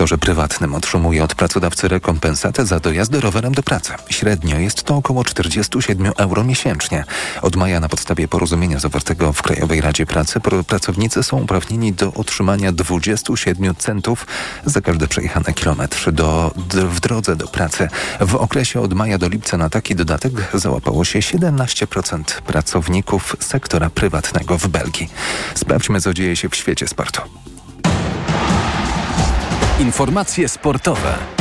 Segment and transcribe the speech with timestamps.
[0.00, 3.92] sektorze prywatnym otrzymuje od pracodawcy rekompensatę za dojazd rowerem do pracy.
[4.08, 7.04] Średnio jest to około 47 euro miesięcznie.
[7.42, 12.72] Od maja na podstawie porozumienia zawartego w Krajowej Radzie Pracy pracownicy są uprawnieni do otrzymania
[12.72, 14.26] 27 centów
[14.64, 17.88] za każdy przejechany kilometr do, w drodze do pracy.
[18.20, 24.58] W okresie od maja do lipca na taki dodatek załapało się 17% pracowników sektora prywatnego
[24.58, 25.10] w Belgii.
[25.54, 27.49] Sprawdźmy, co dzieje się w świecie sportu.
[29.80, 31.39] Informacje sportowe.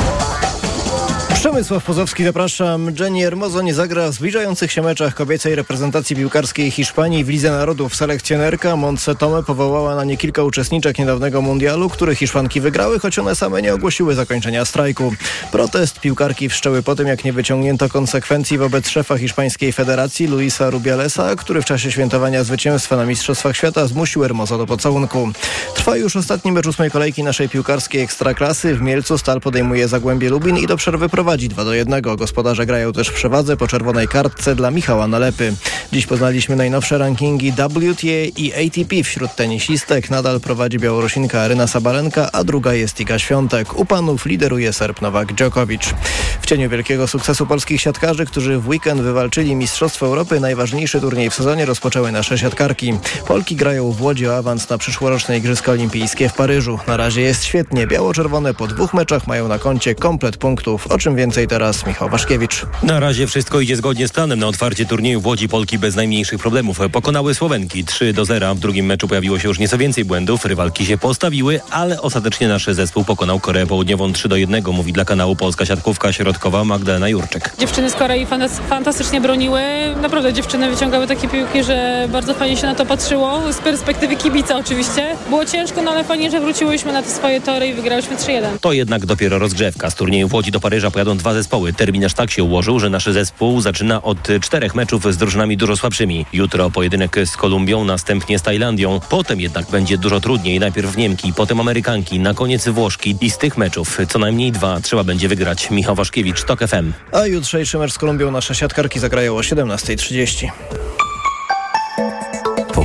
[1.39, 2.91] Przemysław Pozowski, zapraszam.
[2.99, 7.95] Jenny Hermoso nie zagra w zbliżających się meczach kobiecej reprezentacji piłkarskiej Hiszpanii w Lidze Narodów.
[7.95, 13.35] Selekcjonerka Montse Tome powołała na nie kilka uczestniczek niedawnego mundialu, które Hiszpanki wygrały, choć one
[13.35, 15.13] same nie ogłosiły zakończenia strajku.
[15.51, 21.35] Protest piłkarki wszczęły po tym, jak nie wyciągnięto konsekwencji wobec szefa hiszpańskiej federacji Luisa Rubialesa,
[21.35, 25.29] który w czasie świętowania zwycięstwa na Mistrzostwach Świata zmusił Hermoso do pocałunku.
[25.75, 28.75] Trwa już ostatni mecz ósmej kolejki naszej piłkarskiej ekstraklasy.
[28.75, 32.01] W Mielcu Stal podejmuje Zagłębie Lubin i do przerwy prowadzi prowadzi 2 do 1.
[32.01, 35.53] Gospodarze grają też w przewadze po czerwonej kartce dla Michała Nalepy.
[35.91, 40.09] Dziś poznaliśmy najnowsze rankingi WTA i ATP wśród tenisistek.
[40.09, 43.79] Nadal prowadzi Białorusinka Aryna Sabalenka, a druga jest Iga Świątek.
[43.79, 45.93] U panów lideruje Serb Nowak Djokovic.
[46.41, 51.33] W cieniu wielkiego sukcesu polskich siatkarzy, którzy w weekend wywalczyli Mistrzostwo Europy, najważniejszy turniej w
[51.33, 52.93] sezonie rozpoczęły nasze siatkarki.
[53.27, 56.79] Polki grają w Łodzi o awans na przyszłoroczne Igrzyska Olimpijskie w Paryżu.
[56.87, 57.87] Na razie jest świetnie.
[57.87, 62.65] Biało-czerwone po dwóch meczach mają na koncie komplet punktów, o czym więcej teraz Michał Waszkiewicz.
[62.83, 64.39] Na razie wszystko idzie zgodnie z planem.
[64.39, 68.55] Na otwarcie turnieju w Łodzi Polki bez najmniejszych problemów pokonały Słowenki 3 do 0.
[68.55, 70.45] W drugim meczu pojawiło się już nieco więcej błędów.
[70.45, 74.63] Rywalki się postawiły, ale ostatecznie nasz zespół pokonał Koreę Południową 3 do 1.
[74.71, 77.53] Mówi dla kanału Polska Siatkówka Środkowa Magdalena Jurczyk.
[77.59, 78.27] Dziewczyny z Korei
[78.69, 79.61] fantastycznie broniły.
[80.01, 83.53] Naprawdę dziewczyny wyciągały takie piłki, że bardzo fajnie się na to patrzyło.
[83.53, 85.15] Z perspektywy kibica oczywiście.
[85.29, 88.43] Było ciężko, no ale fajnie, że wróciłyśmy na te swoje tory i wygrałyśmy 3-1.
[88.61, 89.89] To jednak dopiero rozgrzewka.
[89.89, 91.73] Z turnieju w Łodzi do Paryża pojadą dwa zespoły.
[91.73, 96.25] Terminarz tak się ułożył, że nasz zespół zaczyna od czterech meczów z drużynami dużo słabszymi.
[96.33, 98.99] Jutro pojedynek z Kolumbią, następnie z Tajlandią.
[99.09, 100.59] Potem jednak będzie dużo trudniej.
[100.59, 103.15] Najpierw Niemki, potem Amerykanki, na koniec Włoszki.
[103.21, 105.71] I z tych meczów co najmniej dwa trzeba będzie wygrać.
[105.71, 106.93] Michał Waszkiewicz, TOK FM.
[107.11, 111.08] A jutrzejszy mecz z Kolumbią nasze siatkarki zagrają o 17.30.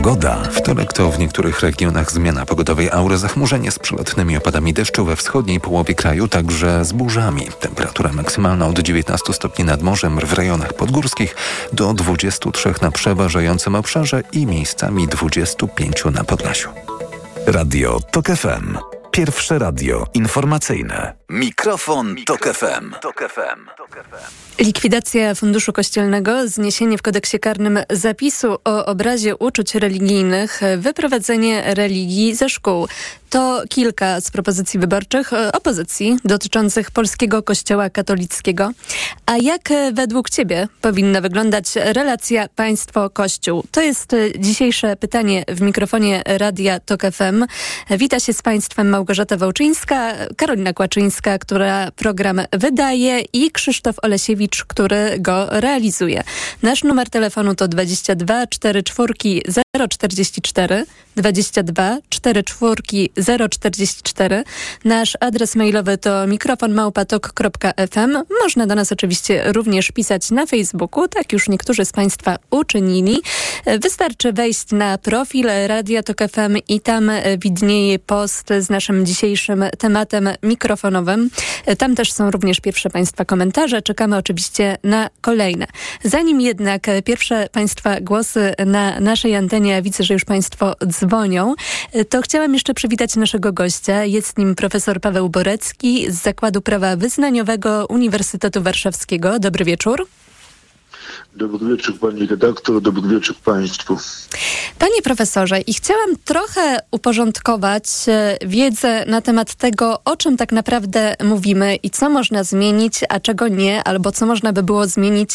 [0.04, 0.42] Pogoda.
[0.50, 5.60] Wtorek to w niektórych regionach zmiana pogodowej aury, zachmurzenie z przelotnymi opadami deszczu we wschodniej
[5.60, 7.46] połowie kraju, także z burzami.
[7.60, 11.36] Temperatura maksymalna od 19 stopni nad morzem w rejonach podgórskich
[11.72, 16.68] do 23 na przeważającym obszarze i miejscami 25 na Podlasiu.
[17.46, 18.78] Radio TOK FM.
[19.10, 21.14] Pierwsze radio informacyjne.
[21.28, 22.94] Mikrofon, Mikrofon Tok FM.
[23.02, 23.83] Tok FM.
[24.58, 32.48] Likwidacja Funduszu Kościelnego, zniesienie w kodeksie karnym zapisu o obrazie uczuć religijnych, wyprowadzenie religii ze
[32.48, 32.86] szkół.
[33.30, 38.70] To kilka z propozycji wyborczych opozycji dotyczących polskiego kościoła katolickiego.
[39.26, 43.64] A jak według Ciebie powinna wyglądać relacja państwo-kościół?
[43.70, 47.44] To jest dzisiejsze pytanie w mikrofonie Radia TOK FM.
[47.90, 55.16] Wita się z Państwem Małgorzata Wałczyńska, Karolina Kłaczyńska, która program wydaje i Krzysztof Olesiewicz, który
[55.18, 56.24] go realizuje.
[56.62, 60.86] Nasz numer telefonu to 22 44 044
[61.16, 62.82] 22 44
[63.48, 64.44] 044.
[64.84, 68.22] Nasz adres mailowy to mikrofonmałpatok.fm.
[68.42, 73.20] Można do nas oczywiście również pisać na Facebooku, tak już niektórzy z Państwa uczynili.
[73.80, 80.28] Wystarczy wejść na profil Radia Tok FM i tam widnieje post z naszym dzisiejszym tematem
[80.42, 81.30] mikrofonowym.
[81.78, 83.82] Tam też są również pierwsze Państwa komentarze.
[83.82, 85.66] Czekamy oczywiście na kolejne.
[86.04, 91.54] Zanim jednak pierwsze Państwa głosy na naszej antenie, widzę, że już Państwo dzwonią,
[92.08, 94.04] to chciałam jeszcze przywitać naszego gościa.
[94.04, 99.38] Jest nim profesor Paweł Borecki z Zakładu Prawa Wyznaniowego Uniwersytetu Warszawskiego.
[99.38, 100.06] Dobry wieczór.
[101.36, 103.98] Dobry wieczór pani redaktor, dobry wieczór państwu.
[104.78, 111.14] Panie profesorze, i chciałam trochę uporządkować e, wiedzę na temat tego, o czym tak naprawdę
[111.24, 115.30] mówimy i co można zmienić, a czego nie, albo co można by było zmienić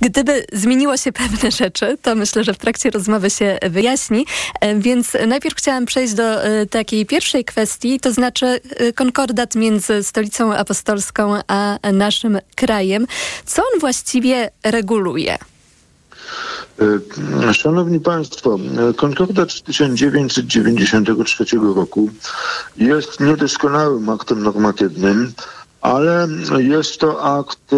[0.00, 4.26] Gdyby zmieniło się pewne rzeczy, to myślę, że w trakcie rozmowy się wyjaśni.
[4.60, 10.02] E, więc najpierw chciałam przejść do e, takiej pierwszej kwestii, to znaczy e, konkordat między
[10.02, 13.06] stolicą apostolską a naszym krajem.
[13.44, 15.38] Co on właściwie reguluje?
[17.52, 18.58] Szanowni Państwo,
[18.96, 22.10] konkordat z 1993 roku
[22.76, 25.32] jest niedoskonałym aktem normatywnym,
[25.80, 26.28] ale
[26.58, 27.70] jest to akt,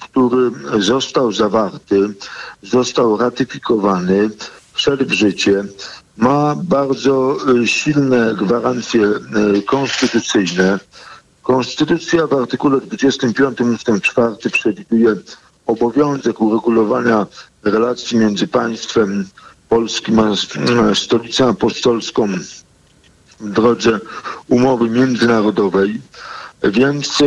[0.00, 2.14] który został zawarty,
[2.62, 4.30] został ratyfikowany,
[4.72, 5.64] wszedł w życie
[6.16, 10.78] ma bardzo e, silne gwarancje e, konstytucyjne.
[11.42, 13.86] Konstytucja w artykule 25 ust.
[14.02, 15.16] 4 przewiduje
[15.66, 17.26] obowiązek uregulowania
[17.62, 19.28] relacji między państwem
[19.68, 22.28] polskim a stolicą apostolską
[23.40, 24.00] w drodze
[24.48, 26.00] umowy międzynarodowej.
[26.70, 27.18] Więc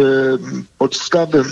[0.77, 1.43] podstawy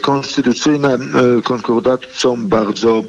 [0.00, 0.98] konstytucyjne
[1.44, 3.02] konkordatu są bardzo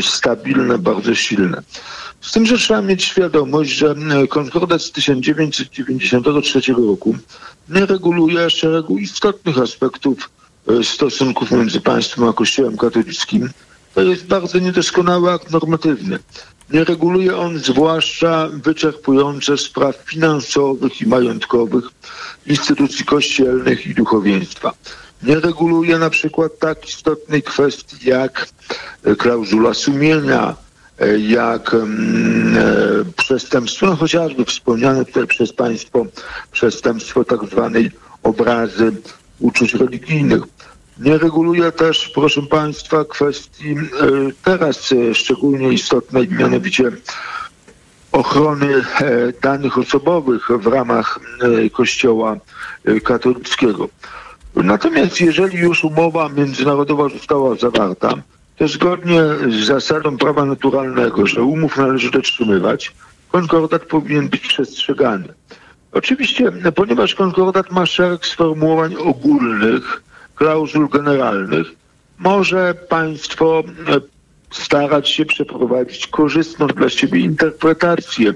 [0.00, 1.62] stabilne, bardzo silne.
[2.20, 3.94] Z tym, że trzeba mieć świadomość, że
[4.28, 7.16] konkordat z 1993 roku
[7.68, 10.30] nie reguluje szeregu istotnych aspektów
[10.82, 13.50] stosunków między państwem a Kościołem katolickim.
[13.94, 16.18] To jest bardzo niedoskonały akt normatywny.
[16.70, 21.84] Reguluje on zwłaszcza wyczerpujące spraw finansowych i majątkowych
[22.46, 24.72] instytucji kościelnych i duchowieństwa.
[25.22, 28.48] Nie reguluje na przykład tak istotnej kwestii jak
[29.18, 30.56] klauzula sumienia,
[31.18, 36.06] jak mm, e, przestępstwo, no chociażby wspomniane tutaj przez Państwo
[36.52, 37.90] przestępstwo tak zwanej
[38.22, 38.92] obrazy
[39.40, 40.42] uczuć religijnych.
[40.98, 43.78] Nie reguluje też, proszę Państwa, kwestii e,
[44.44, 46.92] teraz e, szczególnie istotnej, mianowicie
[48.12, 48.82] ochrony e,
[49.42, 51.20] danych osobowych w ramach
[51.72, 52.36] Kościoła
[53.04, 53.88] katolickiego.
[54.56, 58.14] Natomiast jeżeli już umowa międzynarodowa została zawarta,
[58.56, 59.20] to zgodnie
[59.50, 62.92] z zasadą prawa naturalnego, że umów należy dotrzymywać,
[63.32, 65.28] konkordat powinien być przestrzegany.
[65.92, 70.02] Oczywiście, ponieważ konkordat ma szereg sformułowań ogólnych,
[70.34, 71.66] klauzul generalnych,
[72.18, 74.00] może państwo e,
[74.50, 78.34] starać się przeprowadzić korzystną dla siebie interpretację y,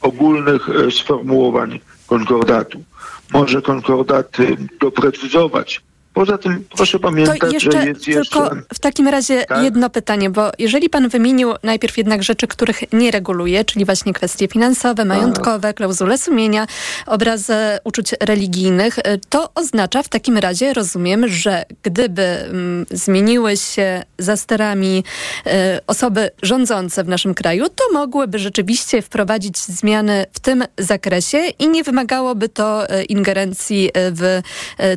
[0.00, 2.84] ogólnych y, sformułowań konkordatu.
[3.32, 4.36] Może konkordat
[4.80, 5.80] doprecyzować
[6.18, 8.62] Poza tym proszę pamiętać, to jeszcze że jest tylko jeszcze...
[8.74, 9.62] w takim razie tak?
[9.62, 14.48] jedno pytanie, bo jeżeli pan wymienił najpierw jednak rzeczy, których nie reguluje, czyli właśnie kwestie
[14.48, 15.06] finansowe, tak.
[15.06, 16.66] majątkowe, klauzule sumienia,
[17.06, 17.54] obrazy
[17.84, 24.36] uczuć religijnych, y, to oznacza w takim razie, rozumiem, że gdyby mm, zmieniły się za
[24.36, 25.04] sterami
[25.46, 25.50] y,
[25.86, 31.84] osoby rządzące w naszym kraju, to mogłyby rzeczywiście wprowadzić zmiany w tym zakresie i nie
[31.84, 34.40] wymagałoby to y, ingerencji w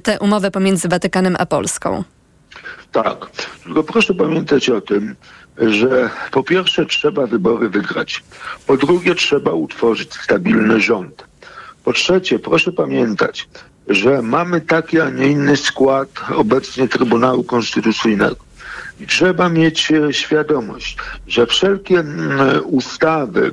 [0.03, 2.03] tę umowę pomiędzy Watykanem Watykanem a Polską.
[2.91, 3.29] Tak,
[3.63, 5.15] tylko proszę pamiętać o tym,
[5.57, 8.23] że po pierwsze trzeba wybory wygrać,
[8.67, 11.23] po drugie trzeba utworzyć stabilny rząd.
[11.83, 13.49] Po trzecie, proszę pamiętać,
[13.87, 18.35] że mamy taki, a nie inny skład obecnie Trybunału Konstytucyjnego.
[18.99, 20.97] I trzeba mieć e, świadomość,
[21.27, 22.03] że wszelkie
[22.63, 23.51] ustawy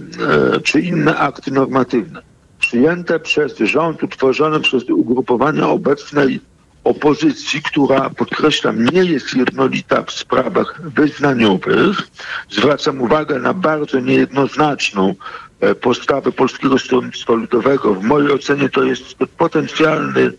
[0.54, 2.22] e, czy inne akty normatywne
[2.58, 6.40] przyjęte przez rząd, utworzone przez ugrupowania obecnej
[6.84, 12.08] opozycji, która, podkreślam, nie jest jednolita w sprawach wyznaniowych.
[12.50, 15.14] Zwracam uwagę na bardzo niejednoznaczną
[15.60, 17.94] e, postawę Polskiego Stronnictwa Ludowego.
[17.94, 20.32] W mojej ocenie to jest potencjalny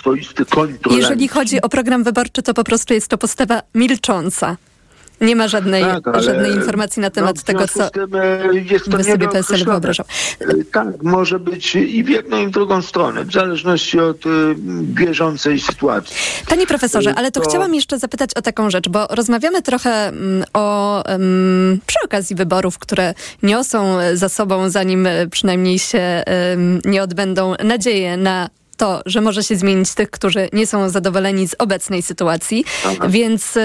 [0.00, 0.96] swoisty kontrol.
[0.96, 4.56] Jeżeli chodzi o program wyborczy, to po prostu jest to postawa milcząca.
[5.20, 8.96] Nie ma żadnej, tak, żadnej informacji na temat no, tego, co tym, e, jest to
[8.96, 10.06] by sobie PSL wyobrażał.
[10.40, 14.54] E, tak, może być i w jedną i w drugą stronę, w zależności od y,
[14.82, 16.16] bieżącej sytuacji.
[16.48, 20.44] Panie profesorze, ale to, to, chciałam jeszcze zapytać o taką rzecz, bo rozmawiamy trochę mm,
[20.54, 27.54] o um, przy okazji wyborów, które niosą za sobą, zanim przynajmniej się um, nie odbędą,
[27.64, 28.48] nadzieję na
[28.82, 33.08] to, że może się zmienić tych, którzy nie są zadowoleni z obecnej sytuacji, Aha.
[33.08, 33.60] więc y,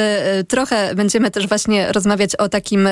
[0.47, 2.89] trochę będziemy też właśnie rozmawiać o takim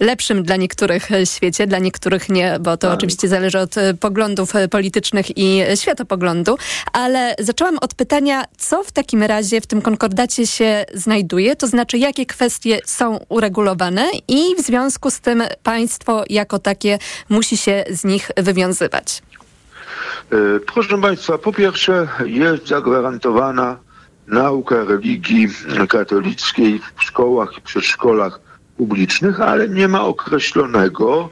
[0.00, 2.98] lepszym dla niektórych świecie, dla niektórych nie, bo to tak.
[2.98, 6.58] oczywiście zależy od y, poglądów politycznych i światopoglądu,
[6.92, 11.98] ale zaczęłam od pytania, co w takim razie w tym konkordacie się znajduje, to znaczy
[11.98, 18.04] jakie kwestie są uregulowane i w związku z tym państwo jako takie musi się z
[18.04, 19.22] nich wywiązywać.
[20.32, 23.76] E, proszę Państwa, po pierwsze jest zagwarantowana
[24.26, 25.48] nauka religii
[25.88, 28.40] katolickiej w szkołach i przedszkolach
[28.76, 31.28] publicznych, ale nie ma określonego,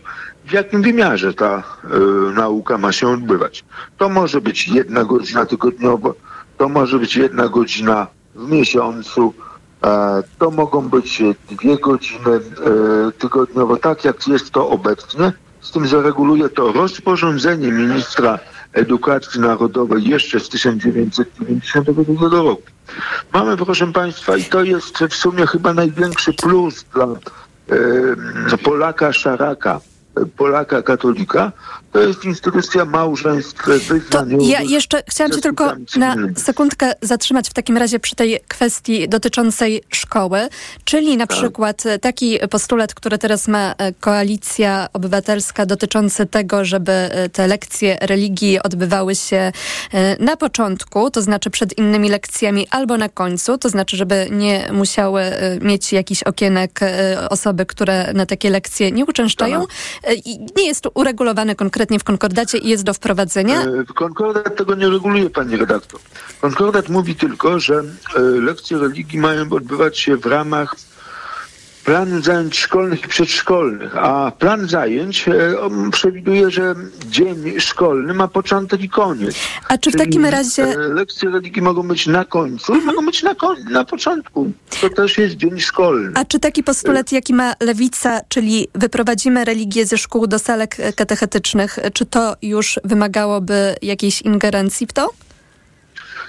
[0.47, 3.65] w jakim wymiarze ta y, nauka ma się odbywać.
[3.99, 6.15] To może być jedna godzina tygodniowo,
[6.59, 9.35] to może być jedna godzina w miesiącu,
[9.85, 12.41] e, to mogą być dwie godziny e,
[13.13, 18.39] tygodniowo, tak jak jest to obecnie, z tym, że reguluje to rozporządzenie ministra
[18.79, 22.63] edukacji narodowej jeszcze z 1992 roku.
[23.33, 27.07] Mamy, proszę Państwa, i to jest w sumie chyba największy plus dla
[28.63, 29.81] Polaka Szaraka,
[30.37, 31.53] Polaka katolika,
[31.93, 34.49] to jest instytucja małżeństw wyznaniowych.
[34.49, 39.83] Ja jeszcze chciałam się tylko na sekundkę zatrzymać w takim razie przy tej kwestii dotyczącej
[39.89, 40.49] szkoły,
[40.85, 41.39] czyli na tak.
[41.39, 47.99] przykład taki postulat, który teraz ma e, Koalicja Obywatelska dotyczący tego, żeby e, te lekcje
[48.01, 49.53] religii odbywały się
[49.93, 54.69] e, na początku, to znaczy przed innymi lekcjami, albo na końcu, to znaczy, żeby nie
[54.73, 55.23] musiały
[55.61, 56.81] mieć jakichś okienek
[57.31, 59.67] osoby, które na takie lekcje nie uczęszczają.
[60.03, 60.17] Tak.
[60.57, 63.65] Nie jest to uregulowane konkretnie w konkordacie jest do wprowadzenia?
[63.95, 66.01] Konkordat tego nie reguluje, pani redaktor.
[66.41, 67.83] Konkordat mówi tylko, że
[68.41, 70.77] lekcje religii mają odbywać się w ramach
[71.89, 75.33] planu zajęć szkolnych i przedszkolnych, a plan zajęć e,
[75.93, 76.75] przewiduje, że
[77.07, 79.37] dzień szkolny ma początek i koniec.
[79.69, 80.63] A czy w takim razie...
[80.63, 84.53] E, lekcje religii mogą być na końcu i mogą być na, koń- na początku.
[84.81, 86.13] To też jest dzień szkolny.
[86.15, 91.79] A czy taki postulat, jaki ma Lewica, czyli wyprowadzimy religię ze szkół do salek katechetycznych,
[91.93, 95.11] czy to już wymagałoby jakiejś ingerencji w to?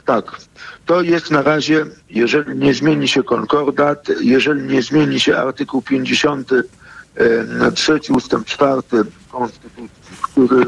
[0.10, 0.38] Tak.
[0.86, 6.52] To jest na razie, jeżeli nie zmieni się konkordat, jeżeli nie zmieni się artykuł 50
[6.52, 8.98] e, ustęp czwarty
[9.32, 9.90] Konstytucji,
[10.22, 10.66] który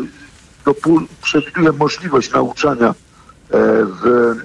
[1.22, 2.94] przewiduje możliwość nauczania e,
[3.86, 4.36] w, e,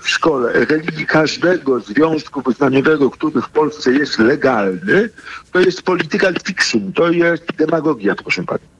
[0.00, 5.10] w szkole religii każdego związku wyznaniowego, który w Polsce jest legalny,
[5.52, 8.75] to jest political fiction, to jest demagogia, proszę Państwa.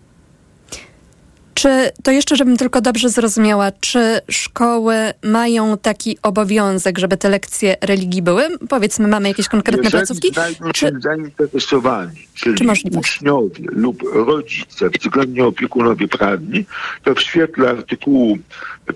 [1.56, 7.76] Czy to jeszcze, żebym tylko dobrze zrozumiała, czy szkoły mają taki obowiązek, żeby te lekcje
[7.80, 8.42] religii były?
[8.68, 10.32] Powiedzmy, mamy jakieś konkretne Jeżeli placówki?
[10.74, 16.64] czy, zainteresowani, czyli czy uczniowie lub rodzice, względnie opiekunowie prawni,
[17.04, 18.38] to w świetle artykułu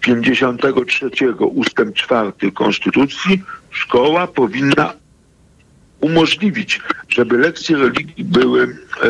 [0.00, 1.10] 53
[1.54, 4.92] ustęp 4 Konstytucji szkoła powinna
[6.00, 9.08] umożliwić, żeby lekcje religii były e,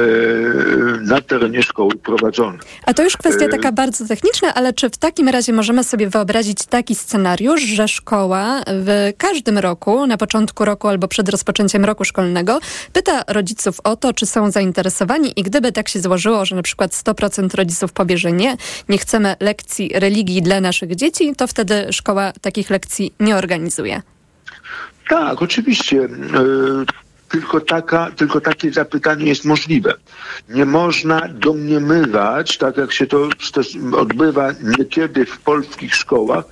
[1.00, 2.58] na terenie szkoły prowadzone.
[2.86, 6.08] A to już kwestia e, taka bardzo techniczna, ale czy w takim razie możemy sobie
[6.08, 12.04] wyobrazić taki scenariusz, że szkoła w każdym roku, na początku roku albo przed rozpoczęciem roku
[12.04, 12.60] szkolnego,
[12.92, 16.92] pyta rodziców o to, czy są zainteresowani i gdyby tak się złożyło, że na przykład
[16.92, 18.56] 100% rodziców powie, że nie,
[18.88, 24.02] nie chcemy lekcji religii dla naszych dzieci, to wtedy szkoła takich lekcji nie organizuje.
[25.10, 26.04] Tak, oczywiście.
[26.04, 26.08] E,
[27.28, 29.94] tylko, taka, tylko takie zapytanie jest możliwe.
[30.48, 33.28] Nie można domniemywać, tak jak się to
[33.92, 34.48] odbywa
[34.78, 36.44] niekiedy w polskich szkołach,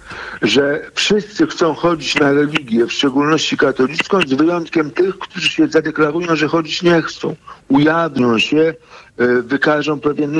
[0.43, 6.37] że wszyscy chcą chodzić na religię, w szczególności katolicką, z wyjątkiem tych, którzy się zadeklarują,
[6.37, 7.37] że chodzić nie chcą.
[7.69, 8.75] Ujawnią się,
[9.19, 10.33] e, wykażą pewien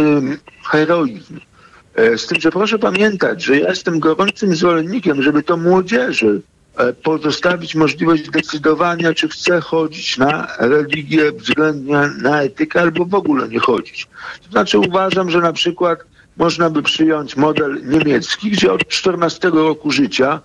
[0.65, 1.41] heroizm.
[1.95, 6.43] E, z tym, że proszę pamiętać, że ja jestem gorącym zwolennikiem, żeby to młodzieży
[7.03, 13.59] pozostawić możliwość decydowania, czy chce chodzić na religię względnie na etykę, albo w ogóle nie
[13.59, 14.09] chodzić.
[14.45, 15.99] To znaczy uważam, że na przykład
[16.37, 20.41] można by przyjąć model niemiecki, gdzie od 14 roku życia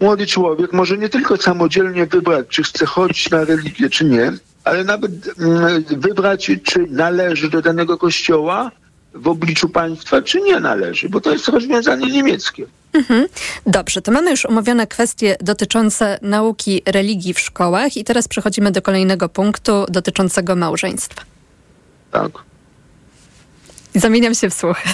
[0.00, 4.32] młody człowiek może nie tylko samodzielnie wybrać, czy chce chodzić na religię, czy nie,
[4.64, 8.70] ale nawet mm, wybrać, czy należy do danego kościoła
[9.14, 12.66] w obliczu państwa, czy nie należy, bo to jest rozwiązanie niemieckie.
[12.92, 13.26] Mhm.
[13.66, 18.82] Dobrze, to mamy już omówione kwestie dotyczące nauki religii w szkołach i teraz przechodzimy do
[18.82, 21.22] kolejnego punktu dotyczącego małżeństwa.
[22.10, 22.30] Tak.
[23.94, 24.76] Zamieniam się w słuch.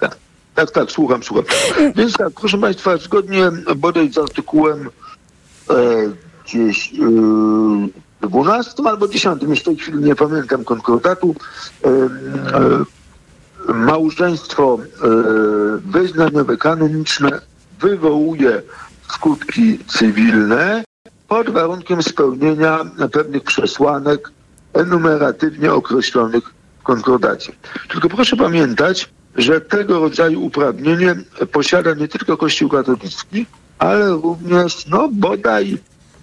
[0.00, 0.16] Tak,
[0.54, 1.44] tak, tak słucham, słucham.
[1.96, 4.90] Więc tak, proszę Państwa, zgodnie bodaj z artykułem
[5.70, 5.74] e,
[6.44, 6.92] gdzieś
[8.22, 11.34] e, 12 albo 10, już w tej chwili nie pamiętam konkordatu,
[11.84, 12.84] e, e,
[13.68, 15.06] małżeństwo e,
[15.90, 17.40] wyznaniowe, kanoniczne
[17.80, 18.62] wywołuje
[19.08, 20.84] skutki cywilne
[21.28, 22.78] pod warunkiem spełnienia
[23.12, 24.30] pewnych przesłanek
[24.72, 26.44] enumeratywnie określonych
[26.80, 27.52] w konkordacie.
[27.88, 31.14] Tylko proszę pamiętać, że tego rodzaju uprawnienie
[31.52, 33.46] posiada nie tylko Kościół katolicki,
[33.78, 35.78] ale również, no bodaj,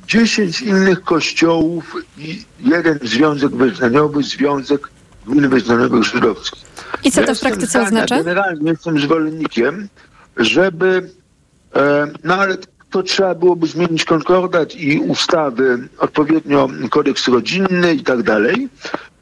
[0.08, 4.90] dziesięć innych kościołów i jeden związek wyznaniowy, Związek
[5.26, 6.64] Gmin Wyznaniowych Żydowskich.
[7.04, 8.18] I co to w praktyce zdania, oznacza?
[8.18, 9.88] Generalnie jestem zwolennikiem,
[10.38, 11.10] żeby,
[11.76, 12.58] e, no ale
[12.90, 18.70] to trzeba byłoby zmienić konkordat i ustawy, odpowiednio kodeks rodzinny i tak dalej,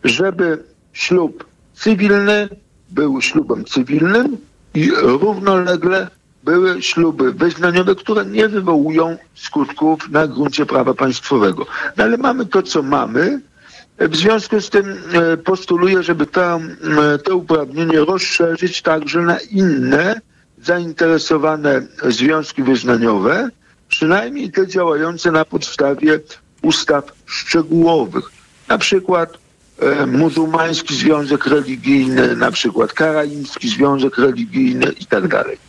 [0.04, 0.64] żeby
[0.94, 2.50] ślub cywilny
[2.90, 4.38] był ślubem cywilnym
[4.74, 6.08] i równolegle
[6.44, 11.66] były śluby wyznaniowe, które nie wywołują skutków na gruncie prawa państwowego.
[11.98, 13.42] No ale mamy to, co mamy,
[14.00, 16.60] w związku z tym e, postuluję, żeby to,
[17.24, 20.22] to uprawnienie rozszerzyć także na inne
[20.64, 23.50] zainteresowane związki wyznaniowe,
[23.88, 26.20] przynajmniej te działające na podstawie
[26.62, 28.26] ustaw szczegółowych.
[28.68, 29.38] Na przykład
[29.80, 35.69] e, muzułmański związek religijny, na przykład karaimski związek religijny tak dalej.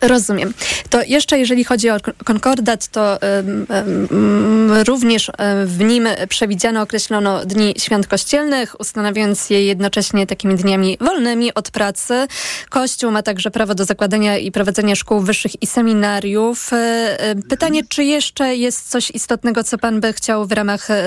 [0.00, 0.54] Rozumiem.
[0.90, 5.30] To jeszcze jeżeli chodzi o konkordat, to um, um, również
[5.64, 12.26] w nim przewidziano, określono dni świąt kościelnych, ustanawiając je jednocześnie takimi dniami wolnymi od pracy.
[12.68, 16.72] Kościół ma także prawo do zakładania i prowadzenia szkół wyższych i seminariów.
[16.72, 16.76] E,
[17.20, 21.04] e, pytanie, czy jeszcze jest coś istotnego, co pan by chciał w ramach e,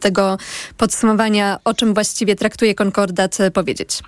[0.00, 0.38] tego
[0.76, 4.02] podsumowania, o czym właściwie traktuje konkordat, powiedzieć?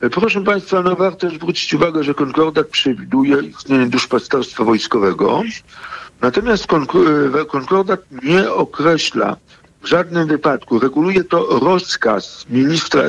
[0.00, 5.42] Proszę Państwa, no warto zwrócić uwagę, że konkordat przewiduje istnienie duszpasterstwa wojskowego,
[6.20, 6.66] natomiast
[7.48, 9.36] konkordat nie określa
[9.82, 13.02] w żadnym wypadku, reguluje to rozkaz ministra,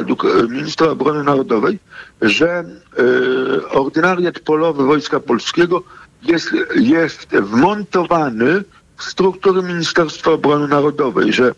[0.49, 1.79] ministra obrony narodowej,
[2.21, 2.63] że
[2.99, 5.83] y, ordynariat polowy Wojska Polskiego
[6.23, 8.63] jest, jest wmontowany
[8.97, 11.51] w struktury Ministerstwa Obrony Narodowej, że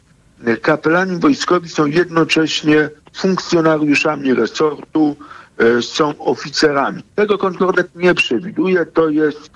[0.62, 5.16] kapelani wojskowi są jednocześnie funkcjonariuszami resortu,
[5.58, 7.04] e, są oficerami.
[7.16, 9.52] Tego konkordat nie przewiduje, to jest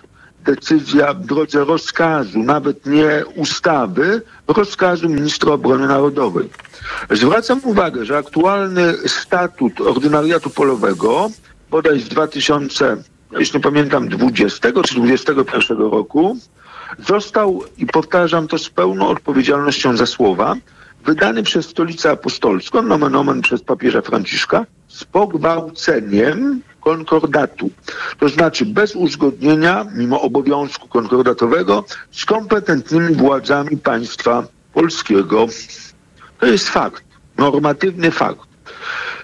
[0.46, 6.50] decyzja w drodze rozkazu, nawet nie ustawy, rozkazu ministra obrony narodowej.
[7.12, 11.30] Zwracam uwagę, że aktualny statut ordynariatu polowego,
[11.72, 12.98] bodaj z 2000,
[13.32, 16.38] jeśli pamiętam, 20 czy 21 roku,
[17.08, 20.56] został, i powtarzam to z pełną odpowiedzialnością za słowa,
[21.06, 27.70] wydany przez Stolicę Apostolską, nomen omen przez papieża Franciszka, z pogwałceniem konkordatu.
[28.20, 35.48] To znaczy bez uzgodnienia, mimo obowiązku konkordatowego, z kompetentnymi władzami państwa polskiego.
[36.40, 37.04] To jest fakt,
[37.38, 38.40] normatywny fakt.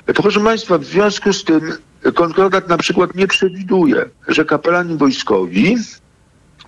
[0.06, 1.62] Proszę Państwa, w związku z tym
[2.13, 5.77] konkordat na przykład nie przewiduje, że kapelani wojskowi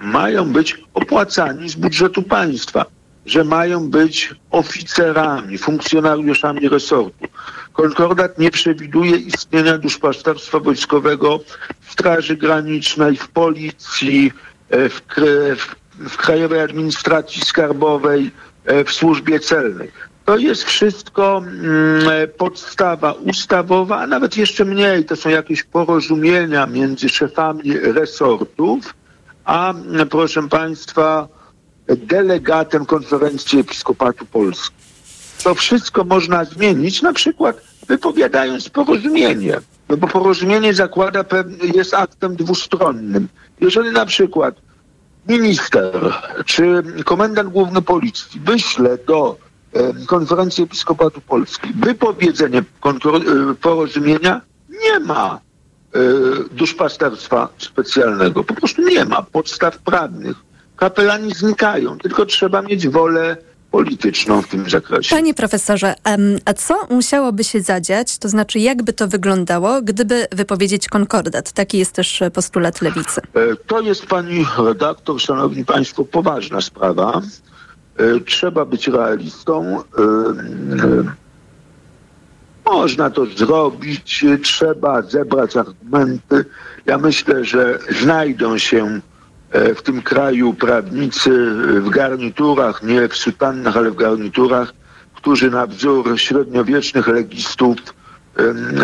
[0.04, 2.86] mają być opłacani z budżetu państwa
[3.26, 7.28] że mają być oficerami, funkcjonariuszami resortu.
[7.74, 11.40] Konkordat nie przewiduje istnienia duszpasterstwa wojskowego
[11.82, 14.32] w Straży Granicznej, w Policji,
[14.70, 15.02] e, w,
[16.00, 18.32] w Krajowej Administracji Skarbowej,
[18.66, 19.92] e, w Służbie Celnej.
[20.26, 25.06] To jest wszystko mm, e, podstawa ustawowa, a nawet jeszcze mniej.
[25.06, 28.94] To są jakieś porozumienia między szefami resortów,
[29.46, 29.74] a
[30.10, 31.28] proszę Państwa,
[31.88, 34.76] delegatem konferencji Episkopatu Polski.
[35.44, 39.60] To wszystko można zmienić, na przykład wypowiadając porozumienie.
[39.90, 41.26] No bo porozumienie zakłada,
[41.74, 43.28] jest aktem dwustronnym.
[43.62, 44.56] Jeżeli na przykład
[45.28, 46.14] minister
[46.46, 49.38] czy komendant główny policji wyśle do
[50.08, 52.64] konferencji Episkopatu Polski wypowiedzenie e,
[53.62, 55.53] porozumienia, nie ma e,
[56.52, 58.44] duszpasterstwa specjalnego.
[58.44, 60.38] Po prostu nie ma podstaw prawnych
[60.76, 63.38] kapelani znikają, tylko trzeba mieć wolę
[63.72, 65.16] polityczną w tym zakresie.
[65.16, 65.96] Panie profesorze,
[66.46, 71.52] a co musiałoby się zadziać, to znaczy jakby to wyglądało, gdyby wypowiedzieć konkordat?
[71.52, 73.22] Taki jest też postulat lewicy.
[73.22, 77.22] E, to jest pani redaktor, szanowni państwo, poważna sprawa.
[77.98, 79.84] E, trzeba być realistą.
[82.66, 86.46] Można to zrobić, trzeba zebrać argumenty.
[86.86, 89.02] Ja myślę, że znajdą się
[89.54, 91.30] E, w tym kraju prawnicy
[91.82, 94.74] w garniturach, nie w sutannach, ale w garniturach,
[95.14, 97.78] którzy na wzór średniowiecznych legistów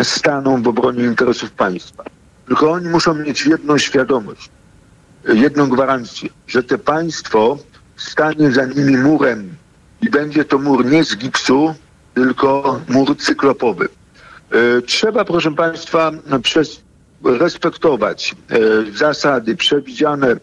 [0.02, 2.04] staną w obronie interesów państwa.
[2.46, 4.50] Tylko oni muszą mieć jedną świadomość,
[5.28, 7.58] jedną gwarancję, że te państwo
[7.96, 9.54] stanie za nimi murem
[10.02, 11.74] i będzie to mur nie z gipsu,
[12.14, 13.88] tylko mur cyklopowy.
[14.50, 16.10] E, trzeba, proszę Państwa,
[16.42, 16.80] przez
[17.24, 18.58] respektować e,
[18.96, 20.38] zasady przewidziane e,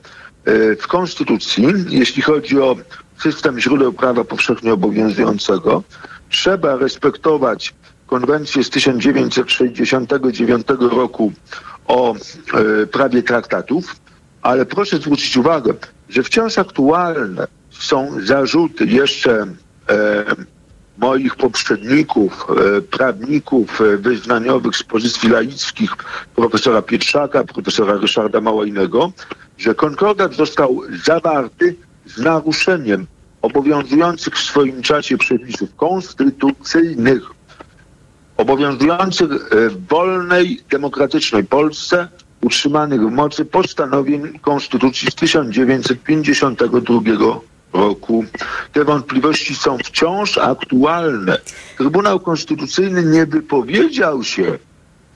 [0.76, 2.76] w Konstytucji, jeśli chodzi o
[3.20, 5.84] system źródeł prawa powszechnie obowiązującego.
[6.30, 7.74] Trzeba respektować
[8.08, 11.32] konwencję z 1969 roku
[11.88, 12.16] o
[12.92, 13.96] prawie traktatów,
[14.42, 15.74] ale proszę zwrócić uwagę,
[16.10, 19.48] że wciąż aktualne są zarzuty jeszcze
[20.98, 25.92] moich poprzedników, e, prawników e, wyznaniowych z pozycji laickich,
[26.36, 29.12] profesora Pietrzaka, profesora Ryszarda Małajnego,
[29.58, 33.08] że konkordat został zawarty z naruszeniem
[33.42, 37.24] obowiązujących w swoim czasie przepisów konstytucyjnych,
[38.38, 42.08] obowiązujących e, w wolnej, demokratycznej Polsce,
[42.42, 48.26] utrzymanych w mocy postanowień Konstytucji z 1952 roku.
[48.74, 51.38] Te wątpliwości są wciąż aktualne.
[51.78, 54.58] Trybunał Konstytucyjny nie wypowiedział się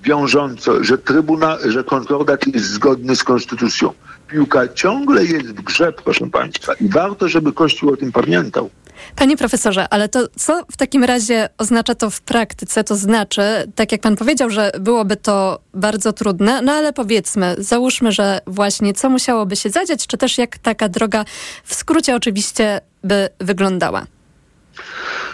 [0.04, 3.94] wiążąco, że, trybuna, że konkordat jest zgodny z konstytucją.
[4.28, 8.70] Piłka ciągle jest w grze, proszę Państwa, i warto, żeby Kościół o tym pamiętał.
[9.16, 12.84] Panie profesorze, ale to co w takim razie oznacza to w praktyce?
[12.84, 13.42] To znaczy,
[13.76, 18.94] tak jak pan powiedział, że byłoby to bardzo trudne, no ale powiedzmy, załóżmy, że właśnie
[18.94, 21.26] co musiałoby się zadziać, czy też jak taka droga
[21.64, 24.06] w skrócie oczywiście by wyglądała?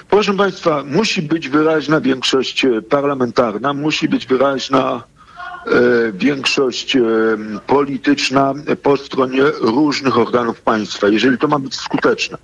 [0.10, 5.03] Proszę Państwa, musi być wyraźna większość e, parlamentarna, musi być wyraźna
[5.65, 5.71] e,
[6.12, 7.01] większość e,
[7.67, 8.53] polityczna
[8.84, 12.38] po stronie różnych organów państwa, jeżeli to ma być skuteczne.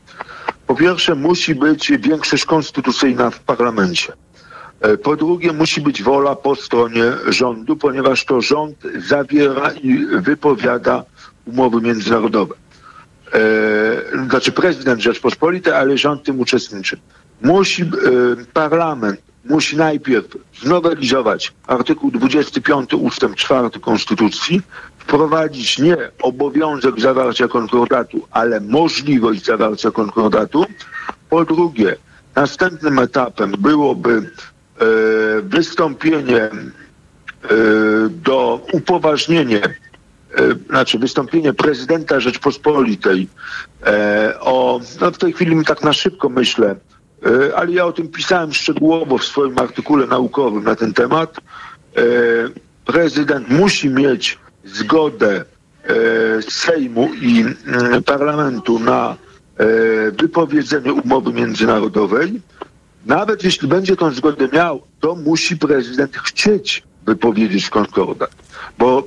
[0.74, 4.14] Po pierwsze, musi być większość konstytucyjna w parlamencie.
[4.82, 8.76] E, Po drugie, musi być wola po stronie rządu, ponieważ to rząd
[9.08, 11.04] zawiera i wypowiada
[11.46, 12.56] umowy międzynarodowe.
[13.34, 17.00] E, znaczy prezydent Rzeczpospolitej, ale rząd tym uczestniczy.
[17.42, 17.88] Musi e,
[18.54, 20.28] parlament musi najpierw
[20.64, 24.62] znowelizować artykuł 25 ustęp 4 Konstytucji,
[25.08, 30.66] wprowadzić nie obowiązek zawarcia konkordatu, ale możliwość zawarcia konkordatu.
[31.30, 31.96] Po drugie,
[32.36, 34.86] następnym etapem byłoby e,
[35.42, 36.52] wystąpienie e,
[38.10, 39.72] do upoważnienie, e,
[40.70, 43.28] znaczy wystąpienie prezydenta Rzeczpospolitej
[43.86, 46.76] e, o, no w tej chwili tak na szybko myślę,
[47.26, 51.38] e, ale ja o tym pisałem szczegółowo w swoim artykule naukowym na ten temat.
[51.98, 52.02] E,
[52.86, 55.46] prezydent musi mieć zgodę
[55.84, 59.16] e, Sejmu i mm, parlamentu na
[59.58, 59.66] e,
[60.12, 62.42] wypowiedzenie umowy międzynarodowej.
[63.06, 68.32] Nawet jeśli będzie tą zgodę miał, to musi prezydent chcieć wypowiedzieć konkordat,
[68.78, 69.04] bo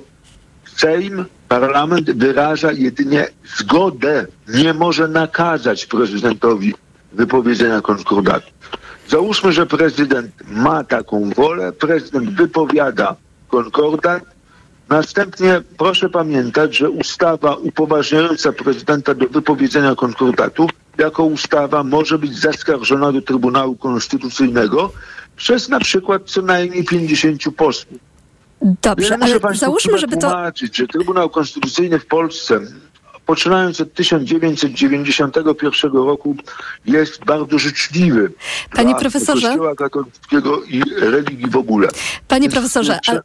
[0.77, 6.75] Sejm, parlament wyraża jedynie zgodę, nie może nakazać prezydentowi
[7.13, 8.47] wypowiedzenia konkordatu.
[9.09, 13.17] Załóżmy, że prezydent ma taką wolę, prezydent wypowiada
[13.49, 14.23] konkordat,
[14.89, 20.69] Następnie proszę pamiętać, że ustawa upoważniająca prezydenta do wypowiedzenia konkordatu
[20.99, 24.93] jako ustawa może być zaskarżona do Trybunału Konstytucyjnego
[25.37, 27.99] przez na przykład co najmniej 50 posłów.
[28.83, 30.31] Dobrze, Ja ale Państwu załóżmy, żeby to...
[30.31, 32.61] tłumaczyć, że Trybunał Konstytucyjny w Polsce
[33.27, 36.37] poczynając od 1991 roku
[36.87, 38.33] jest bardzo życzliwy
[38.73, 39.49] Panie dla profesorze?
[39.49, 41.89] Kościoła katolickiego i religii w ogóle.
[42.29, 43.21] Panie profesorze, ale,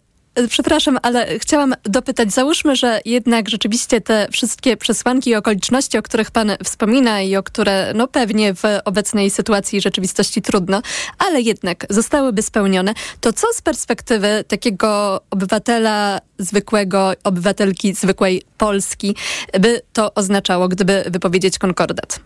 [0.47, 6.32] przepraszam, ale chciałam dopytać, załóżmy, że jednak rzeczywiście te wszystkie przesłanki i okoliczności, o których
[6.32, 10.82] pan wspomina i o które no pewnie w obecnej sytuacji i rzeczywistości trudno,
[11.17, 19.15] ale jednak zostałyby spełnione, to co z perspektywy takiego obywatela zwykłego, obywatelki zwykłej Polski
[19.60, 22.19] by to oznaczało, gdyby wypowiedzieć konkordat?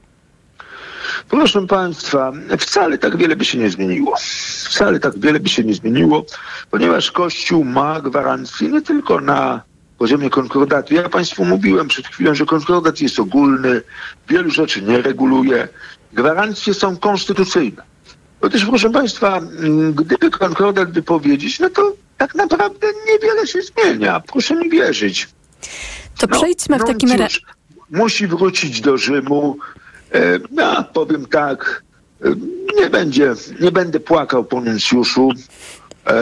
[1.30, 4.16] Proszę Państwa, wcale tak wiele by się nie zmieniło.
[4.70, 6.26] Wcale tak wiele by się nie zmieniło,
[6.72, 9.62] ponieważ Kościół ma gwarancję nie tylko na
[9.98, 10.94] poziomie konkordatu.
[10.94, 13.82] Ja Państwu mówiłem przed chwilą, że konkordat jest ogólny,
[14.30, 15.68] wielu rzeczy nie reguluje.
[16.14, 17.84] Gwarancje są konstytucyjne.
[18.42, 24.20] Otóż, proszę Państwa, mm, gdyby konkordat wypowiedzieć, no to tak naprawdę niewiele się zmienia.
[24.20, 25.28] Proszę mi wierzyć.
[26.18, 27.40] To No, przejdźmy w no takim razie.
[27.90, 29.58] Musi wrócić do Rzymu.
[30.16, 31.84] E, Ja powiem tak,
[32.26, 32.30] e,
[32.82, 35.30] nie będzie, nie będę płakał po nuncjuszu.
[36.08, 36.14] E,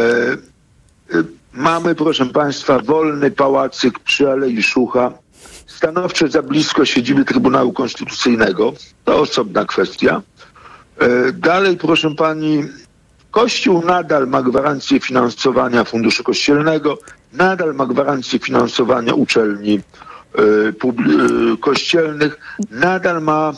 [1.53, 5.11] Mamy, proszę Państwa, wolny pałacyk przy Alei Szucha.
[5.67, 8.73] Stanowcze za blisko siedziby Trybunału Konstytucyjnego.
[9.05, 10.21] To osobna kwestia.
[11.33, 12.63] Dalej, proszę Pani,
[13.31, 16.97] Kościół nadal ma gwarancję finansowania Funduszu Kościelnego,
[17.33, 19.79] nadal ma gwarancję finansowania uczelni
[21.61, 22.37] kościelnych,
[22.71, 23.53] nadal ma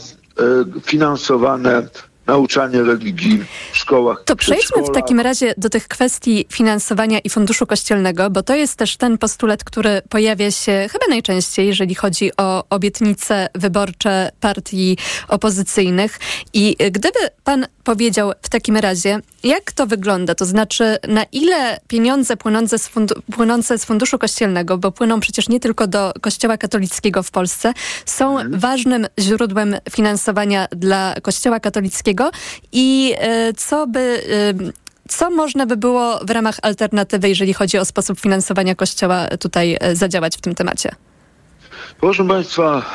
[0.83, 1.87] finansowane
[2.27, 4.23] nauczanie religii w szkołach.
[4.25, 8.75] To przejdźmy w takim razie do tych kwestii finansowania i funduszu kościelnego, bo to jest
[8.75, 16.19] też ten postulat, który pojawia się chyba najczęściej, jeżeli chodzi o obietnice wyborcze partii opozycyjnych.
[16.53, 22.37] I gdyby pan powiedział w takim razie, jak to wygląda, to znaczy na ile pieniądze
[22.37, 22.91] płynące z,
[23.35, 27.73] płynące z funduszu kościelnego, bo płyną przecież nie tylko do Kościoła katolickiego w Polsce,
[28.05, 32.31] są ważnym źródłem finansowania dla Kościoła katolickiego
[32.71, 34.21] i e, co by...
[34.69, 39.77] e, co można by było w ramach alternatywy, jeżeli chodzi o sposób finansowania Kościoła, tutaj
[39.79, 40.91] e, zadziałać w tym temacie?
[41.99, 42.85] Proszę Państwa,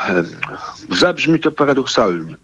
[0.91, 2.35] zabrzmi to paradoksalnie.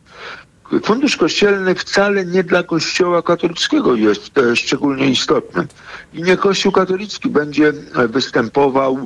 [0.84, 5.66] Fundusz Kościelny wcale nie dla Kościoła katolickiego jest e, szczególnie istotny.
[6.14, 8.98] I nie Kościół katolicki będzie e, występował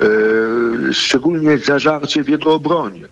[0.00, 3.08] e, szczególnie zażarcie w jego obronie.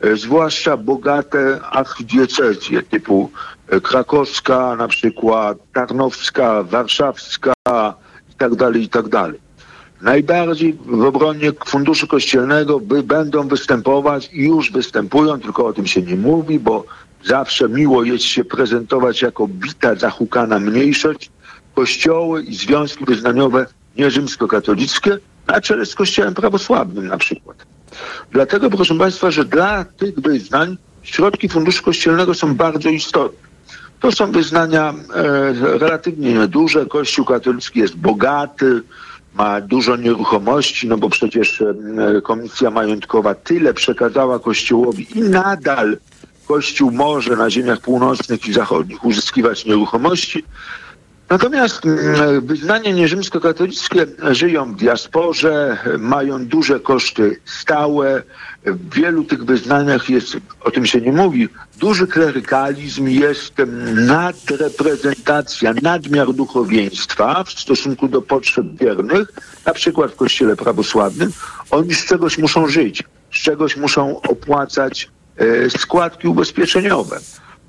[0.00, 3.30] E, zwłaszcza bogate archidiecezje typu
[3.68, 7.52] e, krakowska, na przykład tarnowska, warszawska
[8.30, 9.06] i tak dalej, i tak.
[10.00, 16.02] Najbardziej w obronie Funduszu Kościelnego by, będą występować i już występują, tylko o tym się
[16.02, 16.84] nie mówi, bo
[17.26, 21.30] zawsze miło jest się prezentować jako bita, zahukana mniejszość,
[21.74, 27.56] kościoły i związki wyznaniowe nierzymskokatolickie na czele z kościołem prawosławnym na przykład.
[28.30, 33.46] Dlatego, proszę Państwa, że dla tych wyznań środki Funduszu Kościelnego są bardzo istotne.
[34.00, 36.86] To są wyznania e, relatywnie nieduże.
[36.86, 38.82] Kościół katolicki jest bogaty,
[39.34, 45.96] ma dużo nieruchomości, no bo przecież e, Komisja Majątkowa tyle przekazała Kościołowi i nadal
[46.46, 50.44] Kościół może na ziemiach północnych i zachodnich uzyskiwać nieruchomości.
[51.30, 58.22] Natomiast mm, wyznania nierzymskokatolickie żyją w diasporze, mają duże koszty stałe.
[58.64, 63.54] W wielu tych wyznaniach jest, o tym się nie mówi, duży klerykalizm, jest
[63.94, 69.32] nadreprezentacja, nadmiar duchowieństwa w stosunku do potrzeb wiernych,
[69.66, 71.32] na przykład w kościele prawosławnym.
[71.70, 75.10] Oni z czegoś muszą żyć, z czegoś muszą opłacać
[75.68, 77.20] składki ubezpieczeniowe.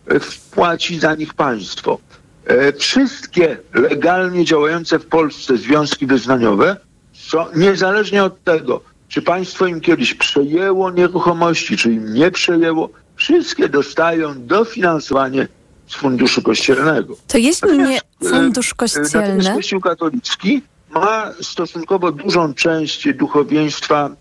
[0.07, 1.99] E, wpłaci za nich państwo.
[2.45, 6.77] E, wszystkie legalnie działające w Polsce związki wyznaniowe
[7.13, 13.69] są niezależnie od tego, czy państwo im kiedyś przejęło nieruchomości, czy im nie przejęło, wszystkie
[13.69, 15.47] dostają dofinansowanie
[15.87, 17.15] z Funduszu Kościelnego.
[17.27, 19.53] To jeśli nie e, Fundusz e, Kościelny...
[19.53, 24.15] Kościół katolicki ma stosunkowo dużą część duchowieństwa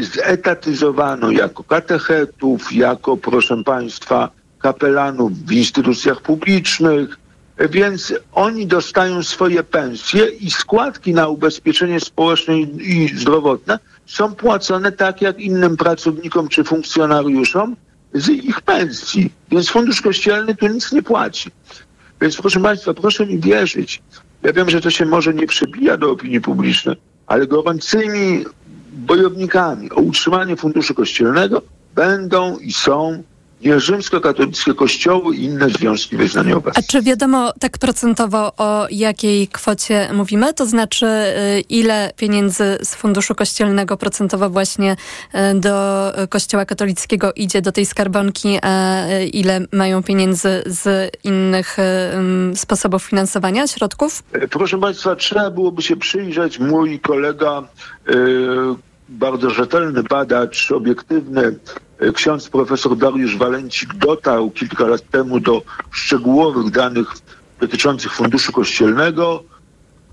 [0.00, 7.18] zetatyzowaną jako katechetów, jako, proszę państwa, kapelanów w instytucjach publicznych,
[7.70, 15.22] więc oni dostają swoje pensje i składki na ubezpieczenie społeczne i zdrowotne są płacone tak
[15.22, 17.76] jak innym pracownikom czy funkcjonariuszom
[18.14, 19.32] z ich pensji.
[19.50, 21.50] Więc Fundusz Kościelny tu nic nie płaci.
[22.20, 24.02] Więc proszę Państwa, proszę mi wierzyć.
[24.42, 26.96] Ja wiem, że to się może nie przebija do opinii publicznej,
[27.26, 28.44] ale gorącymi
[28.94, 31.62] bojownikami o utrzymanie Funduszu Kościelnego
[31.94, 33.22] będą i są
[33.64, 36.72] rzymskokatolickie kościoły i inne związki wyznaniowe.
[36.74, 40.54] A czy wiadomo tak procentowo o jakiej kwocie mówimy?
[40.54, 44.96] To znaczy y, ile pieniędzy z Funduszu Kościelnego procentowo właśnie
[45.34, 51.76] y, do Kościoła katolickiego idzie do tej skarbonki, a y, ile mają pieniędzy z innych
[52.54, 54.22] sposobów finansowania środków?
[54.50, 56.58] Proszę Państwa, trzeba byłoby się przyjrzeć.
[56.58, 57.62] Mój kolega,
[59.08, 61.52] bardzo rzetelny badacz, obiektywny, E,
[62.12, 67.12] ksiądz profesor Dariusz Walencik dotarł kilka lat temu do szczegółowych danych
[67.60, 69.42] dotyczących Funduszu Kościelnego,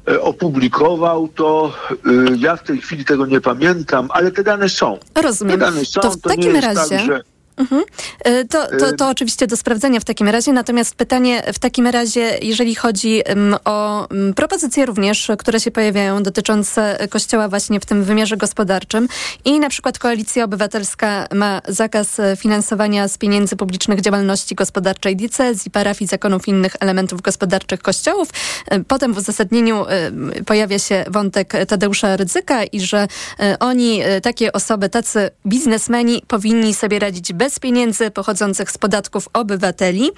[0.08, 1.74] e, opublikował to.
[1.92, 1.96] E,
[2.38, 5.00] ja w tej chwili tego nie pamiętam, ale te dane są.
[5.16, 5.60] Rozumiem.
[5.60, 6.02] Te dane są.
[6.02, 6.98] To w takim tak, razie...
[6.98, 7.24] Tak, że
[7.62, 7.84] Mhm.
[8.28, 10.54] Y, to, to, to oczywiście do sprawdzenia w takim razie.
[10.54, 13.22] Natomiast pytanie w takim razie, jeżeli chodzi
[13.66, 19.08] o propozycje również, które się pojawiają dotyczące Kościoła właśnie w tym wymiarze gospodarczym
[19.46, 26.08] i na przykład Koalicja Obywatelska ma zakaz finansowania z pieniędzy publicznych działalności gospodarczej diecezji, parafii,
[26.08, 28.30] zakonów i innych elementów gospodarczych kościołów.
[28.74, 29.86] Y, potem w uzasadnieniu
[30.40, 33.08] y, pojawia się wątek Tadeusza Rydzyka i że
[33.60, 40.12] oni, takie osoby, tacy biznesmeni powinni sobie radzić bez pieniędzy pochodzących z podatków obywateli.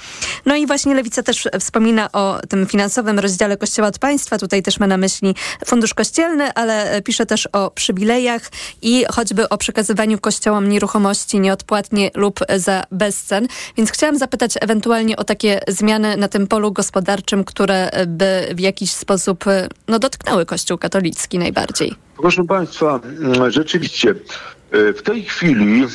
[0.46, 4.38] No i właśnie Lewica też wspomina o tym finansowym rozdziale Kościoła od państwa.
[4.38, 8.42] Tutaj też ma na myśli Fundusz Kościelny, ale pisze też o przywilejach
[8.82, 13.48] i choćby o przekazywaniu kościołom nieruchomości nieodpłatnie lub za bezcen.
[13.78, 18.92] Więc chciałam zapytać ewentualnie o takie zmiany na tym polu gospodarczym, które by w jakiś
[18.92, 19.46] sposób
[19.88, 21.96] no, dotknęły Kościół katolicki najbardziej.
[22.18, 23.00] Proszę Państwa,
[23.48, 24.16] rzeczywiście E,
[24.74, 25.88] w tej chwili e,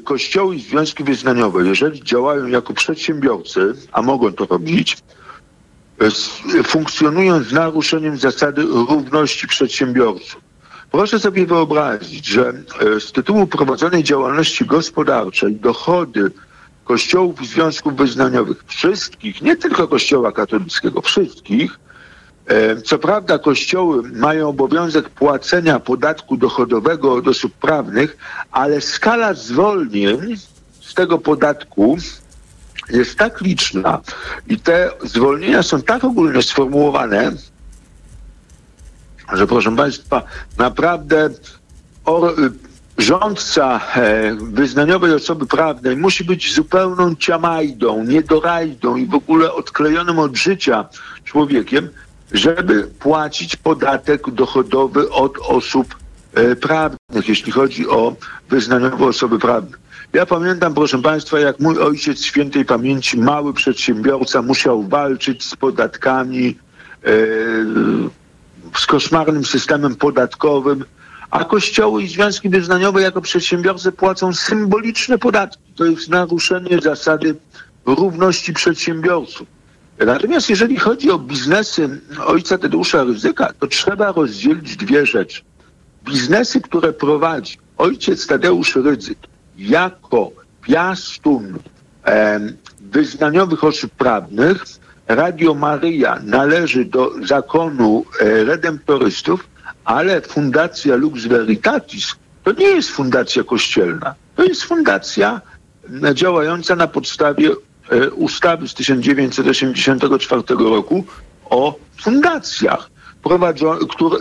[0.00, 4.96] kościoły i związki wyznaniowe, jeżeli działają jako przedsiębiorcy, a mogą to robić,
[6.58, 10.40] e, funkcjonują z naruszeniem zasady równości przedsiębiorców.
[10.90, 12.52] Proszę sobie wyobrazić, że
[13.00, 16.30] z tytułu prowadzonej działalności gospodarczej dochody
[16.84, 21.83] kościołów i związków wyznaniowych, wszystkich, nie tylko kościoła katolickiego, wszystkich, E,
[22.84, 28.16] co prawda kościoły mają obowiązek płacenia podatku dochodowego od osób prawnych,
[28.50, 30.36] ale skala zwolnień
[30.80, 31.96] z tego podatku
[32.90, 34.00] jest tak liczna
[34.46, 37.32] i te zwolnienia są tak ogólnie sformułowane,
[39.32, 40.22] że proszę Państwa,
[40.58, 41.30] naprawdę
[42.04, 42.32] o,
[42.98, 50.36] rządca e, wyznaniowej osoby prawnej musi być zupełną ciamajdą, niedorajdą i w ogóle odklejonym od
[50.36, 50.88] życia
[51.24, 51.88] człowiekiem,
[52.34, 55.96] żeby płacić podatek dochodowy od osób
[56.34, 58.16] e, prawnych, jeśli chodzi o
[58.50, 59.76] wyznaniowe osoby prawne.
[60.12, 66.58] Ja pamiętam, proszę Państwa, jak mój ojciec świętej pamięci, mały przedsiębiorca, musiał walczyć z podatkami,
[67.04, 67.10] e,
[68.78, 70.84] z koszmarnym systemem podatkowym,
[71.30, 75.62] a kościoły i związki wyznaniowe jako przedsiębiorcy płacą symboliczne podatki.
[75.76, 77.36] To jest naruszenie zasady
[77.86, 79.53] równości przedsiębiorców.
[79.98, 85.42] Natomiast jeżeli chodzi o biznesy ojca Tadeusza Ryzyka, to trzeba rozdzielić dwie rzeczy.
[86.04, 89.18] Biznesy, które prowadzi ojciec Tadeusz Rydzyk
[89.58, 90.30] jako
[90.62, 91.58] piastun
[92.06, 92.40] e,
[92.80, 94.64] wyznaniowych osób prawnych,
[95.08, 99.48] Radio Maryja należy do zakonu e, redemptorystów,
[99.84, 104.14] ale Fundacja Lux Veritatis to nie jest fundacja kościelna.
[104.36, 105.40] To jest fundacja
[106.14, 107.50] działająca na podstawie
[108.14, 111.04] ustawy z 1984 roku
[111.44, 112.90] o fundacjach.
[113.90, 114.16] Który,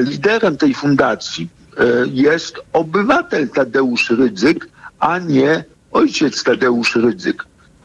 [0.00, 1.48] liderem tej fundacji
[1.78, 7.44] e, jest obywatel Tadeusz Rydzyk, a nie ojciec Tadeusz Rydzyk.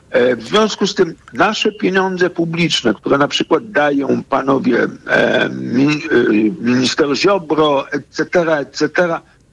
[0.10, 5.88] E, w związku z tym nasze pieniądze publiczne, które na przykład dają panowie e, mi,
[5.88, 8.89] e, minister Ziobro, etc., etc.,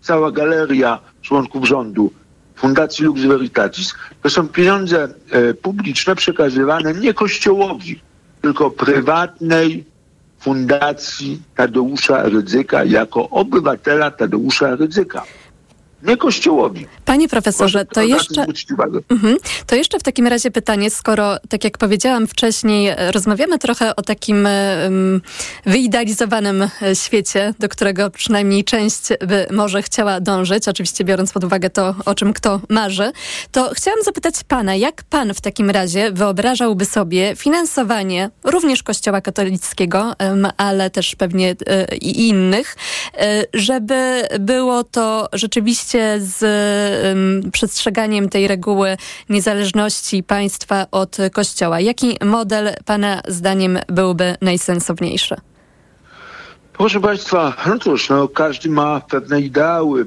[0.01, 2.13] cała galeria członków rządu
[2.57, 8.01] Fundacji Lux Veritatis, to są pieniądze e, publiczne przekazywane nie kościołowi,
[8.43, 9.85] tylko prywatnej
[10.41, 15.23] fundacji Tadeusza Rydzyka jako obywatela Tadeusza Rydzyka
[16.03, 16.87] nie kościołowi.
[17.05, 18.47] Panie profesorze, to jeszcze,
[19.11, 19.37] mhm.
[19.67, 24.49] to jeszcze w takim razie pytanie, skoro, tak jak powiedziałam wcześniej, rozmawiamy trochę o takim
[25.67, 31.95] wyidealizowanym świecie, do którego przynajmniej część by może chciała dążyć, oczywiście biorąc pod uwagę to,
[32.05, 33.13] o czym kto marzy,
[33.53, 40.13] to chciałam zapytać pana, jak pan w takim razie wyobrażałby sobie finansowanie również Kościoła katolickiego,
[40.57, 42.77] ale też pewnie e, i innych,
[43.15, 46.43] e, żeby było to rzeczywiście z
[47.05, 48.97] um, przestrzeganiem tej reguły
[49.29, 51.81] niezależności państwa od Kościoła.
[51.81, 55.37] Jaki model Pana zdaniem byłby najsensowniejszy?
[56.73, 60.07] Proszę Państwa, no cóż, no, każdy ma pewne ideały.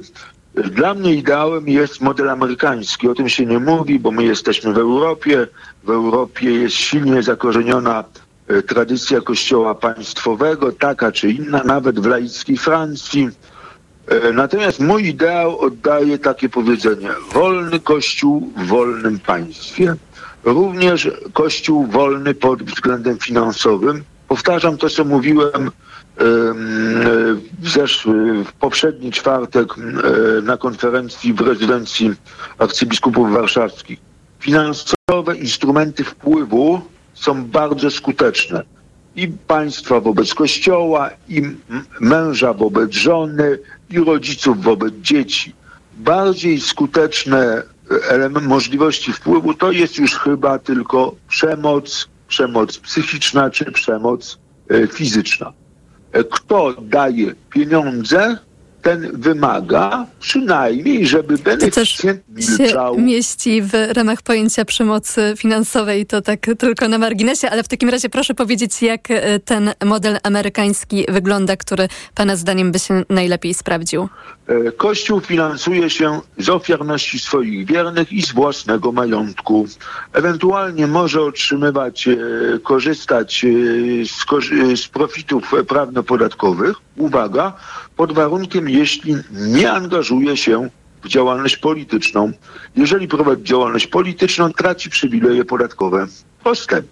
[0.54, 3.08] Dla mnie ideałem jest model amerykański.
[3.08, 5.46] O tym się nie mówi, bo my jesteśmy w Europie.
[5.84, 8.04] W Europie jest silnie zakorzeniona
[8.48, 13.28] e, tradycja kościoła państwowego, taka czy inna, nawet w laickiej Francji.
[14.08, 19.94] E, natomiast mój ideał oddaje takie powiedzenie: wolny kościół w wolnym państwie.
[20.44, 24.04] Również kościół wolny pod względem finansowym.
[24.28, 25.70] Powtarzam to, co mówiłem
[26.18, 29.74] w, zeszły, w poprzedni czwartek
[30.42, 32.14] na konferencji w rezydencji
[32.58, 33.98] arcybiskupów warszawskich.
[34.40, 36.80] Finansowe instrumenty wpływu
[37.14, 38.75] są bardzo skuteczne
[39.16, 41.42] i państwa wobec kościoła, i
[42.00, 43.58] męża wobec żony,
[43.90, 45.54] i rodziców wobec dzieci.
[45.96, 47.62] Bardziej skuteczne
[48.10, 54.38] e, możliwości wpływu to jest już chyba tylko przemoc, przemoc psychiczna czy przemoc
[54.70, 55.52] e, fizyczna.
[56.12, 58.38] E, kto daje pieniądze,
[58.86, 62.94] ten wymaga przynajmniej, żeby beneficjent milczał.
[62.94, 67.88] Się mieści w ramach pojęcia przemocy finansowej, to tak tylko na marginesie, ale w takim
[67.88, 73.54] razie proszę powiedzieć, jak e, ten model amerykański wygląda, który Pana zdaniem by się najlepiej
[73.54, 74.08] sprawdził?
[74.48, 79.66] E, Kościół finansuje się z ofiarności swoich wiernych i z własnego majątku.
[80.12, 82.16] Ewentualnie może otrzymywać, e,
[82.62, 83.46] korzystać
[84.04, 86.76] z, z profitów prawno-podatkowych.
[86.96, 87.52] Uwaga,
[87.96, 90.68] pod warunkiem, jeśli nie angażuje się
[91.02, 92.32] w działalność polityczną.
[92.76, 96.06] Jeżeli prowadzi działalność polityczną, traci przywileje podatkowe.
[96.44, 96.82] Proste.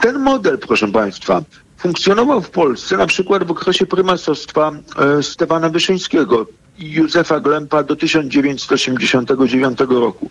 [0.00, 1.42] Ten model, proszę Państwa,
[1.78, 4.72] funkcjonował w Polsce na przykład w okresie prymasostwa
[5.18, 6.46] e, Stefana Wyszyńskiego
[6.78, 10.30] i Józefa Glempa do 1989 roku.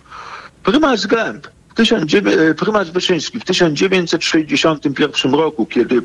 [0.63, 1.47] Prymas Glemp
[1.77, 6.01] e, prymas Wyszyński w 1961 roku, kiedy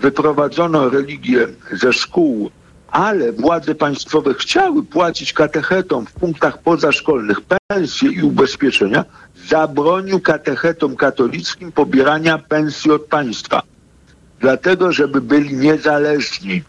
[0.00, 2.50] wyprowadzono religię ze szkół
[2.88, 9.04] ale władze państwowe chciały płacić katechetom w punktach pozaszkolnych pensje i ubezpieczenia,
[9.48, 13.62] zabronił katechetom katolickim pobierania pensji od państwa.
[14.40, 16.62] Dlatego, żeby byli niezależni.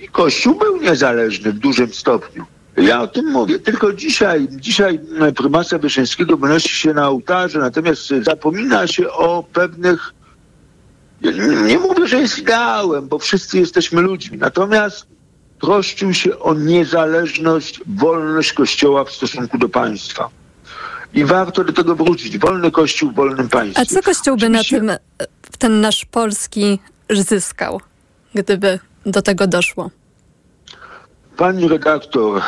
[0.00, 2.44] I Kościół był niezależny w dużym stopniu.
[2.76, 3.58] Ja o tym mówię.
[3.58, 5.00] Tylko dzisiaj, dzisiaj
[5.36, 10.12] prymasa Wyszyńskiego wynosi się na ołtarze, natomiast zapomina się o pewnych
[11.66, 14.38] nie mówię, że jest ideałem, bo wszyscy jesteśmy ludźmi.
[14.38, 15.06] Natomiast
[15.62, 20.28] troszczył się o niezależność, wolność Kościoła w stosunku do państwa.
[21.14, 22.38] I warto do tego wrócić.
[22.38, 23.82] Wolny Kościół w wolnym państwie.
[23.82, 24.90] A co Kościół by na tym,
[25.58, 26.78] ten nasz polski
[27.10, 27.80] zyskał,
[28.34, 29.90] gdyby do tego doszło?
[31.36, 32.42] Pani redaktor,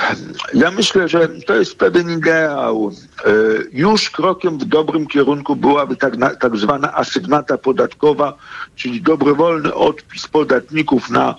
[0.54, 2.92] ja myślę, że to jest pewien ideał.
[3.24, 3.30] E,
[3.72, 8.36] już krokiem w dobrym kierunku byłaby tak, tak zwana asygnata podatkowa,
[8.76, 11.34] czyli dobrowolny odpis podatników na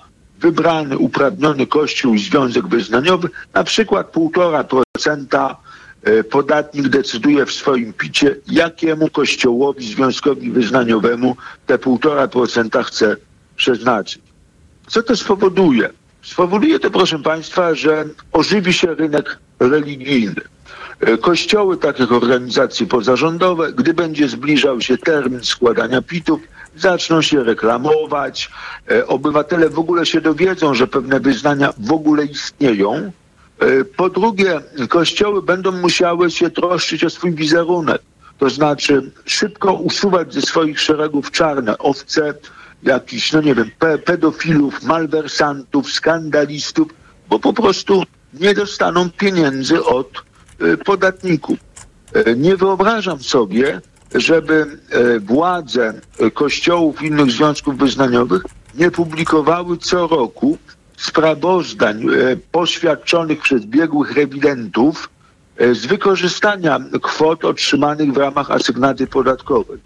[0.45, 5.55] wybrany, uprawniony kościół i związek wyznaniowy, na przykład 1,5%
[6.03, 13.17] e, podatnik decyduje w swoim picie, jakiemu kościołowi, związkowi wyznaniowemu te 1,5% chce
[13.55, 14.21] przeznaczyć.
[14.87, 15.89] Co to spowoduje?
[16.21, 20.41] Spowoduje to, proszę Państwa, że ożywi się rynek religijny.
[20.99, 26.39] E, Kościoły, takich organizacji pozarządowe, gdy będzie zbliżał się termin składania pitów,
[26.77, 28.51] zaczną się reklamować.
[28.91, 33.11] E, Obywatele w ogóle się dowiedzą, że pewne wyznania w ogóle istnieją.
[33.59, 38.01] E, Po drugie, kościoły będą musiały się troszczyć o swój wizerunek.
[38.37, 42.33] To znaczy szybko usuwać ze swoich szeregów czarne owce,
[42.83, 46.87] jakichś, no nie wiem, pe pedofilów, malwersantów, skandalistów,
[47.29, 48.03] bo po prostu
[48.33, 50.23] nie dostaną pieniędzy od
[50.61, 51.57] y, podatników.
[52.35, 53.81] Nie wyobrażam sobie,
[54.15, 54.79] żeby
[55.15, 58.43] y, władze y, kościołów i innych związków wyznaniowych
[58.75, 60.57] nie publikowały co roku
[60.97, 65.09] sprawozdań y, poświadczonych przez biegłych rewidentów
[65.71, 69.79] z wykorzystania kwot otrzymanych w ramach asygnaty podatkowej.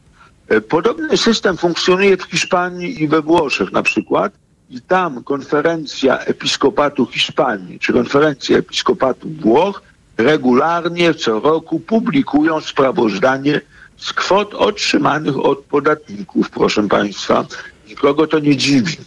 [0.47, 4.33] E, Podobny system funkcjonuje w Hiszpanii i we Włoszech na przykład.
[4.69, 9.81] I tam konferencja episkopatu Hiszpanii czy konferencja episkopatu Włoch
[10.17, 13.61] regularnie co roku publikują sprawozdanie
[13.99, 17.45] z kwot otrzymanych od podatników, proszę Państwa.
[17.87, 18.97] Nikogo to nie dziwi.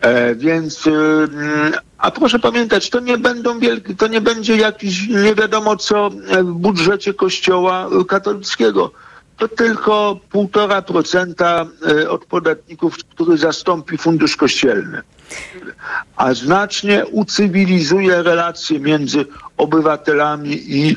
[0.00, 5.08] E, więc, y, mm, a proszę pamiętać, to nie będą wielkie, to nie będzie jakiś
[5.08, 6.10] nie wiadomo co
[6.42, 8.90] w budżecie kościoła y, katolickiego.
[9.36, 11.66] To tylko 1,5%
[12.02, 15.02] e, od podatników, który zastąpi fundusz kościelny.
[16.16, 20.96] A znacznie ucywilizuje relacje między obywatelami i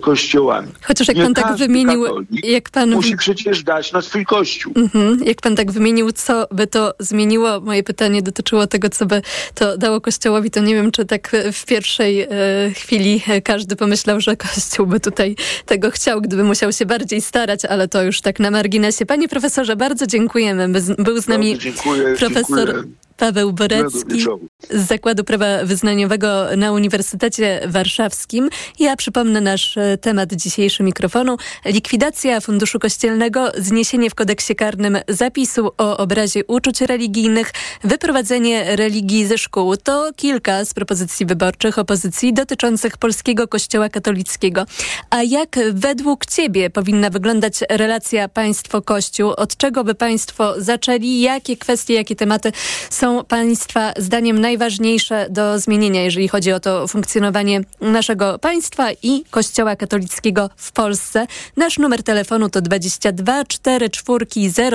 [0.00, 0.68] kościołami.
[0.82, 2.04] Chociaż jak Nie pan tak wymienił,
[2.42, 4.72] jak pan Musi przecież dać na swój kościół.
[4.76, 5.18] Mhm.
[5.24, 9.22] Jak pan tak wymienił, co by to zmieniło, moje pytanie dotyczyło tego, co by
[9.54, 12.28] to dało Kościołowi, to nie wiem, czy tak w pierwszej e,
[12.74, 17.88] chwili każdy pomyślał, że Kościół by tutaj tego chciał, gdyby musiał się bardziej starać, ale
[17.88, 19.06] to już tak na marginesie.
[19.06, 20.68] Panie profesorze, bardzo dziękujemy.
[20.68, 22.92] By- Był z nami dziękuję, profesor dziękuję.
[23.16, 24.26] Paweł Borecki
[24.70, 28.48] z Zakładu Prawa Wyznaniowego na Uniwersytecie Warszawskim.
[28.78, 31.36] Ja przypomnę nasz e, temat dzisiejszy mikrofonu.
[31.64, 37.52] Likwidacja Funduszu Kościelnego, zniesienie w kodeksie karnym zapisu o obrazie uczuć religijnych,
[37.84, 39.76] wyprowadzenie religii ze szkół.
[39.76, 44.66] To kilka z propozycji wyborczych opozycji dotyczących polskiego kościoła katolickiego.
[45.10, 49.30] A jak według ciebie powinna wyglądać relacja państwo-kościół?
[49.30, 51.20] Od czego by państwo zaczęli?
[51.20, 52.52] Jakie kwestie, jakie tematy
[52.90, 59.76] są państwa zdaniem najważniejsze do zmienienia, jeżeli chodzi o to funkcjonowanie naszego państwa i kościoła
[59.76, 61.26] katolickiego w Polsce?
[61.56, 64.26] Nasz numer telefonu to 22 4 4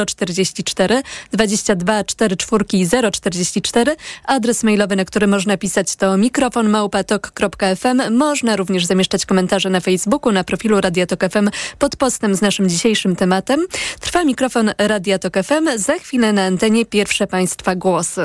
[0.05, 1.01] 044
[1.31, 2.65] 22 4 4
[3.11, 3.95] 044.
[4.25, 8.17] Adres mailowy, na który można pisać to mikrofonmałpatok.fm.
[8.17, 11.49] Można również zamieszczać komentarze na Facebooku, na profilu Radia Tok FM
[11.79, 13.65] pod postem z naszym dzisiejszym tematem.
[13.99, 15.67] Trwa mikrofon Radia Tok FM.
[15.75, 18.16] Za chwilę na antenie pierwsze Państwa głosy.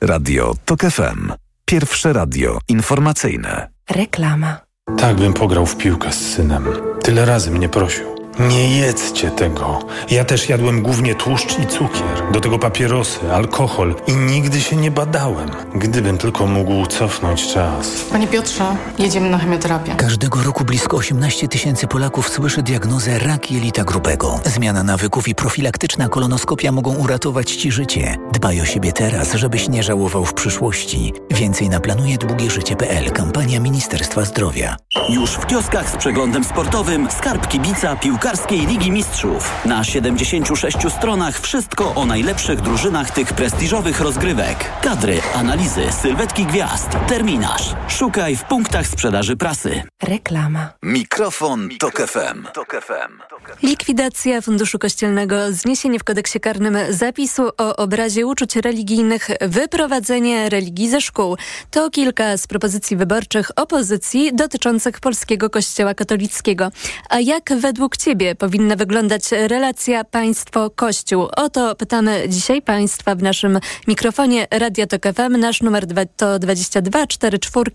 [0.00, 1.32] Radio TOK FM.
[1.64, 3.68] Pierwsze radio informacyjne.
[3.90, 4.60] Reklama.
[4.98, 6.64] Tak bym pograł w piłkę z synem.
[7.02, 8.17] Tyle razy mnie prosił.
[8.38, 9.78] Nie jedzcie tego.
[10.10, 12.32] Ja też jadłem głównie tłuszcz i cukier.
[12.32, 15.50] Do tego papierosy, alkohol i nigdy się nie badałem.
[15.74, 18.04] Gdybym tylko mógł cofnąć czas.
[18.12, 19.94] Panie Piotrze, jedziemy na chemioterapię.
[19.94, 24.40] Każdego roku blisko 18 tysięcy Polaków słyszy diagnozę rak jelita grubego.
[24.44, 28.16] Zmiana nawyków i profilaktyczna kolonoskopia mogą uratować Ci życie.
[28.32, 31.12] Dbaj o siebie teraz, żebyś nie żałował w przyszłości.
[31.30, 33.10] Więcej na planujadługieżycie.pl.
[33.12, 34.76] Kampania Ministerstwa Zdrowia.
[35.08, 37.96] Już w kioskach z przeglądem sportowym Skarb Kibica
[38.28, 39.64] Piłkarskiej Ligi Mistrzów.
[39.64, 44.70] Na 76 stronach wszystko o najlepszych drużynach tych prestiżowych rozgrywek.
[44.82, 47.74] Kadry, analizy, sylwetki gwiazd, terminarz.
[47.88, 49.82] Szukaj w punktach sprzedaży prasy.
[50.02, 50.72] Reklama.
[50.82, 52.46] Mikrofon, Tok FM.
[52.54, 53.18] Tok FM.
[53.62, 61.00] Likwidacja Funduszu Kościelnego, zniesienie w kodeksie karnym zapisu o obrazie uczuć religijnych, wyprowadzenie religii ze
[61.00, 61.36] szkół.
[61.70, 66.70] To kilka z propozycji wyborczych opozycji dotyczących polskiego kościoła katolickiego.
[67.08, 71.28] A jak według Ciebie powinna wyglądać relacja państwo-kościół?
[71.36, 73.58] O to pytamy dzisiaj Państwa w naszym
[73.88, 75.40] mikrofonie Radia Tok FM.
[75.40, 75.84] Nasz numer
[76.16, 77.70] to 22 44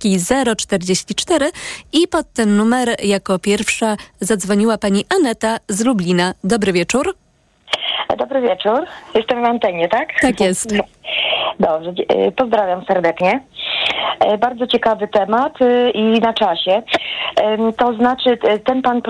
[0.58, 1.52] 044
[1.94, 6.34] i pod ten numer jako pierwsza zadzwoniła Pani Aneta z Lublina.
[6.44, 7.16] Dobry wieczór.
[8.18, 8.86] Dobry wieczór.
[9.16, 10.08] Jestem na antenie, tak?
[10.22, 10.72] Tak jest.
[10.72, 10.84] No.
[11.60, 13.44] Dobrze, y, pozdrawiam serdecznie.
[14.20, 16.84] E, Bardzo ciekawy temat y, i na czasie.
[17.78, 19.02] To znaczy, y, ten pan,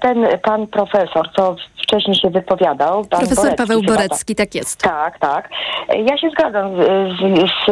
[0.00, 3.04] ten pan profesor, co wcześniej się wypowiadał.
[3.04, 4.82] Profesor Borecki Paweł Borecki, tak jest.
[4.82, 5.48] Tak, tak.
[6.06, 7.18] Ja się zgadzam z,
[7.50, 7.66] z,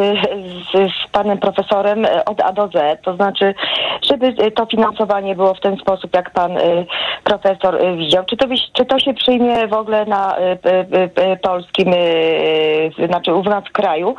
[0.71, 3.01] z, z panem profesorem od A do Z.
[3.01, 3.53] To znaczy,
[4.01, 6.51] żeby to finansowanie było w ten sposób, jak pan
[7.29, 8.25] profesor y, widział.
[8.25, 10.41] Czy to, czy to się przyjmie w ogóle na y,
[11.33, 11.93] y, polskim,
[13.07, 14.15] znaczy u nas w kraju?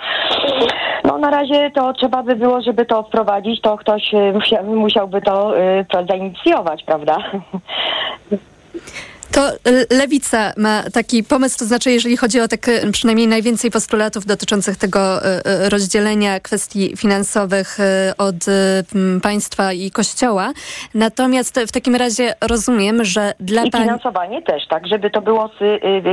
[1.04, 5.54] No na razie to trzeba by było, żeby to wprowadzić, to ktoś musia, musiałby to
[6.08, 7.18] zainicjować, prawda?
[9.32, 12.60] To y, Lewica ma taki pomysł, to znaczy jeżeli chodzi o tak
[12.92, 15.28] przynajmniej najwięcej postulatów dotyczących tego y,
[15.66, 17.78] y, rozdzielenia kwestii finansowych
[18.18, 18.34] od
[19.22, 20.52] państwa i kościoła.
[20.94, 23.82] Natomiast w takim razie rozumiem, że dla I pań...
[23.82, 25.58] finansowanie też, tak, żeby to było z,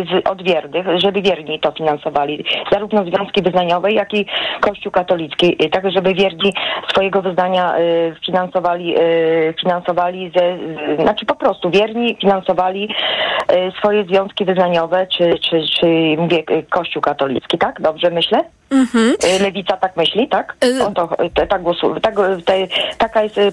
[0.09, 4.25] z, od wiernych, żeby wierni to finansowali, zarówno związki wyznaniowe, jak i
[4.61, 6.53] Kościół katolicki, tak, żeby wierni
[6.91, 7.75] swojego wyznania
[8.25, 8.95] finansowali,
[9.61, 10.57] finansowali ze,
[11.03, 12.89] znaczy po prostu wierni finansowali
[13.79, 15.85] swoje związki wyznaniowe, czy, czy, czy
[16.17, 17.81] mówię y, Kościół katolicki, tak?
[17.81, 18.43] Dobrze myślę?
[18.69, 19.15] Mhm.
[19.35, 20.55] Y, Lewica tak myśli, tak?
[20.87, 21.09] O to,
[21.43, 23.51] y, tak głosu, tak, y, te, taka jest y,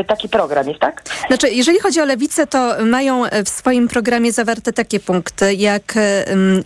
[0.00, 1.02] y, taki program jest, tak?
[1.28, 5.94] Znaczy, jeżeli chodzi o lewicę, to mają w swoim programie zawarte takie punkty, jak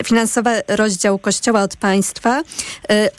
[0.05, 2.41] finansowy rozdział Kościoła od państwa,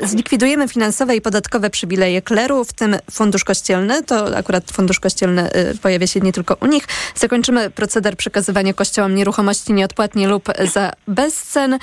[0.01, 5.51] zlikwidujemy finansowe i podatkowe przywileje kleru, w tym fundusz kościelny, to akurat fundusz kościelny
[5.83, 6.85] pojawia się nie tylko u nich,
[7.15, 11.79] zakończymy proceder przekazywania kościołom nieruchomości nieodpłatnie lub za bezcen,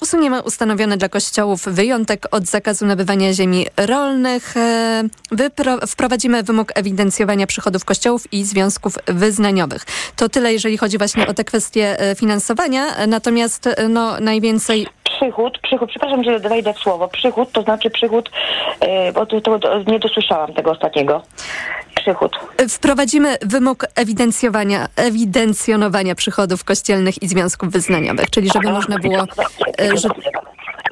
[0.00, 1.66] usuniemy ustanowiony dla kościołów
[2.00, 9.84] wyjątek od zakazu nabywania ziemi rolnych, e, wprowadzimy wymóg ewidencjowania przychodów kościołów i związków wyznaniowych.
[10.16, 15.58] To tyle, jeżeli chodzi właśnie o te kwestie e, finansowania, natomiast e, no, najwięcej Przychód,
[15.62, 17.08] przychód, przepraszam, że wejdę w słowo.
[17.08, 18.30] Przychód to znaczy przychód,
[19.14, 21.22] bo to, to, to nie dosłyszałam tego ostatniego.
[21.94, 22.32] Przychód.
[22.68, 29.24] Wprowadzimy wymóg ewidencjowania, ewidencjonowania przychodów kościelnych i związków wyznaniowych, czyli żeby można było
[29.80, 30.08] e, że,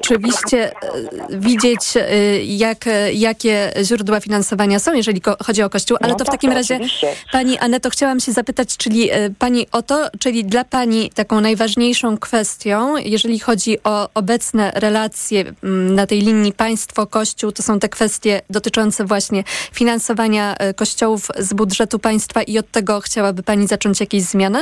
[0.09, 5.97] rzeczywiście e, widzieć, e, jak, e, jakie źródła finansowania są, jeżeli chodzi o Kościół.
[6.01, 7.15] Ale No to w tak, takim to razie, oczywiście.
[7.31, 12.97] Pani Aneto, chciałam się zapytać, czyli Pani o to, czyli dla Pani taką najważniejszą kwestią,
[12.97, 19.05] jeżeli chodzi o obecne relacje mm, na tej linii państwo-kościół, to są te kwestie dotyczące
[19.05, 24.59] właśnie finansowania kościołów z budżetu państwa i od tego chciałaby Pani zacząć jakieś zmiany?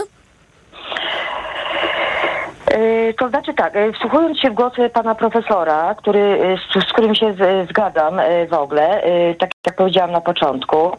[2.73, 6.93] Y, To znaczy tak, y, wsłuchując się w głosy pana profesora, który, y, z, z
[6.93, 9.01] którym się z, zgadzam w ogóle,
[9.39, 10.91] tak jak powiedziałam na początku,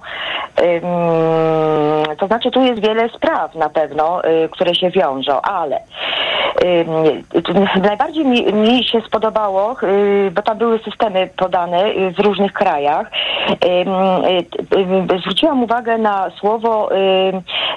[2.18, 5.80] to znaczy tu jest wiele spraw na pewno, które się wiążą, ale
[7.82, 9.76] najbardziej mi, mi się spodobało,
[10.32, 11.84] bo tam były systemy podane
[12.16, 13.10] w różnych krajach,
[15.20, 16.90] zwróciłam uwagę na słowo,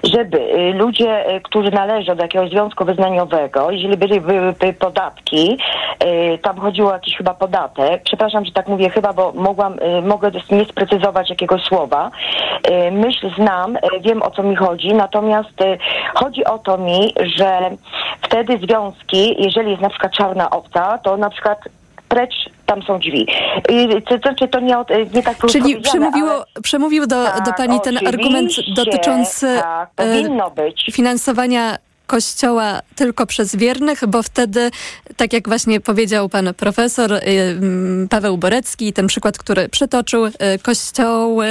[0.04, 0.40] żeby
[0.74, 5.58] ludzie, którzy należą do jakiegoś związku wyznaniowego, jeżeli byłyby by podatki,
[6.04, 10.02] y, tam chodziło o jakiś chyba podatek, przepraszam, że tak mówię chyba, bo mogłam, y,
[10.02, 12.12] mogę nie sprecyzować jakiegoś słowa.
[12.88, 15.78] Y, Myśl znam, y, wiem o co mi chodzi, natomiast y,
[16.16, 17.60] chodzi o to mi, że
[18.22, 21.60] wtedy związki, jeżeli jest na przykład czarna owca, to na przykład
[22.10, 22.34] precz
[22.66, 23.28] tam są drzwi.
[24.10, 27.58] To, to, czy to nie, od- nie tak Czyli przemówiło, ale- przemówił do, do Tak,
[27.58, 30.86] Pani ten argument dotyczący tak, powinno być.
[30.94, 31.76] finansowania
[32.12, 34.70] kościoła tylko przez wiernych, bo wtedy,
[35.18, 40.32] tak jak właśnie powiedział pan profesor y, mm, Paweł Borecki, ten przykład, który przytoczył, y,
[40.64, 41.48] kościoły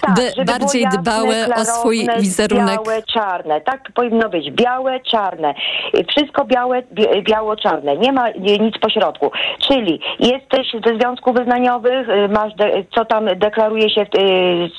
[0.00, 2.80] Tak, by bardziej jasne, dbały o swój klarowne, wizerunek.
[2.84, 3.60] Białe, czarne.
[3.60, 4.50] Tak powinno być.
[4.50, 5.54] Białe, czarne.
[5.94, 7.96] Y, Wszystko białe, bi- biało-czarne.
[7.96, 8.30] Nie ma
[8.60, 9.30] nic pośrodku.
[9.68, 14.06] Czyli jesteś ze związków wyznaniowych, masz, de, co tam deklaruje się,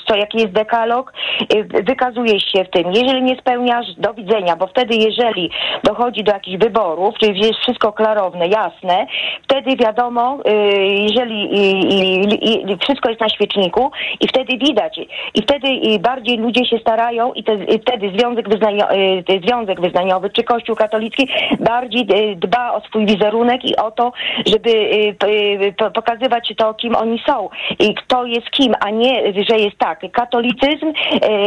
[0.08, 1.14] co, jaki jest dekalog,
[1.88, 2.92] wykazujesz się w tym.
[2.92, 5.21] Jeżeli nie spełniasz, do widzenia, bo wtedy jeżeli
[5.84, 9.08] dochodzi do jakichś wyborów, czyli jest wszystko klarowne, jasne,
[9.44, 10.52] wtedy wiadomo, y,
[10.88, 15.00] jeżeli i, wszystko jest na świeczniku i wtedy widać.
[15.36, 20.30] I wtedy y, bardziej ludzie się starają i, te, wtedy związek, wyznanio, y, związek wyznaniowy
[20.30, 21.28] czy Kościół katolicki
[21.60, 22.06] bardziej
[22.38, 24.12] dba o swój wizerunek i o to,
[24.46, 24.72] żeby
[25.94, 27.50] pokazywać to, kim oni są
[27.80, 30.94] i kto jest kim, a nie, że jest tak, katolicyzm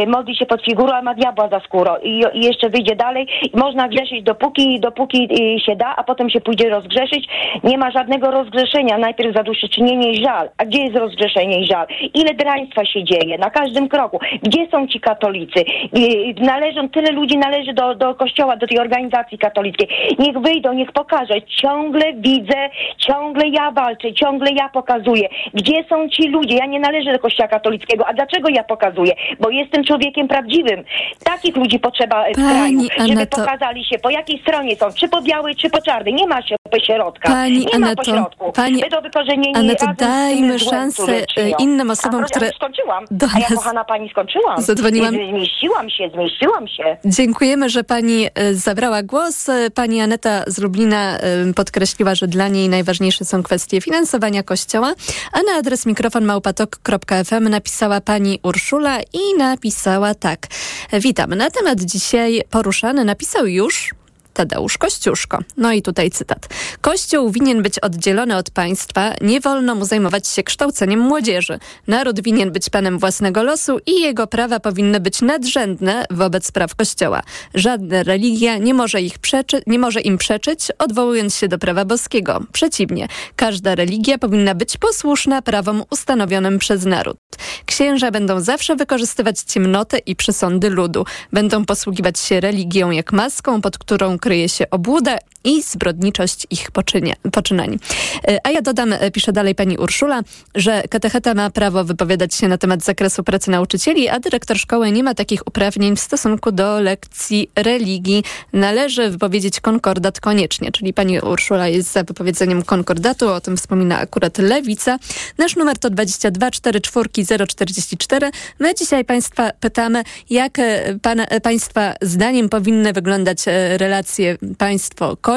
[0.07, 1.95] modli się pod figurą, a ma diabła za skórą.
[2.03, 6.29] I, i jeszcze wyjdzie dalej i można grzeszyć dopóki, dopóki y, się da, a potem
[6.29, 7.27] się pójdzie rozgrzeszyć.
[7.63, 10.49] Nie ma żadnego rozgrzeszenia, najpierw zadośćuczynienie i żal.
[10.57, 11.87] A gdzie jest rozgrzeszenie i żal?
[12.13, 14.19] Ile draństwa się dzieje na każdym kroku?
[14.43, 15.59] Gdzie są ci katolicy?
[15.59, 19.87] Y, Należą, tyle ludzi należy do, do kościoła, do tej organizacji katolickiej.
[20.19, 21.41] Niech wyjdą, niech pokażę.
[21.61, 25.29] Ciągle widzę, ciągle ja walczę, ciągle ja pokazuję.
[25.53, 26.55] Gdzie są ci ludzie?
[26.55, 28.07] Ja nie należę do kościoła katolickiego.
[28.07, 29.13] A dlaczego ja pokazuję?
[29.39, 30.83] Bo jestem człowiekiem prawdziwym.
[31.23, 35.21] Takich ludzi potrzeba w kraju, żeby Aneto, pokazali się, po jakiej stronie są, czy po
[35.21, 36.13] białej, czy po czarnej.
[36.13, 37.29] Nie ma się środka.
[37.29, 38.51] Pani nie ma Aneto, pośrodku.
[38.51, 41.03] pani My to wykorzenieni Aneto, razem z tym dajmy szansę
[41.37, 43.05] e, innym osobom, A, które Ja skończyłam.
[43.11, 44.61] do A ja, kochana pani, skończyłam.
[44.61, 45.13] zadzwoniłam.
[45.15, 46.97] Zmieściłam się, zmieściłam się.
[47.05, 49.49] Dziękujemy, że pani e, zabrała głos.
[49.49, 51.17] E, Pani Aneta z Lublina
[51.55, 54.93] podkreśliła, że dla niej najważniejsze są kwestie finansowania kościoła,
[55.33, 60.47] a na adres mikrofon małpatok.fm napisała pani Urszula i napisała tak.
[60.93, 61.29] Witam.
[61.35, 63.93] Na temat dzisiaj poruszany napisał już
[64.35, 65.39] Tadeusz Kościuszko.
[65.57, 66.47] No i tutaj cytat.
[66.81, 71.59] Kościół winien być oddzielony od państwa, nie wolno mu zajmować się kształceniem młodzieży.
[71.87, 77.21] Naród winien być panem własnego losu i jego prawa powinny być nadrzędne wobec praw Kościoła.
[77.53, 82.43] Żadna religia nie może, ich przeczy, nie może im przeczyć, odwołując się do prawa boskiego.
[82.51, 87.17] Przeciwnie, każda religia powinna być posłuszna prawom ustanowionym przez naród.
[87.65, 91.05] Księża będą zawsze wykorzystywać ciemnotę i przesądy ludu.
[91.33, 97.13] Będą posługiwać się religią jak maską, pod którą kryje się obłuda i zbrodniczość ich poczynia,
[97.31, 97.79] poczynań.
[98.27, 100.21] E, A ja dodam, e, pisze dalej pani Urszula,
[100.55, 105.03] że katecheta ma prawo wypowiadać się na temat zakresu pracy nauczycieli, a dyrektor szkoły nie
[105.03, 108.23] ma takich uprawnień w stosunku do lekcji religii.
[108.53, 114.37] Należy wypowiedzieć konkordat koniecznie, czyli pani Urszula jest za wypowiedzeniem konkordatu, o tym wspomina akurat
[114.37, 114.97] Lewica.
[115.37, 118.31] Nasz numer to 22 44 044.
[118.59, 123.39] My dzisiaj państwa pytamy, jak e, państwa zdaniem powinny wyglądać
[123.77, 125.34] relacje państwo-kościół,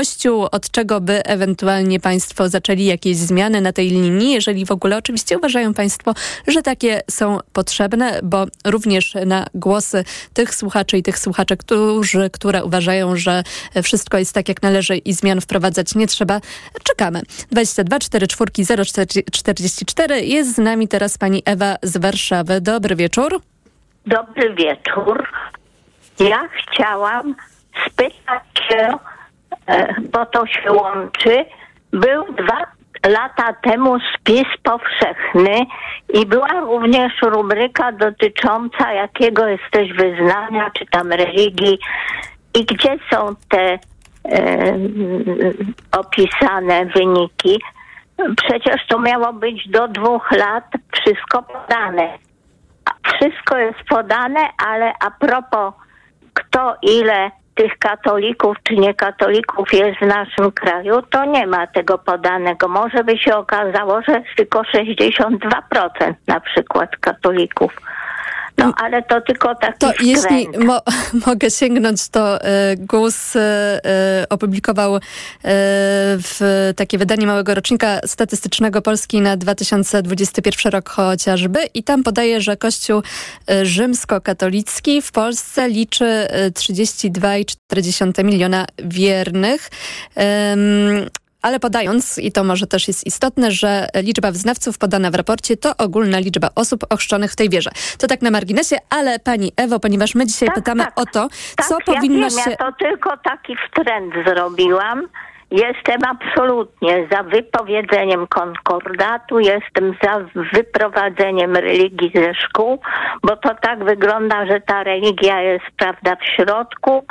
[0.50, 5.38] od czego by ewentualnie państwo zaczęli jakieś zmiany na tej linii, jeżeli w ogóle oczywiście
[5.38, 6.14] uważają państwo,
[6.46, 12.64] że takie są potrzebne, bo również na głosy tych słuchaczy i tych słuchaczek, którzy, które
[12.64, 13.42] uważają, że
[13.82, 16.40] wszystko jest tak jak należy i zmian wprowadzać nie trzeba,
[16.82, 17.22] czekamy.
[17.50, 22.60] 22 44 044 jest z nami teraz pani Ewa z Warszawy.
[22.60, 23.40] Dobry wieczór.
[24.06, 25.28] Dobry wieczór.
[26.18, 27.34] Ja chciałam
[27.86, 28.88] spytać się,
[30.12, 31.44] bo to się łączy.
[31.92, 32.66] Był dwa
[33.06, 35.66] lata temu spis powszechny
[36.14, 41.78] i była również rubryka dotycząca jakiego jesteś wyznania, czy tam religii
[42.54, 43.78] i gdzie są te e,
[45.98, 47.60] opisane wyniki.
[48.36, 52.18] Przecież to miało być do dwóch lat wszystko podane.
[53.06, 55.74] Wszystko jest podane, ale a propos
[56.34, 62.68] kto ile tych katolików czy niekatolików jest w naszym kraju, to nie ma tego podanego.
[62.68, 67.72] Może by się okazało, że tylko 62% na przykład katolików.
[68.58, 70.08] No ale to tylko taki To wtręt.
[70.08, 70.80] jeśli mo
[71.26, 73.40] mogę sięgnąć, to e, GUS e,
[73.84, 75.00] e, opublikował e,
[76.20, 82.56] w takie wydanie małego rocznika statystycznego Polski na 2021 rok chociażby i tam podaje, że
[82.56, 83.02] Kościół
[83.50, 89.70] e, rzymskokatolicki w Polsce liczy e, 32,4 miliona wiernych.
[91.42, 95.76] Ale podając, i to może też jest istotne, że liczba wyznawców podana w raporcie to
[95.76, 97.70] ogólna liczba osób ochrzczonych w tej wierze.
[97.98, 101.74] To tak na marginesie, ale pani Ewo, ponieważ my dzisiaj pytamy o to, Tak, co
[101.74, 102.50] ja powinno wiem, się...
[102.50, 105.08] Ja to tylko taki wtręt zrobiłam.
[105.50, 110.24] Jestem absolutnie za wypowiedzeniem konkordatu, jestem za
[110.54, 112.80] wyprowadzeniem religii ze szkół,
[113.22, 117.04] bo to tak wygląda, że ta religia jest, prawda, w środku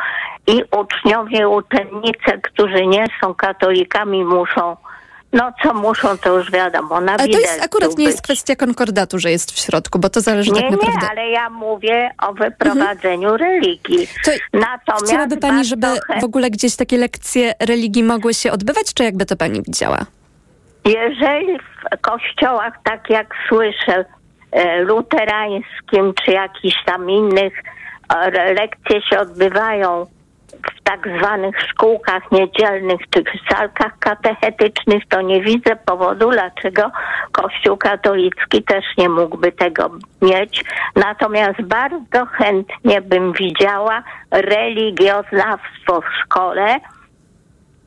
[0.47, 4.77] i uczniowie, uczennice, którzy nie są katolikami, muszą,
[5.33, 9.19] no co muszą, to już wiadomo, na Ale to jest akurat nie jest kwestia konkordatu,
[9.19, 10.93] że jest w środku, bo to zależy Nie, tak naprawdę...
[10.93, 11.15] Mhm.
[11.15, 14.07] nie, ale ja mówię o wyprowadzeniu religii.
[14.53, 19.03] Natomiast Chciałaby pani, żeby chętnie- w ogóle gdzieś takie lekcje religii mogły się odbywać, czy
[19.03, 20.05] jakby to pani widziała?
[20.85, 24.05] Jeżeli w kościołach, tak jak słyszę,
[24.51, 27.53] e, luterańskim czy jakichś tam innych
[28.15, 30.05] e, lekcje się odbywają
[30.77, 36.91] w tak zwanych szkółkach niedzielnych w salkach katechetycznych, to nie widzę powodu, dlaczego
[37.31, 39.89] Kościół katolicki też nie mógłby tego
[40.21, 40.63] mieć.
[40.95, 46.79] Natomiast bardzo chętnie bym widziała religioznawstwo w szkole,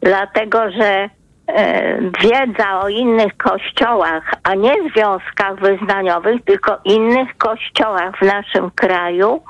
[0.01, 1.09] dlatego że
[1.47, 9.43] e, wiedza o innych kościołach, a nie związkach wyznaniowych, tylko innych kościołach w naszym kraju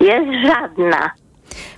[0.00, 1.10] jest żadna.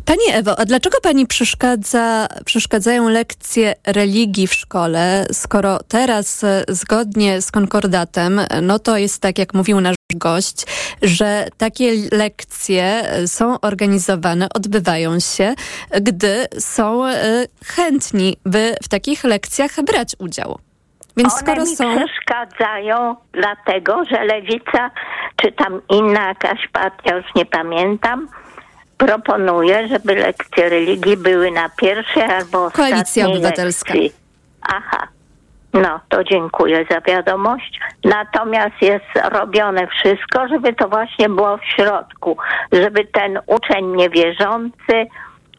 [0.04, 7.42] Pani Ewo, a dlaczego pani przeszkadza, przeszkadzają lekcje religii w szkole, skoro teraz e, zgodnie
[7.42, 10.66] z konkordatem, e, no to jest tak, jak mówił nasz gość,
[11.02, 15.54] że takie lekcje e, są organizowane, odbywają się,
[16.00, 17.02] gdy są
[17.66, 20.58] chętni, by w takich lekcjach brać udział.
[21.16, 21.96] Więc One skoro mi są...
[21.96, 24.90] przeszkadzają dlatego, że lewica,
[25.36, 28.28] czy tam inna jakaś partia, już nie pamiętam,
[29.06, 33.94] proponuję, żeby lekcje religii były na pierwszej albo ostatniej Koalicja Obywatelska.
[33.94, 34.12] Lekcji.
[34.62, 35.08] Aha.
[35.72, 37.80] No, to dziękuję za wiadomość.
[38.04, 42.36] Natomiast jest robione wszystko, żeby to właśnie było w środku,
[42.72, 45.06] żeby ten uczeń niewierzący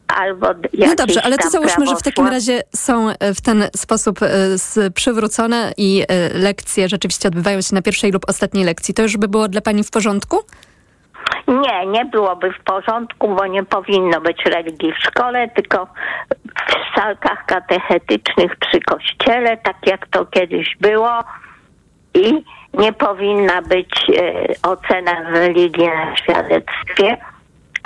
[0.08, 0.46] albo
[0.78, 4.90] No dobrze, ale to załóżmy, że w takim razie są e, w ten sposób e,
[4.94, 8.94] przywrócone i e, lekcje rzeczywiście odbywają się na pierwszej lub ostatniej lekcji.
[8.94, 10.36] To już by było dla pani w porządku?
[11.48, 15.86] Nie, nie byłoby w porządku, bo nie powinno być religii w szkole, tylko
[16.66, 21.24] w salkach katechetycznych przy kościele, tak jak to kiedyś było.
[22.14, 22.44] I
[22.74, 27.16] nie powinna być e, ocena religii na świadectwie.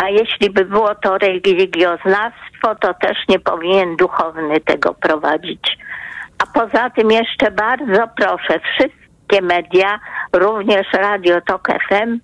[0.03, 5.79] A jeśli by było to religioznawstwo, to też nie powinien duchowny tego prowadzić.
[6.39, 10.01] A poza tym jeszcze bardzo proszę wszystkie media,
[10.33, 12.19] również Radio Tok FM,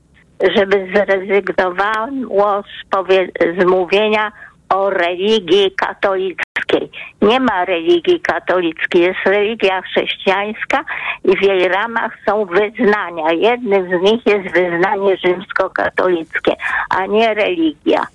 [0.54, 4.32] żeby zrezygnowało z, powie- z mówienia
[4.68, 6.90] o religii katolickiej.
[7.22, 10.84] Nie ma religii katolickiej, jest religia chrześcijańska
[11.24, 13.32] i w jej ramach są wyznania.
[13.32, 16.56] Jednym z nich jest wyznanie rzymskokatolickie,
[16.90, 18.06] a nie religia.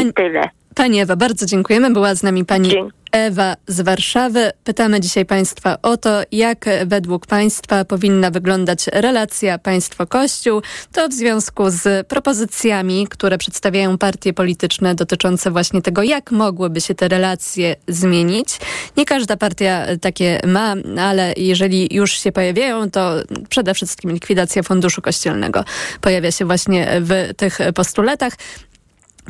[0.00, 0.50] I tyle.
[0.78, 1.90] Pani Ewa, bardzo dziękujemy.
[1.90, 2.74] Była z nami pani
[3.12, 4.50] Ewa z Warszawy.
[4.64, 10.62] Pytamy dzisiaj Państwa o to, jak według Państwa powinna wyglądać relacja państwo-kościół.
[10.92, 16.94] To w związku z propozycjami, które przedstawiają partie polityczne dotyczące właśnie tego, jak mogłyby się
[16.94, 18.48] te relacje zmienić.
[18.96, 23.14] Nie każda partia takie ma, ale jeżeli już się pojawiają, to
[23.48, 25.64] przede wszystkim likwidacja funduszu kościelnego
[26.00, 28.32] pojawia się właśnie w tych postulatach.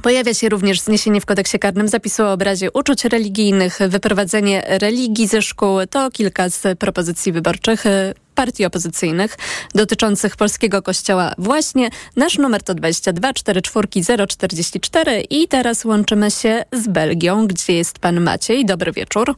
[0.03, 5.43] Pojawia się również zniesienie w kodeksie karnym zapisu o obrazie uczuć religijnych, wyprowadzenie religii ze
[5.43, 5.79] szkół.
[5.91, 9.37] To kilka z propozycji wyborczych e, partii opozycyjnych
[9.75, 11.91] dotyczących polskiego kościoła właśnie.
[12.17, 13.89] Nasz numer to 22 44
[14.29, 18.67] 044 i teraz łączymy się z Belgią, gdzie jest pan Maciej.
[18.67, 19.35] Dobry wieczór.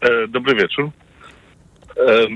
[0.00, 0.90] E, dobry wieczór.
[1.96, 2.26] E,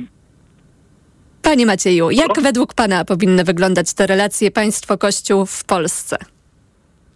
[1.42, 6.18] Panie Macieju, jak według pana powinny wyglądać te relacje państwo-kościół w Polsce?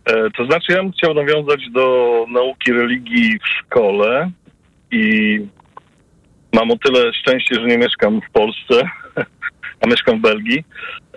[0.04, 4.30] E, to znaczy, ja bym chciał nawiązać do nauki religii w szkole
[4.90, 5.38] i
[6.52, 8.88] mam o tyle szczęście, że nie mieszkam w Polsce,
[9.80, 10.64] a mieszkam w Belgii.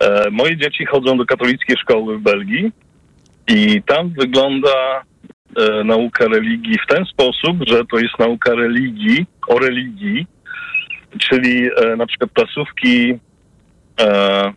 [0.00, 2.72] E, moje dzieci chodzą do katolickiej szkoły w Belgii
[3.48, 5.02] i tam wygląda
[5.56, 10.26] e, nauka religii w ten sposób, że to jest nauka religii, o religii,
[11.18, 13.18] czyli na przykład klasówki
[14.00, 14.52] e,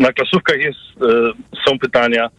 [0.00, 1.32] na klasówkach jest, e,
[1.66, 2.30] są pytania,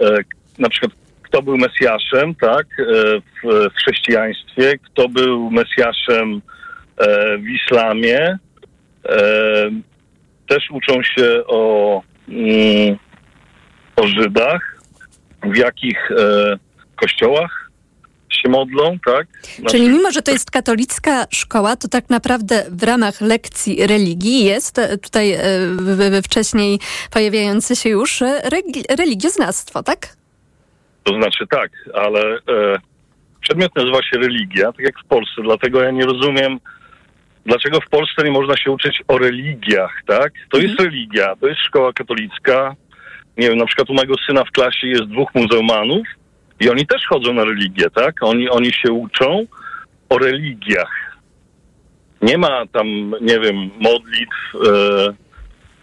[0.00, 0.18] e,
[0.58, 0.92] na przykład
[1.22, 2.84] kto był Mesjaszem, tak, e,
[3.20, 6.42] w, w chrześcijaństwie, kto był Mesjaszem
[7.38, 8.38] w islamie.
[10.48, 12.96] Też uczą się o, mm,
[13.96, 14.76] o Żydach,
[15.42, 16.10] w jakich
[16.96, 17.65] kościołach
[18.36, 19.26] się modlą, tak.
[19.58, 24.44] Na Czyli mimo, że to jest katolicka szkoła, to tak naprawdę w ramach lekcji religii
[24.44, 26.78] jest e, tutaj e, wcześniej
[27.10, 28.40] pojawiające się już e,
[28.98, 30.16] religioznawstwo, tak?
[31.04, 32.78] To znaczy tak, ale e,
[33.40, 36.58] przedmiot nazywa się religia, tak jak w Polsce, dlatego ja nie rozumiem,
[37.46, 40.32] dlaczego w Polsce nie można się uczyć o religiach, tak?
[40.50, 42.76] To jest religia, to jest szkoła katolicka.
[43.36, 46.06] Nie wiem, na przykład u mojego syna w klasie jest dwóch muzułmanów
[46.60, 48.14] i oni też chodzą na religię, tak?
[48.20, 49.46] Oni, oni się uczą
[50.08, 51.16] o religiach.
[52.22, 54.54] Nie ma tam, nie wiem, modlitw.
[54.66, 55.26] E,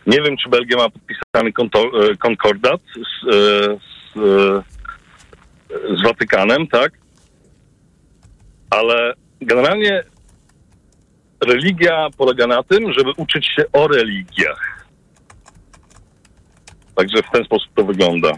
[0.07, 4.63] nie wiem, czy Belgia ma podpisany konto, e, konkordat z, e, z, e,
[5.97, 6.91] z Watykanem, tak?
[8.69, 10.03] Ale generalnie
[11.45, 14.85] religia polega na tym, żeby uczyć się o religiach.
[16.95, 18.31] Także w ten sposób to wygląda.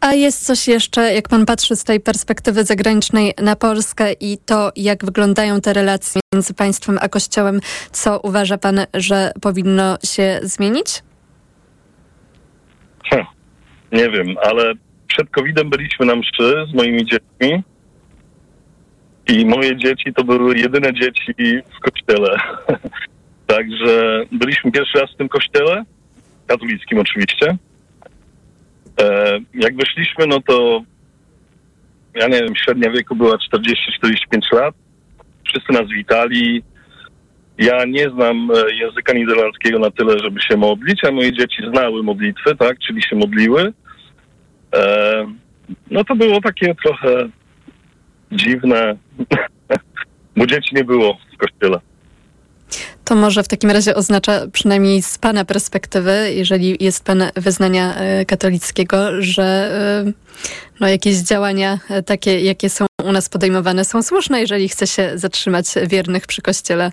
[0.00, 4.72] A jest coś jeszcze, jak pan patrzy z tej perspektywy zagranicznej na Polskę i to,
[4.76, 7.60] jak wyglądają te relacje między państwem a kościołem,
[7.92, 11.02] co uważa pan, że powinno się zmienić?
[13.04, 13.24] Hm,
[13.92, 14.72] nie wiem, ale
[15.06, 17.62] przed COVID-em byliśmy na mszy z moimi dziećmi
[19.28, 21.34] i moje dzieci to były jedyne dzieci
[21.76, 22.36] w kościele.
[23.46, 25.84] Także byliśmy pierwszy raz w tym kościele,
[26.46, 27.56] katolickim oczywiście.
[29.00, 30.82] E, jak wyszliśmy, no to
[32.14, 34.74] ja nie wiem, średnia wieku była 40-45 lat.
[35.46, 36.62] Wszyscy nas witali.
[37.58, 42.02] Ja nie znam e, języka niderlandzkiego na tyle, żeby się modlić, a moje dzieci znały
[42.02, 43.72] modlitwy, tak, czyli się modliły.
[44.74, 45.26] E,
[45.90, 47.28] no to było takie trochę
[48.32, 48.96] dziwne,
[50.36, 51.80] bo dzieci nie było w kościele.
[53.10, 58.24] To może w takim razie oznacza, przynajmniej z Pana perspektywy, jeżeli jest Pan wyznania e,
[58.24, 60.12] katolickiego, że e,
[60.80, 65.18] no, jakieś działania e, takie, jakie są u nas podejmowane, są słuszne, jeżeli chce się
[65.18, 66.92] zatrzymać wiernych przy Kościele.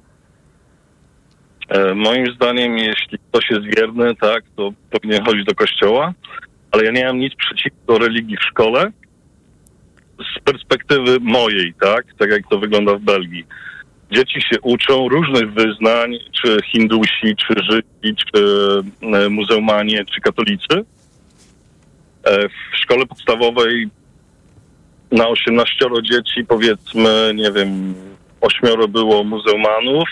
[1.96, 6.14] Moim zdaniem, jeśli ktoś jest wierny, tak, to powinien chodzić do kościoła,
[6.72, 8.92] ale ja nie mam nic przeciwko religii w szkole
[10.36, 13.46] z perspektywy mojej, tak, tak jak to wygląda w Belgii.
[14.12, 18.44] Dzieci się uczą różnych wyznań, czy Hindusi, czy Żydzi, czy
[19.02, 20.86] e, muzułmanie, czy katolicy.
[22.24, 23.90] E, w szkole podstawowej
[25.12, 27.96] na 18 dzieci, powiedzmy, nie wiem,
[28.42, 30.10] ośmioro było muzułmanów,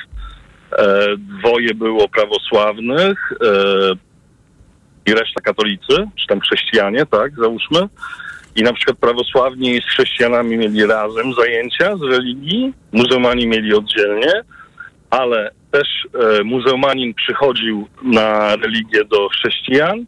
[0.77, 3.33] e, dwoje było prawosławnych
[5.05, 7.79] i reszta katolicy, czy tam chrześcijanie, tak, załóżmy.
[8.55, 14.31] I na przykład prawosławni z chrześcijanami mieli razem zajęcia z religii, muzułmani mieli oddzielnie,
[15.09, 15.87] ale też
[16.39, 20.05] e, muzułmanin przychodził na religię do chrześcijan,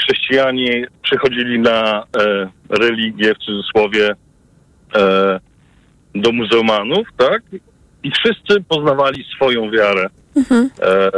[0.00, 4.14] chrześcijanie przychodzili na e, religię, w cudzysłowie,
[4.96, 5.40] e,
[6.14, 7.42] do muzułmanów, tak?
[8.02, 10.06] I wszyscy poznawali swoją wiarę.
[10.36, 10.70] Mhm.
[10.82, 11.10] E,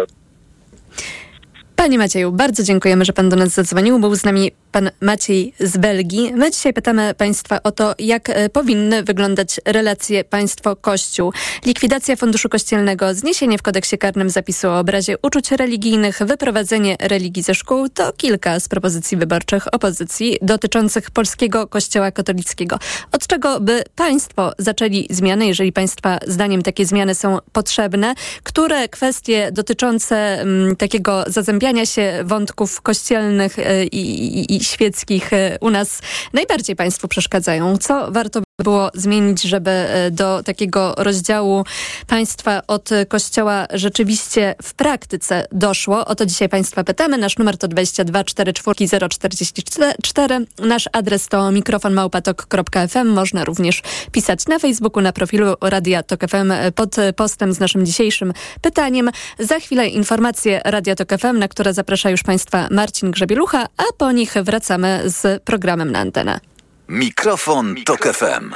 [1.76, 3.99] Panie Macieju, bardzo dziękujemy, że Pan do nas zadzwonił.
[3.99, 6.33] Był z nami Pan Maciej z Belgii.
[6.35, 11.33] My dzisiaj pytamy Państwa o to, jak e, powinny wyglądać relacje państwo-kościół.
[11.66, 17.55] Likwidacja Funduszu Kościelnego, zniesienie w kodeksie karnym zapisu o obrazie uczuć religijnych, wyprowadzenie religii ze
[17.55, 22.79] szkół to kilka z propozycji wyborczych opozycji dotyczących polskiego kościoła katolickiego.
[23.12, 28.14] Od czego by Państwo zaczęli zmiany, jeżeli Państwa zdaniem takie zmiany są potrzebne?
[28.43, 35.70] Które kwestie dotyczące m, takiego zazębiania się wątków kościelnych e, i, i, świeckich e, u
[35.70, 36.00] nas
[36.32, 37.78] najbardziej Państwu przeszkadzają?
[37.78, 41.64] Co warto było zmienić, żeby e, do takiego rozdziału
[42.06, 46.06] państwa od kościoła rzeczywiście w praktyce doszło?
[46.06, 47.18] O to dzisiaj Państwa pytamy.
[47.18, 50.46] Nasz numer to 22 44 044.
[50.59, 53.09] Nasz adres to mikrofonmałpatok.fm.
[53.09, 53.82] Można również
[54.12, 59.11] pisać na Facebooku, na profilu Radia Tok FM pod postem z naszym dzisiejszym pytaniem.
[59.38, 64.12] Za chwilę informacje Radia Tok FM, na które zaprasza już Państwa Marcin Grzebielucha, a po
[64.12, 66.47] nich wracamy z programem na antenę.
[66.89, 68.55] Mikrofon, Tok FM.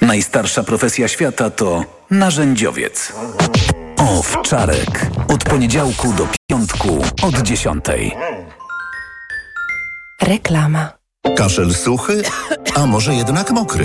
[0.00, 3.12] Najstarsza profesja świata to narzędziowiec.
[3.96, 5.06] Owczarek.
[5.28, 8.16] Od poniedziałku do piątku od dziesiątej.
[10.22, 10.92] Reklama.
[11.36, 12.22] Kaszel suchy,
[12.74, 13.84] a może jednak mokry?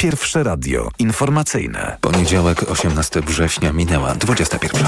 [0.00, 1.96] Pierwsze radio informacyjne.
[2.00, 4.86] Poniedziałek, 18 września, minęła 21.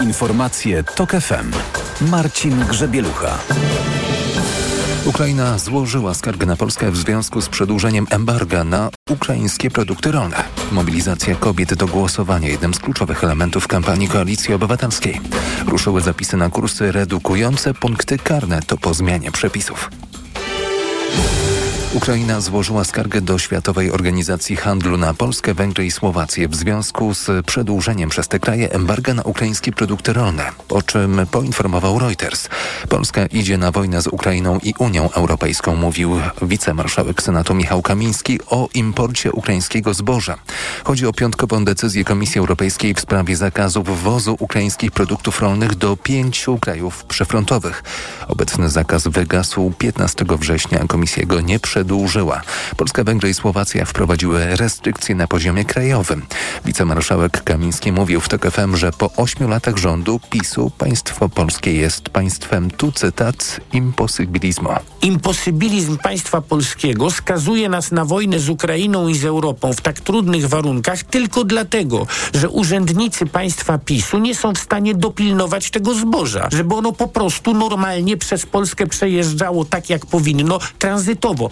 [0.00, 1.52] Informacje Tok FM.
[2.10, 3.38] Marcin Grzebielucha.
[5.04, 10.44] Ukraina złożyła skargę na Polskę w związku z przedłużeniem embarga na ukraińskie produkty rolne.
[10.72, 15.20] Mobilizacja kobiet do głosowania jednym z kluczowych elementów kampanii Koalicji Obywatelskiej.
[15.66, 19.90] Ruszyły zapisy na kursy redukujące punkty karne to po zmianie przepisów.
[21.94, 27.46] Ukraina złożyła skargę do Światowej Organizacji Handlu na Polskę, Węgry i Słowację w związku z
[27.46, 32.48] przedłużeniem przez te kraje embarga na ukraińskie produkty rolne, o czym poinformował Reuters.
[32.88, 38.68] Polska idzie na wojnę z Ukrainą i Unią Europejską, mówił wicemarszałek Senatu Michał Kamiński o
[38.74, 40.38] imporcie ukraińskiego zboża.
[40.84, 46.58] Chodzi o piątkową decyzję Komisji Europejskiej w sprawie zakazu wwozu ukraińskich produktów rolnych do pięciu
[46.58, 47.82] krajów przyfrontowych.
[48.28, 52.42] Obecny zakaz wygasł 15 września, komisja go nie przedłużyła.
[52.76, 56.22] Polska, Węgry i Słowacja wprowadziły restrykcje na poziomie krajowym.
[56.64, 62.08] Wicemarszałek Kamiński mówił w TOK FM, że po ośmiu latach rządu PiSu państwo polskie jest
[62.08, 64.68] państwem, tu cytat, imposybilizmu.
[65.02, 70.48] Imposybilizm państwa polskiego skazuje nas na wojnę z Ukrainą i z Europą w tak trudnych
[70.48, 76.74] warunkach tylko dlatego, że urzędnicy państwa PiSu nie są w stanie dopilnować tego zboża, żeby
[76.74, 81.50] ono po prostu normalnie przez Polskę przejeżdżało tak jak powinno, tranzytowo.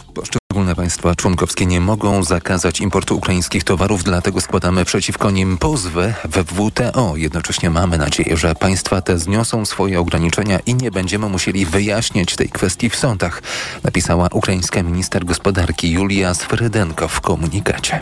[0.68, 6.44] Poszczególne państwa członkowskie nie mogą zakazać importu ukraińskich towarów, dlatego składamy przeciwko nim pozwy we
[6.44, 7.16] WTO.
[7.16, 12.48] Jednocześnie mamy nadzieję, że państwa te zniosą swoje ograniczenia i nie będziemy musieli wyjaśniać tej
[12.48, 13.42] kwestii w sądach,
[13.82, 18.00] napisała ukraińska minister gospodarki Julia Sfrydenko w komunikacie.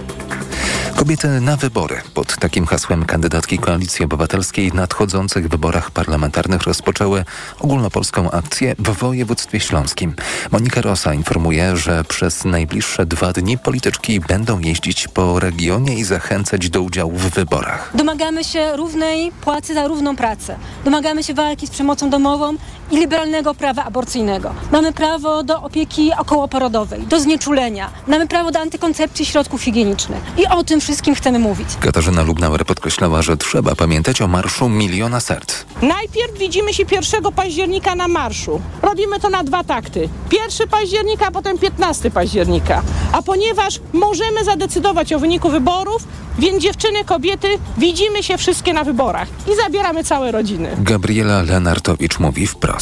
[0.97, 2.01] Kobiety na wybory.
[2.15, 7.25] Pod takim hasłem kandydatki Koalicji Obywatelskiej w nadchodzących wyborach parlamentarnych rozpoczęły
[7.61, 10.15] ogólnopolską akcję w województwie śląskim.
[10.51, 16.71] Monika Rosa informuje, że przez najbliższe dwa dni polityczki będą jeździć po regionie i zachęcać
[16.71, 17.93] do udziału w wyborach.
[17.95, 20.59] Domagamy się równej płacy za równą pracę.
[20.85, 22.55] Domagamy się walki z przemocą domową
[22.91, 24.55] i liberalnego prawa aborcyjnego.
[24.73, 27.91] Mamy prawo do opieki okołoporodowej, do znieczulenia.
[28.07, 30.21] Mamy prawo do antykoncepcji środków higienicznych.
[30.39, 31.69] I o tym wszystkim chcemy mówić.
[31.81, 35.55] Katarzyna Lubnauer podkreślała, że trzeba pamiętać o Marszu Miliona Serc.
[35.83, 38.61] Najpierw widzimy się 1 października na marszu.
[38.83, 40.09] Robimy to na dwa takty.
[40.33, 42.83] 1 października, a potem 15 października.
[43.13, 46.03] A ponieważ możemy zadecydować o wyniku wyborów,
[46.39, 50.77] więc dziewczyny, kobiety, widzimy się wszystkie na wyborach i zabieramy całe rodziny.
[50.79, 52.76] Gabriela Lenartowicz mówi wprost.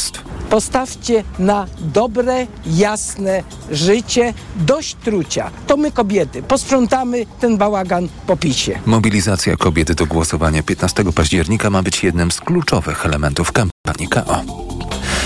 [0.49, 5.51] Postawcie na dobre, jasne życie, dość trucia.
[5.67, 8.79] To my kobiety posprzątamy ten bałagan po pisie.
[8.85, 14.74] Mobilizacja kobiet do głosowania 15 października ma być jednym z kluczowych elementów kampanii KO.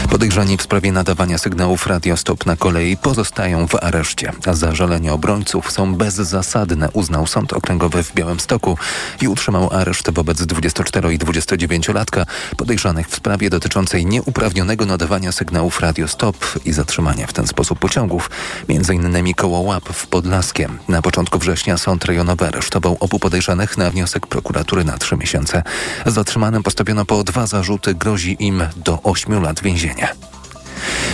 [0.10, 6.90] Podejrzani w sprawie nadawania sygnałów radiostop na kolei pozostają w areszcie, zażalenia obrońców są bezzasadne,
[6.94, 8.78] uznał Sąd Okręgowy w Białymstoku
[9.22, 12.26] i utrzymał areszt wobec 24 i 29-latka
[12.58, 18.30] podejrzanych w sprawie dotyczącej nieuprawnionego nadawania sygnałów radiostop i zatrzymania w ten sposób pociągów,
[18.70, 19.34] m.in.
[19.34, 20.80] koło łap w Podlaskiem.
[20.88, 25.64] Na początku września sąd rejonowy aresztował obu podejrzanych na wniosek prokuratury na trzy miesiące.
[26.06, 29.99] Zatrzymanym postawiono po dwa zarzuty, grozi im do 8 lat więzienia.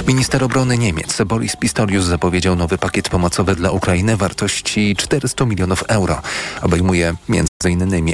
[0.07, 6.21] Minister obrony Niemiec Boris Pistorius zapowiedział nowy pakiet pomocowy dla Ukrainy wartości 400 milionów euro.
[6.61, 7.55] Obejmuje m.in.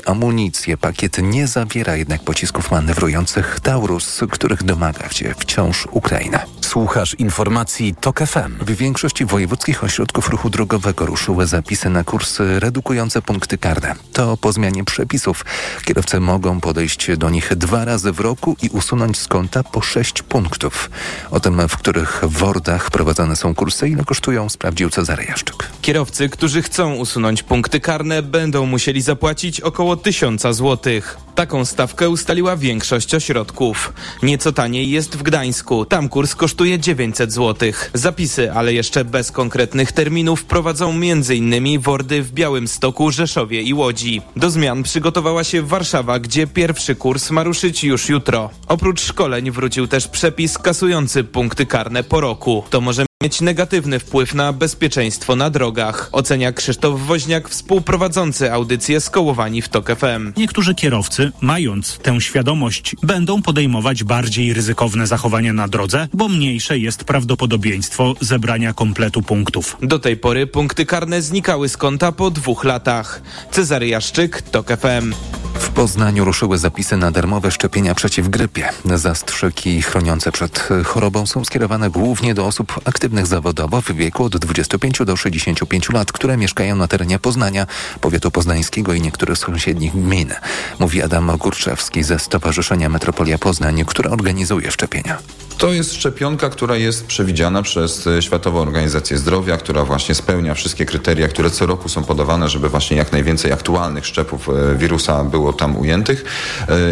[0.06, 0.78] amunicję.
[0.78, 6.40] Pakiet nie zawiera jednak pocisków manewrujących Taurus, których domaga się wciąż Ukraina.
[6.62, 8.66] Słuchasz informacji TOK FM.
[8.66, 13.96] W większości wojewódzkich ośrodków ruchu drogowego ruszyły zapisy na kursy redukujące punkty karne.
[14.14, 15.46] To po zmianie przepisów.
[15.86, 20.22] Kierowcy mogą podejść do nich dwa razy w roku i usunąć z konta po sześć
[20.22, 20.90] punktów.
[21.32, 25.70] O tym, w których wordach prowadzone są kursy, ile kosztują, sprawdził Cezary Jaszczyk.
[25.82, 29.31] Kierowcy, którzy chcą usunąć punkty karne, będą musieli zapłacić
[29.64, 31.18] około 1000 złotych.
[31.36, 33.94] Taką stawkę ustaliła większość ośrodków.
[34.24, 35.86] Nieco taniej jest w Gdańsku.
[35.86, 37.72] Tam kurs kosztuje 900 zł.
[37.94, 41.80] Zapisy, ale jeszcze bez konkretnych terminów, prowadzą m.in.
[41.80, 44.22] wordy w Białymstoku, Rzeszowie i Łodzi.
[44.36, 48.50] Do zmian przygotowała się Warszawa, gdzie pierwszy kurs ma ruszyć już jutro.
[48.68, 52.64] Oprócz szkoleń wrócił też przepis kasujący punkty karne po roku.
[52.70, 59.62] To może mieć negatywny wpływ na bezpieczeństwo na drogach, ocenia Krzysztof Woźniak, współprowadzący audycję Skołowani
[59.62, 60.34] w TOK FM.
[60.38, 67.04] Niektórzy kierowcy, mając tę świadomość, będą podejmować bardziej ryzykowne zachowania na drodze, bo mniejsze jest
[67.04, 69.78] prawdopodobieństwo zebrania kompletu punktów.
[69.82, 73.22] Do tej pory punkty karne znikały z konta po dwóch latach.
[73.52, 75.14] Cezary Jaszczyk, TOK FM.
[75.54, 78.70] W Poznaniu ruszyły zapisy na darmowe szczepienia przeciw grypie.
[78.96, 85.00] Zastrzyki chroniące przed chorobą są skierowane głównie do osób aktywnych zawodowo w wieku od 25
[85.06, 87.68] do 65 lat, które mieszkają na terenie Poznania,
[88.02, 90.34] powiatu poznańskiego i niektórych sąsiednich gmin.
[90.80, 95.18] Mówi Adam Górczewski ze Stowarzyszenia Metropolia Poznań, które organizuje szczepienia.
[95.62, 101.28] To jest szczepionka, która jest przewidziana przez Światową Organizację Zdrowia, która właśnie spełnia wszystkie kryteria,
[101.28, 106.26] które co roku są podawane, żeby właśnie jak najwięcej aktualnych szczepów wirusa było tam ujętych.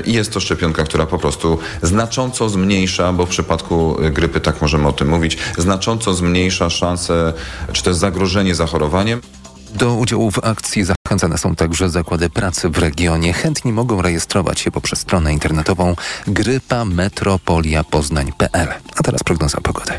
[0.06, 4.88] I jest to szczepionka, która po prostu znacząco zmniejsza, bo w przypadku grypy, tak możemy
[4.88, 7.34] o tym mówić, znacząco zmniejsza szanse,
[7.74, 9.22] czy też zagrożenie zachorowaniem.
[9.74, 13.34] Do udziału w akcji zachęcane są także zakłady pracy w regionie.
[13.34, 15.96] Chętni mogą rejestrować się poprzez stronę internetową
[16.28, 18.68] grypametropoliapoznań.pl.
[18.96, 19.94] A teraz prognoza pogody.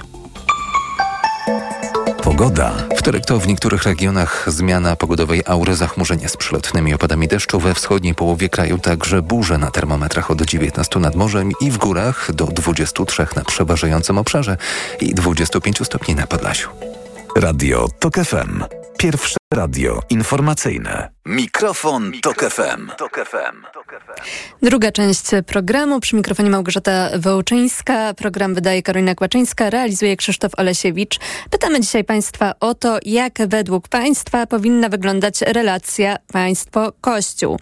[2.23, 2.73] Pogoda.
[2.97, 7.61] Wtorek to w niektórych regionach zmiana pogodowej aury, zachmurzenie z przelotnymi opadami deszczu.
[7.61, 12.33] We wschodniej połowie kraju także burze na termometrach od 19 nad morzem i w górach
[12.33, 14.57] do 23 na przeważającym obszarze
[15.01, 16.69] i 25 stopni na Podlasiu.
[17.37, 18.65] Radio TOK FM.
[18.99, 21.11] Pierwsze radio informacyjne.
[21.27, 22.91] Mikrofon, Tok FM.
[24.63, 26.01] Druga część programu.
[26.01, 28.15] Przy mikrofonie Małgorzata Wołczyńska.
[28.15, 31.19] Program wydaje Karolina Kłaczyńska, realizuje Krzysztof Olesiewicz.
[31.51, 37.59] Pytamy dzisiaj Państwa o to, jak według Państwa powinna wyglądać relacja państwo-kościół.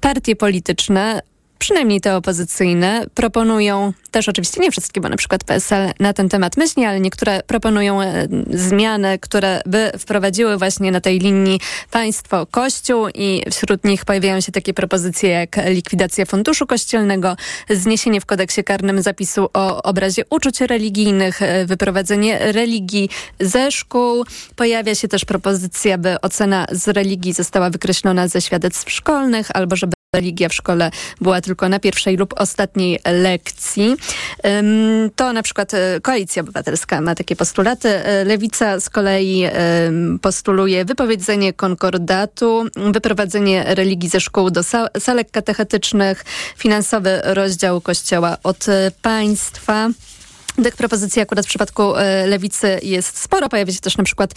[0.00, 1.22] Partie polityczne
[1.62, 6.56] przynajmniej te opozycyjne, proponują też oczywiście nie wszystkie, bo na przykład PSL na ten temat
[6.56, 11.60] myśli, ale niektóre proponują e, zmiany, które by wprowadziły właśnie na tej linii
[11.90, 17.36] państwo-kościół i wśród nich pojawiają się takie propozycje jak likwidacja funduszu kościelnego,
[17.70, 23.08] zniesienie w kodeksie karnym zapisu o obrazie uczuć religijnych, e, wyprowadzenie religii
[23.40, 24.24] ze szkół.
[24.56, 29.92] Pojawia się też propozycja, by ocena z religii została wykreślona ze świadectw szkolnych albo żeby
[30.16, 30.90] religia w szkole
[31.20, 33.96] była tylko na pierwszej lub ostatniej lekcji.
[35.16, 37.88] To na przykład e, Koalicja Obywatelska ma takie postulaty.
[37.88, 39.44] E, Lewica z kolei
[40.22, 44.60] postuluje wypowiedzenie konkordatu, wyprowadzenie religii ze szkół do
[44.98, 46.24] salek katechetycznych,
[46.56, 48.66] finansowy rozdział Kościoła od
[49.02, 49.88] państwa.
[50.56, 53.48] Tych propozycji akurat w przypadku e, lewicy jest sporo.
[53.48, 54.34] Pojawia się też na przykład e,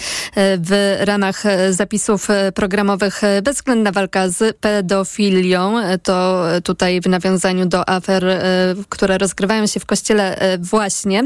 [0.57, 5.75] w ramach e, zapisów programowych bezwzględna walka z pedofilią.
[6.03, 8.41] To tutaj w nawiązaniu do afer,
[8.89, 11.23] które rozgrywają się w kościele właśnie.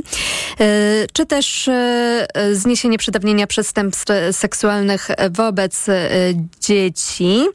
[1.14, 1.70] Czy też
[2.54, 5.86] zniesienie przedawnienia przestępstw seksualnych wobec
[6.62, 7.46] dzieci.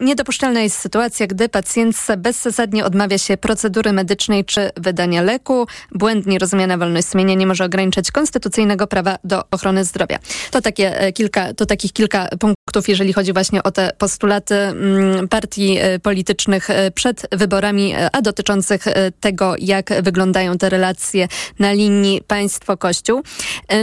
[0.00, 5.66] Niedopuszczalna jest sytuacja, gdy pacjentce bezzasadnie odmawia się procedury medycznej czy wydania leku.
[5.92, 10.18] Błędnie błędnie rozumiana wolność sumienia nie może ograniczać konstytucyjnego prawa do ochrony zdrowia.
[10.50, 15.28] To, takie e, kilka, to takich kilka punktów, jeżeli chodzi właśnie o te postulaty mm,
[15.28, 18.84] partii e, politycznych e, przed wyborami, a dotyczących
[19.20, 23.22] tego, jak wyglądają te relacje na linii państwo-kościół.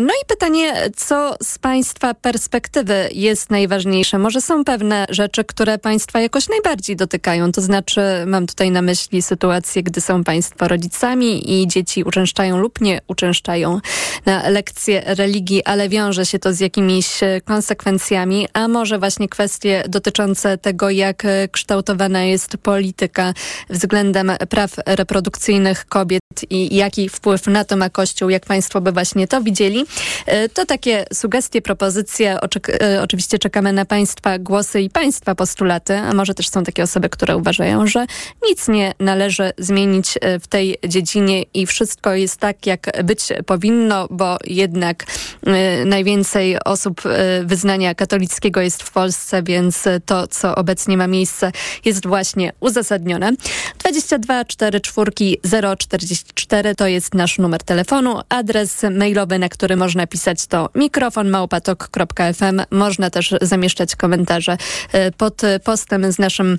[0.01, 4.19] No i pytanie, co z państwa perspektywy jest najważniejsze?
[4.19, 9.21] Może są pewne rzeczy, które państwa jakoś najbardziej dotykają, to znaczy mam tutaj na myśli
[9.21, 13.79] sytuację, gdy są państwo rodzicami i dzieci uczęszczają lub nie uczęszczają
[14.25, 20.57] na lekcje religii, ale wiąże się to z jakimiś konsekwencjami, a może właśnie kwestie dotyczące
[20.57, 23.33] tego, jak e, kształtowana jest polityka
[23.69, 29.27] względem praw reprodukcyjnych kobiet i jaki wpływ na to ma Kościół, jak Państwo by właśnie
[29.27, 29.85] to widzieli.
[30.25, 32.37] E, to takie sugestie, propozycje.
[33.01, 37.37] oczywiście czekamy na Państwa głosy i Państwa postulaty, a może też są takie osoby, które
[37.37, 38.05] uważają, że
[38.49, 44.37] nic nie należy zmienić w tej dziedzinie i wszystko jest tak, jak być powinno, bo
[44.45, 45.05] jednak
[45.85, 47.01] najwięcej osób
[47.43, 51.51] wyznania katolickiego jest w Polsce, więc to, co obecnie ma miejsce,
[51.85, 53.31] jest właśnie uzasadnione.
[53.79, 55.11] 22 4 4
[55.77, 58.21] 044 to jest nasz numer telefonu.
[58.29, 62.61] Adres mailowy, na który można pisać to mikrofonmałpatok.fm.
[62.71, 64.57] Można też zamieszczać komentarze
[64.95, 66.57] y, pod postem z naszym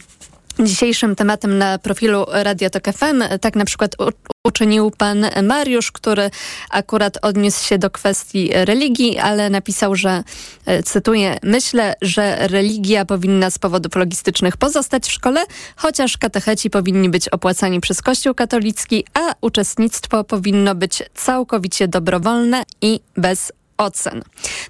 [0.62, 3.22] dzisiejszym tematem na profilu Radio Tok FM.
[3.40, 3.96] Tak na przykład
[4.44, 6.30] uczynił pan Mariusz, który
[6.70, 10.22] akurat odniósł się do kwestii religii, ale napisał, że,
[10.66, 15.40] e, cytuję, myślę, że religia powinna z powodów logistycznych pozostać w szkole,
[15.76, 23.00] chociaż katecheci powinni być opłacani przez Kościół katolicki, a uczestnictwo powinno być całkowicie dobrowolne i
[23.16, 24.22] bez ocen.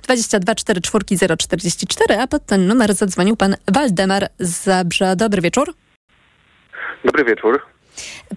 [0.02, 5.16] 22 44 044, a pod ten numer zadzwonił pan Waldemar z Zabrza.
[5.16, 5.74] Dobry wieczór.
[7.04, 7.62] Dobry wieczór.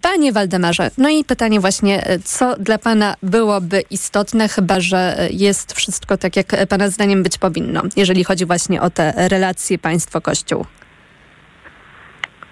[0.02, 6.18] Panie Waldemarze, no i pytanie właśnie, co dla Pana byłoby istotne, chyba że jest wszystko
[6.18, 10.66] tak, jak Pana zdaniem być powinno, jeżeli chodzi właśnie o te relacje państwo-kościół?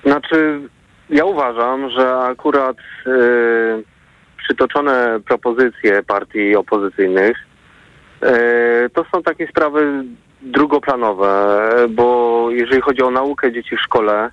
[0.06, 0.62] Znaczy,
[1.10, 3.84] ja uważam, że akurat yy,
[4.38, 7.51] przytoczone propozycje partii opozycyjnych E,
[8.94, 10.04] to są takie sprawy
[10.42, 14.32] drugoplanowe, bo jeżeli chodzi o naukę dzieci w szkole,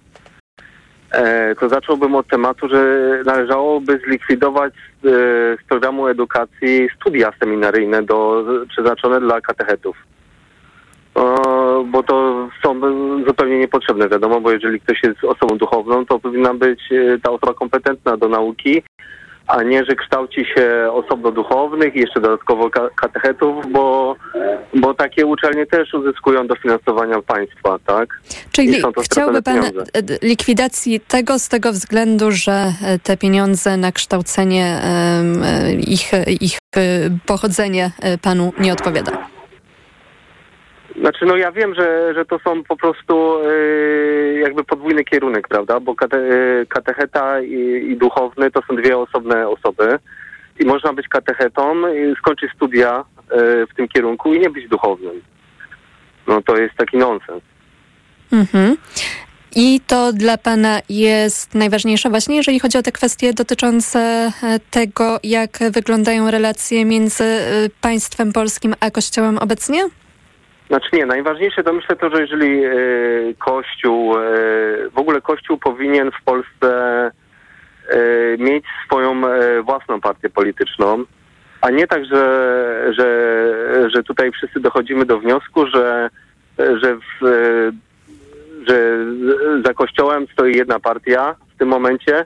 [1.12, 5.08] e, to zacząłbym od tematu, że należałoby zlikwidować e,
[5.64, 9.96] z programu edukacji studia seminaryjne do, przeznaczone dla katechetów.
[11.86, 12.80] Bo to są
[13.26, 16.80] zupełnie niepotrzebne, wiadomo, bo jeżeli ktoś jest osobą duchowną, to powinna być
[17.22, 18.82] ta osoba kompetentna do nauki,
[19.48, 24.16] a nie, że kształci się osobno duchownych i jeszcze dodatkowo katechetów, bo,
[24.74, 28.20] bo takie uczelnie też uzyskują dofinansowania państwa, tak?
[28.52, 29.84] Czyli chciałby Pan pieniądze.
[30.22, 36.80] likwidacji tego z tego względu, że e, te pieniądze na kształcenie e, ich, ich e,
[37.26, 37.90] pochodzenie
[38.22, 39.37] Panu nie odpowiada?
[41.00, 45.80] Znaczy, no ja wiem, że, że to są po prostu yy, jakby podwójny kierunek, prawda?
[45.80, 49.98] Bo kate, yy, katecheta i, i, duchowny to są dwie osobne osoby.
[50.60, 51.82] I można być katechetą,
[52.18, 55.22] skończyć studia yy, w tym kierunku i nie być duchownym.
[56.26, 57.42] No to jest taki nonsens.
[58.32, 58.76] Mhm.
[59.56, 63.98] I to dla Pana jest najważniejsze właśnie, jeżeli chodzi o te kwestie dotyczące
[64.42, 69.84] e, tego, jak wyglądają relacje między e, państwem polskim a Kościołem obecnie?
[70.68, 72.70] Znaczy nie, najważniejsze to myślę to, że jeżeli e,
[73.38, 74.20] Kościół, e,
[74.94, 76.70] w ogóle Kościół powinien w Polsce
[77.88, 78.00] e,
[78.38, 79.22] mieć swoją
[79.64, 81.04] własną partię polityczną,
[81.60, 86.10] a nie tak, że, że, że tutaj wszyscy dochodzimy do wniosku, że,
[86.58, 87.24] że, w,
[88.68, 88.98] że
[89.64, 92.24] za Kościołem stoi jedna partia w tym momencie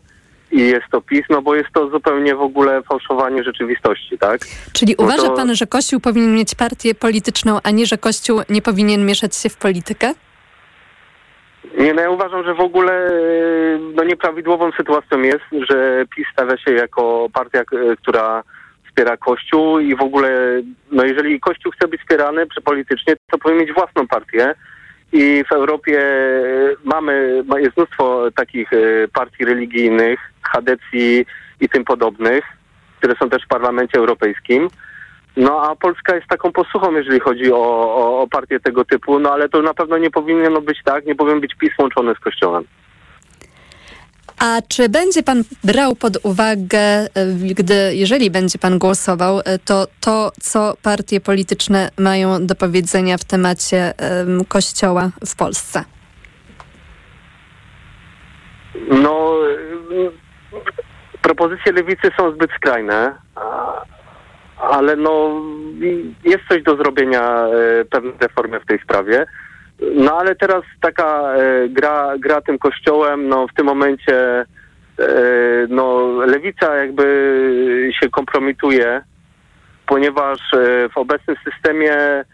[0.52, 4.40] i jest to PiS, no bo jest to zupełnie w ogóle fałszowanie rzeczywistości, tak?
[4.72, 8.40] Czyli No uważa to- pan, że Kościół powinien mieć partię polityczną, a nie, że Kościół
[8.48, 10.14] nie powinien mieszać się w politykę?
[11.78, 13.12] Nie, no ja uważam, że w ogóle e,
[13.94, 18.42] no nieprawidłową sytuacją jest, że PiS stawia się jako partia, k- która
[18.86, 23.74] wspiera Kościół i w ogóle, no jeżeli Kościół chce być wspierany politycznie, to powinien mieć
[23.74, 24.54] własną partię
[25.12, 28.76] i w Europie e, mamy, ma- jest mnóstwo takich e,
[29.12, 31.26] partii religijnych, chadecji
[31.60, 32.44] i tym podobnych,
[32.98, 34.68] które są też w Parlamencie Europejskim.
[35.36, 38.28] No a Polska jest taką posłuchą, jeżeli chodzi o, o, o
[38.64, 41.70] tego typu, no ale to na pewno nie powinno być tak, nie powinien być PiS
[41.78, 42.64] łączony z Kościołem.
[44.42, 47.08] A czy będzie pan brał pod uwagę, e,
[47.54, 53.24] gdy, jeżeli będzie pan głosował, e, to to, co partie polityczne mają do powiedzenia w
[53.24, 55.84] temacie em, Kościoła w Polsce?
[58.88, 59.34] No,
[59.92, 60.10] y,
[61.22, 63.14] propozycje lewicy są zbyt skrajne,
[64.58, 65.42] ale no,
[66.24, 69.26] jest coś do zrobienia, e, pewne reformy w tej sprawie.
[69.94, 74.44] No ale teraz taka e, gra, gra tym kościołem, no w tym momencie e,
[75.68, 79.02] no lewica jakby się kompromituje,
[79.86, 82.24] ponieważ e, w obecnym systemie e,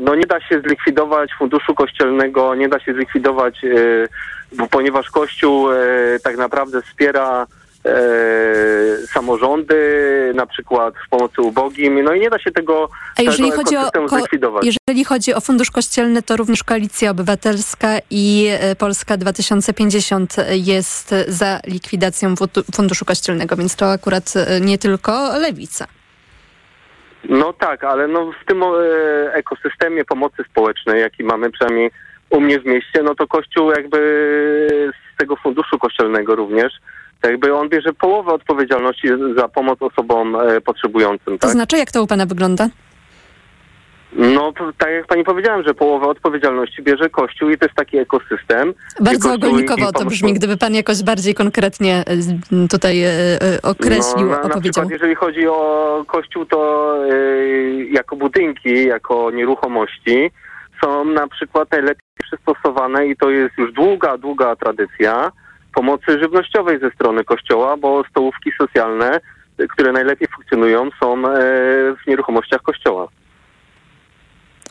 [0.00, 4.06] no nie da się zlikwidować funduszu kościelnego, nie da się zlikwidować, e,
[4.56, 5.76] bo ponieważ Kościół e,
[6.24, 7.46] tak naprawdę wspiera
[9.12, 9.74] samorządy,
[10.34, 14.08] na przykład w pomocy ubogim, no i nie da się tego A jeżeli chodzi, o,
[14.08, 14.64] zlikwidować.
[14.64, 21.60] jeżeli chodzi o Fundusz Kościelny, to również Koalicja Obywatelska i e, Polska 2050 jest za
[21.66, 22.34] likwidacją
[22.74, 25.86] Funduszu Kościelnego, więc to akurat e, nie tylko Lewica.
[27.28, 28.66] No tak, ale no w tym e,
[29.34, 31.90] ekosystemie pomocy społecznej, jaki mamy przynajmniej
[32.30, 33.98] u mnie w mieście, no to Kościół jakby
[35.14, 36.72] z tego funduszu kościelnego również,
[37.28, 41.50] jakby on bierze połowę odpowiedzialności za pomoc osobom e, potrzebującym, To tak?
[41.50, 42.68] znaczy, jak to u pana wygląda?
[44.16, 48.74] No tak jak pani powiedziałem, że połowę odpowiedzialności bierze Kościół i to jest taki ekosystem.
[49.00, 53.12] Bardzo ogólnikowo to brzmi, gdyby pan jakoś bardziej konkretnie e, tutaj e,
[53.62, 54.60] określił, no, na, na opowiedział.
[54.72, 56.94] przykład jeżeli chodzi o kościół, to
[57.90, 60.30] jako budynki, jako nieruchomości
[60.84, 65.32] są na przykład najlepiej przystosowane i to jest już długa, długa tradycja
[65.74, 69.20] pomocy żywnościowej ze strony kościoła, bo stołówki socjalne,
[69.70, 71.30] które najlepiej funkcjonują są e,
[72.04, 73.08] w nieruchomościach kościoła.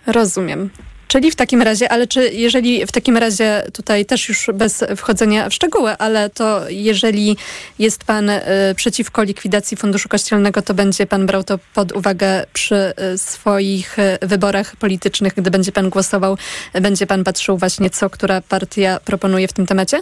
[0.08, 0.70] Rozumiem.
[1.14, 5.50] Czyli w takim razie, ale czy jeżeli w takim razie tutaj też już bez wchodzenia
[5.50, 7.38] w szczegóły, ale to jeżeli
[7.80, 8.42] jest pan y,
[8.76, 14.18] przeciwko likwidacji Funduszu Kościelnego, to będzie pan brał to pod uwagę przy y, swoich y,
[14.22, 16.38] wyborach politycznych, gdy będzie pan głosował,
[16.82, 20.00] będzie pan patrzył właśnie co, która partia proponuje w tym temacie?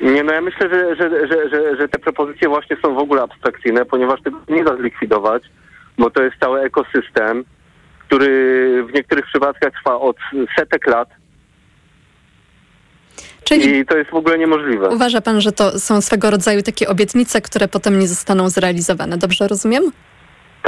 [0.00, 3.84] Nie, no ja myślę, że, że, że, że, te propozycje właśnie są w ogóle abstrakcyjne,
[3.84, 5.42] ponieważ tego nie da zlikwidować,
[5.98, 7.44] bo to jest cały ekosystem,
[8.06, 10.16] który w niektórych przypadkach trwa od
[10.56, 11.08] setek lat
[13.44, 14.88] Czyli i to jest w ogóle niemożliwe.
[14.88, 19.18] uważa pan, że to są swego rodzaju takie obietnice, które potem nie zostaną zrealizowane.
[19.18, 19.92] Dobrze rozumiem?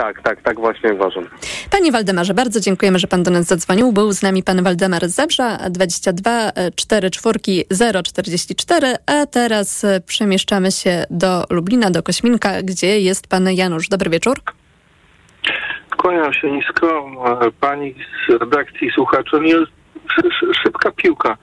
[0.01, 1.27] Tak, tak, tak właśnie uważam.
[1.70, 3.93] Panie Waldemarze, bardzo dziękujemy, że pan do nas zadzwonił.
[3.93, 7.39] Był z nami pan Waldemar z Zabrza, 22 44
[8.02, 13.89] 044, a teraz e, przemieszczamy się do Lublina, do Kośminka, gdzie jest pan Janusz.
[13.89, 14.40] Dobry wieczór.
[15.97, 17.10] Kłaniam się nisko.
[17.60, 17.94] Pani
[18.28, 18.90] z redakcji
[20.40, 21.36] szy- szybka piłka.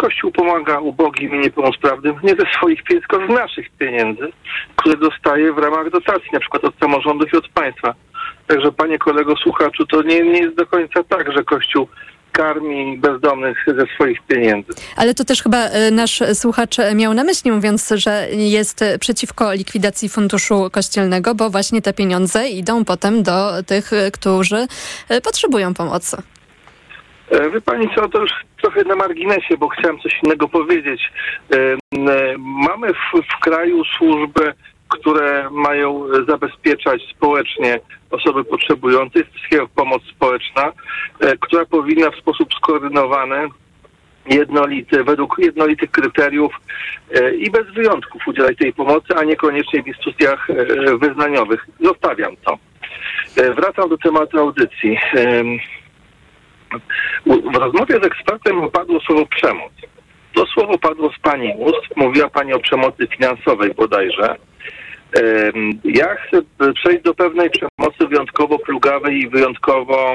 [0.00, 4.28] Kościół pomaga ubogim i niepełnosprawnym nie ze swoich pieniędzy, tylko z naszych pieniędzy,
[4.76, 7.94] które dostaje w ramach dotacji, na przykład od samorządów i od państwa.
[8.46, 11.88] Także panie kolego słuchaczu, to nie, nie jest do końca tak, że Kościół
[12.32, 14.72] karmi bezdomnych ze swoich pieniędzy.
[14.96, 19.52] Ale to też chyba e, nasz słuchacz miał na myśli, mówiąc, że jest e, przeciwko
[19.52, 24.66] likwidacji Funduszu Kościelnego, bo właśnie te pieniądze idą potem do tych, e, którzy
[25.08, 26.16] e, potrzebują pomocy.
[27.30, 28.30] E, Wie pani co, to już
[28.62, 31.12] trochę na marginesie, bo chciałem coś innego powiedzieć.
[31.54, 31.78] E,
[32.38, 34.52] Mamy w, w kraju służby,
[34.88, 37.80] które mają zabezpieczać społecznie
[38.10, 40.72] osoby potrzebujące, jest jak pomoc społeczna,
[41.20, 43.48] e, która powinna w sposób skoordynowany
[44.26, 46.52] jednolity, według jednolitych kryteriów
[47.38, 50.48] i bez wyjątków udzielać tej pomocy, a niekoniecznie w instytucjach
[51.00, 51.66] wyznaniowych.
[51.80, 52.58] Zostawiam to.
[53.54, 54.98] Wracam do tematu audycji.
[57.24, 59.72] U- W rozmowie z ekspertem padło słowo przemoc.
[60.34, 61.96] To słowo padło z Pani ust.
[61.96, 64.36] Mówiła Pani o przemocy finansowej bodajże.
[65.84, 66.42] Ja chcę
[66.74, 70.14] przejść do pewnej przemocy wyjątkowo plugawej i wyjątkowo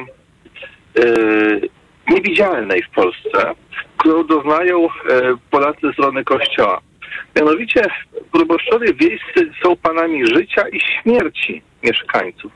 [1.00, 1.04] e,
[2.10, 3.56] niewidzialnej w Polsce,
[3.98, 4.90] którą doznają e,
[5.52, 6.82] Polacy ze strony Kościoła.
[7.36, 7.82] Mianowicie
[8.32, 12.52] proboszczowie wiejscy są panami życia i śmierci mieszkańców,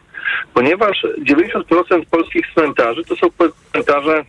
[0.53, 3.27] ponieważ 90% polskich cmentarzy to są
[3.71, 4.25] cmentarze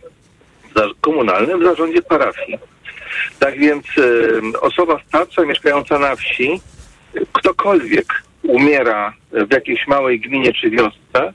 [1.01, 2.59] komunalne w zarządzie parafii.
[3.39, 3.85] Tak więc
[4.61, 6.61] osoba starsza mieszkająca na wsi,
[7.33, 11.33] ktokolwiek umiera w jakiejś małej gminie czy wiosce,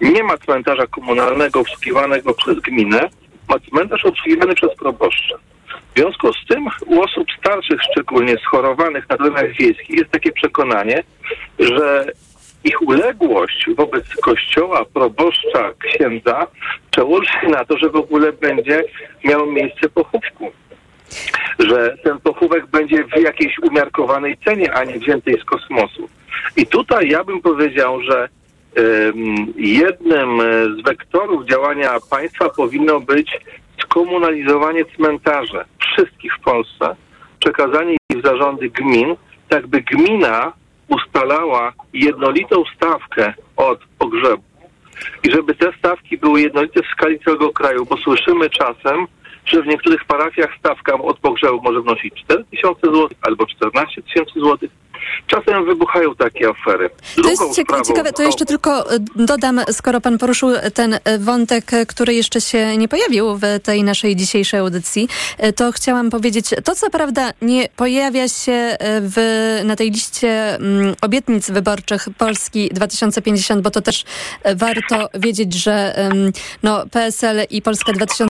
[0.00, 3.08] nie ma cmentarza komunalnego obsługiwanego przez gminę,
[3.48, 5.36] ma cmentarz obsługiwany przez proboszcza.
[5.94, 11.02] W związku z tym u osób starszych, szczególnie schorowanych na terenach wiejskich, jest takie przekonanie,
[11.58, 12.06] że
[12.64, 16.46] ich uległość wobec kościoła, proboszcza, księdza
[16.90, 18.84] przełoży się na to, że w ogóle będzie
[19.24, 20.52] miał miejsce pochówku.
[21.58, 26.08] Że ten pochówek będzie w jakiejś umiarkowanej cenie, a nie wziętej z kosmosu.
[26.56, 28.28] I tutaj ja bym powiedział, że
[28.76, 30.44] em, jednym e,
[30.80, 33.40] z wektorów działania państwa powinno być
[33.82, 36.96] skomunalizowanie cmentarzy wszystkich w Polsce,
[37.40, 39.16] przekazanie ich w zarządy gmin,
[39.48, 40.52] tak by gmina
[40.94, 44.42] ustalała jednolitą stawkę od pogrzebu
[45.22, 49.06] i żeby te stawki były jednolite w skali całego kraju, bo słyszymy czasem,
[49.46, 54.40] że w niektórych parafiach stawka od pogrzebu może wnosić 4 tysiące złotych albo 14 tysięcy
[54.40, 54.70] złotych.
[55.26, 56.90] Czasem wybuchają takie afery.
[57.22, 61.72] To jest cieka- ciekawe, to jeszcze tylko e, dodam, skoro pan poruszył ten e, wątek,
[61.72, 65.08] e, który jeszcze się nie pojawił w tej naszej dzisiejszej audycji,
[65.56, 71.50] to chciałam powiedzieć, to co prawda nie pojawia się w, na tej liście mm, obietnic
[71.50, 74.04] wyborczych Polski 2050, bo to też
[74.54, 75.94] warto wiedzieć, że
[76.62, 78.31] no, PSL i Polska 2050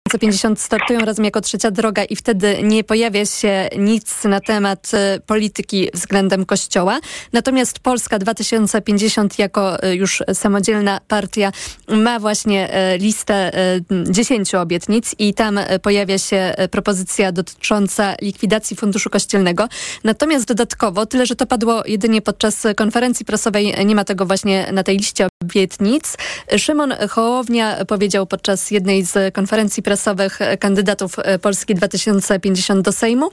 [0.56, 5.88] startują razem jako trzecia droga i wtedy nie pojawia się nic na temat e, polityki
[5.94, 7.00] względem Kościoła.
[7.32, 11.52] Natomiast Polska 2050 jako e, już samodzielna partia
[11.88, 13.80] ma właśnie e, listę e,
[14.10, 19.68] 10 obietnic i tam pojawia się propozycja dotycząca likwidacji Funduszu Kościelnego.
[20.04, 24.82] Natomiast dodatkowo, tyle że to padło jedynie podczas konferencji prasowej, nie ma tego właśnie na
[24.82, 26.16] tej liście obietnic.
[26.56, 29.97] Szymon Hołownia powiedział podczas jednej z konferencji prasowych
[30.40, 33.30] e, kandydatów e, Polski 2050 do Sejmu,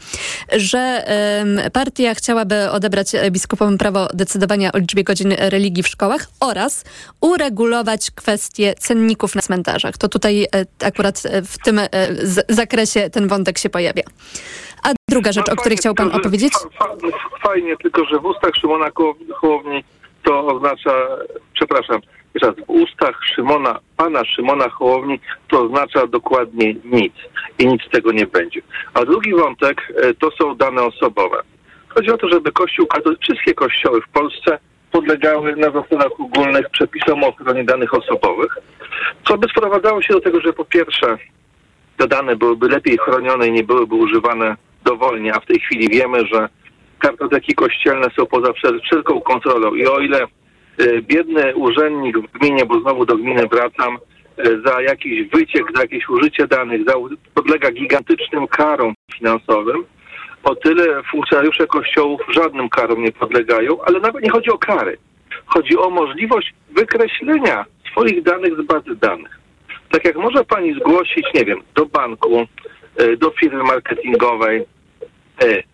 [0.58, 1.06] że
[1.74, 6.84] partia chciałaby odebrać e, biskupom prawo decydowania o liczbie godzin religii w szkołach oraz
[7.22, 9.98] uregulować kwestie cenników na cmentarzach.
[9.98, 10.48] To tutaj
[10.84, 11.82] akurat w tym
[12.50, 14.04] zakresie ten wątek się pojawia.
[14.84, 16.54] A druga rzecz, o której chciał pan Tylko, opowiedzieć?
[16.54, 16.96] fa- fa-
[17.44, 18.90] Fajnie, tylko że w ustach Szymona
[19.42, 19.84] Hołowni
[20.24, 20.92] to oznacza,
[21.54, 22.02] przepraszam,
[22.36, 27.14] jeszcze raz, w ustach Szymona, pana Szymona Hołowni to oznacza dokładnie nic
[27.60, 28.62] i nic z tego nie będzie.
[28.94, 31.38] A drugi wątek e, to są dane osobowe.
[31.88, 32.88] Chodzi o to, żeby Kościół
[33.22, 34.60] wszystkie kościoły w Polsce
[34.91, 38.57] podlegały na zasadach ogólnych przepisom o ochronie danych osobowych,
[39.28, 41.18] co by sprowadzało się do tego, że po pierwsze
[41.98, 44.56] te dane byłyby lepiej chronione i nie byłyby używane
[44.86, 46.49] dowolnie, a w tej chwili wiemy, że
[46.99, 50.28] kartoteki kościelne są poza wszel- wszelką kontrolą i o ile
[51.02, 53.97] biedny urzędnik w gminie, bo znowu do gminy wracam,
[54.39, 56.93] y, za jakiś wyciek, za jakieś użycie danych za,
[57.34, 59.85] podlega gigantycznym karom finansowym,
[60.43, 64.97] o tyle funkcjonariusze kościołów żadnym karom nie podlegają, ale nawet nie chodzi o kary.
[65.45, 69.39] Chodzi o możliwość wykreślenia swoich danych z bazy danych.
[69.91, 72.45] Tak jak może pani zgłosić, nie wiem, do banku,
[73.02, 74.65] y, do firmy marketingowej,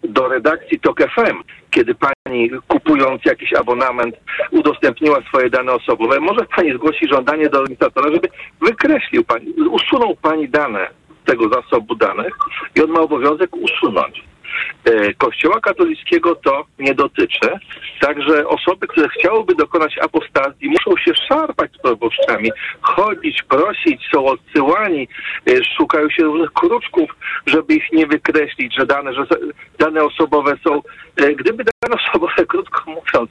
[0.03, 1.37] do redakcji TOK FM,
[1.71, 4.15] kiedy pani kupując jakiś abonament
[4.51, 8.29] udostępniła swoje dane osobowe, może pani zgłosić żądanie do organizatora, żeby
[8.61, 10.87] wykreślił pani, usunął pani dane
[11.21, 12.37] z tego zasobu danych
[12.75, 14.30] i on ma obowiązek usunąć.
[14.85, 17.49] E, Kościoła katolickiego to nie dotyczy.
[17.99, 22.51] Także osoby, które chciałyby dokonać apostazji, muszą się szarpać z proboszczami,
[22.81, 25.07] chodzić, prosić, są odsyłani,
[25.47, 27.09] e, szukają się różnych kruczków,
[27.45, 29.23] żeby ich nie wykreślić, że dane, że
[29.79, 30.81] dane osobowe są.
[31.15, 33.29] e, Gdyby dane osobowe, krótko mówiąc,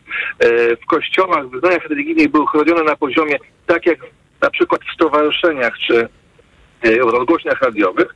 [0.82, 3.36] w kościołach, w wyznaniach religijnych były chronione na poziomie
[3.66, 3.98] tak jak
[4.43, 6.09] na przykład w stowarzyszeniach czy
[7.01, 8.15] rozgłośniach radiowych,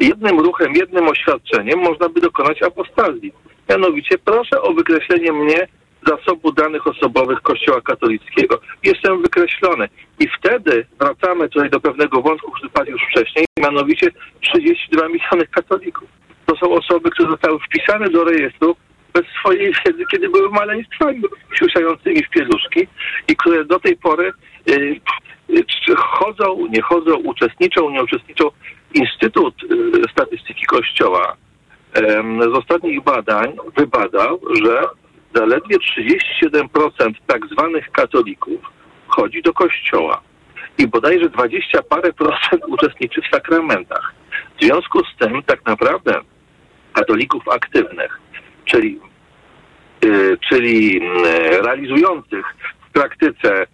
[0.00, 3.32] jednym ruchem, jednym oświadczeniem można by dokonać apostazji.
[3.70, 5.68] Mianowicie proszę o wykreślenie mnie
[6.06, 8.60] zasobu danych osobowych Kościoła katolickiego.
[8.82, 9.88] Jestem wykreślony.
[10.20, 14.10] I wtedy wracamy tutaj do pewnego wątku, który padł już wcześniej, mianowicie
[14.40, 16.08] 32 miliony katolików.
[16.46, 18.76] To są osoby, które zostały wpisane do rejestru
[19.14, 21.22] bez swojej wiedzy, kiedy były maleństwami
[21.58, 22.86] siusiającymi w pieluszki
[23.28, 24.32] i które do tej pory
[24.70, 25.00] y,
[25.50, 28.50] y, chodzą, nie chodzą, uczestniczą, nie uczestniczą.
[28.96, 31.36] Instytut y, Statystyki Kościoła
[32.40, 34.82] z ostatnich badań wybadał, że
[35.34, 38.60] zaledwie 37% tak zwanych katolików
[39.08, 40.20] chodzi do kościoła
[40.78, 44.14] i bodajże 20 parę procent uczestniczy w sakramentach.
[44.60, 46.20] W związku z tym tak naprawdę
[46.92, 48.20] katolików aktywnych,
[48.64, 49.00] czyli,
[50.04, 51.24] y, czyli mm,
[51.64, 52.56] realizujących
[52.88, 53.66] w praktyce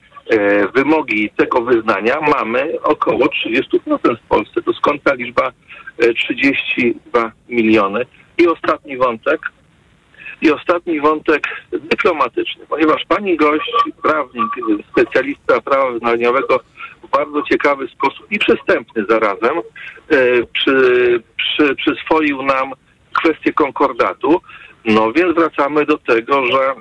[0.75, 4.63] wymogi tego wyznania mamy około 30% w Polsce.
[4.63, 5.53] To skąd ta liczba
[6.05, 8.07] y, 32 miliony?
[8.39, 9.41] I ostatni wątek,
[10.43, 13.73] i ostatni wątek dyplomatyczny, ponieważ pani gość,
[14.03, 14.49] prawnik,
[14.91, 16.61] specjalista prawa wyznaniowego
[17.03, 19.63] w bardzo ciekawy sposób i przystępny zarazem e,
[20.53, 22.73] przy, przy, przyswoił nam
[23.13, 24.41] kwestię konkordatu.
[24.85, 26.75] No więc wracamy do tego, że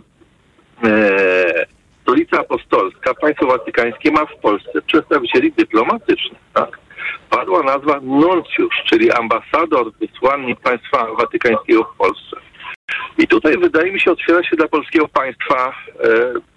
[0.83, 1.65] e,
[2.11, 6.79] Stolica Apostolska, państwo watykańskie ma w Polsce przedstawicieli dyplomatycznych, tak?
[7.29, 12.37] Padła nazwa nuncjusz, czyli ambasador, wysłannik państwa watykańskiego w Polsce.
[13.17, 15.73] I tutaj wydaje mi się otwiera się dla polskiego państwa e,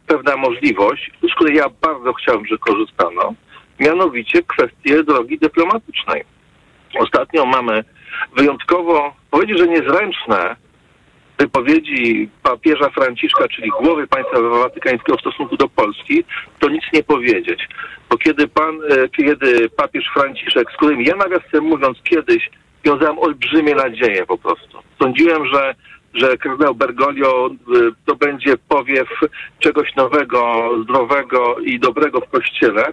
[0.06, 3.34] pewna możliwość, z której ja bardzo chciałbym, że korzystano,
[3.80, 6.24] mianowicie kwestię drogi dyplomatycznej.
[6.98, 7.84] Ostatnio mamy
[8.36, 10.56] wyjątkowo, powiedzieć, że niezręczne
[11.38, 16.24] wypowiedzi papieża Franciszka, czyli głowy państwa watykańskiego w stosunku do Polski,
[16.58, 17.68] to nic nie powiedzieć.
[18.10, 22.50] Bo kiedy pan, e, kiedy papież Franciszek, z którym ja nawiasem mówiąc kiedyś
[22.84, 24.78] wiązałem olbrzymie nadzieje po prostu.
[24.98, 25.74] Sądziłem, że
[26.14, 29.08] że kardynał Bergoglio y, to będzie powiew
[29.58, 32.92] czegoś nowego, zdrowego i dobrego w Kościele.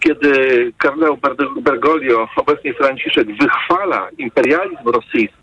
[0.00, 0.32] Kiedy
[0.78, 5.36] kardynał Ber- Bergoglio, obecnie Franciszek, wychwala imperializm rosyjski,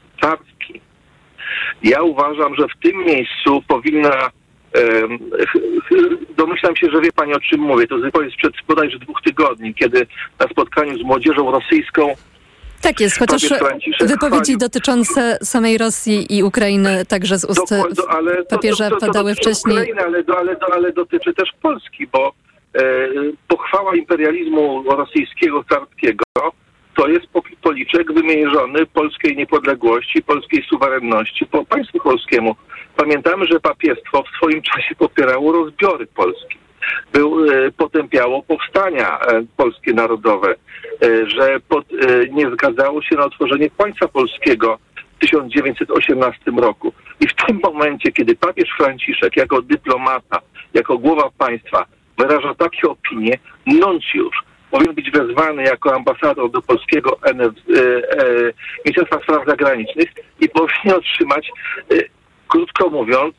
[1.83, 4.29] ja uważam, że w tym miejscu powinna
[6.37, 7.87] Domyślam się, że wie pani o czym mówię.
[7.87, 10.07] To jest sprzed bodajże dwóch tygodni, kiedy
[10.39, 12.15] na spotkaniu z młodzieżą rosyjską
[12.81, 13.41] Tak jest, chociaż
[14.01, 18.03] wypowiedzi dotyczące samej Rosji i Ukrainy także z ust do-
[18.49, 19.77] papieża to, to, to padały wcześniej.
[19.77, 22.33] Ukrainy, ale, ale dotyczy też Polski, bo
[22.75, 22.81] e,
[23.47, 26.23] pochwała imperializmu rosyjskiego, carskiego
[26.95, 32.55] to jest po- policzek wymierzony polskiej niepodległości, polskiej suwerenności, po państwu polskiemu.
[32.95, 36.57] Pamiętamy, że papiestwo w swoim czasie popierało rozbiory Polski.
[37.13, 40.55] Był, e, potępiało powstania e, polskie narodowe,
[41.03, 41.85] e, że pod,
[42.31, 44.79] nie zgadzało się na otworzenie państwa polskiego
[45.15, 46.93] w 1918 roku.
[47.19, 50.39] I w tym momencie, kiedy papież Franciszek jako dyplomata,
[50.73, 51.85] jako głowa państwa
[52.17, 54.43] wyraża takie opinie, nuncjusz
[54.73, 58.53] powinien być wezwany jako ambasador do polskiego NF, e, e,
[58.85, 60.09] Ministerstwa Spraw Zagranicznych
[60.39, 61.51] i powinien otrzymać,
[61.91, 61.95] e,
[62.47, 63.35] krótko mówiąc,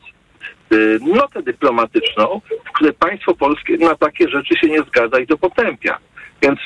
[1.01, 5.97] notę dyplomatyczną, w której państwo polskie na takie rzeczy się nie zgadza i to potępia.
[6.41, 6.59] Więc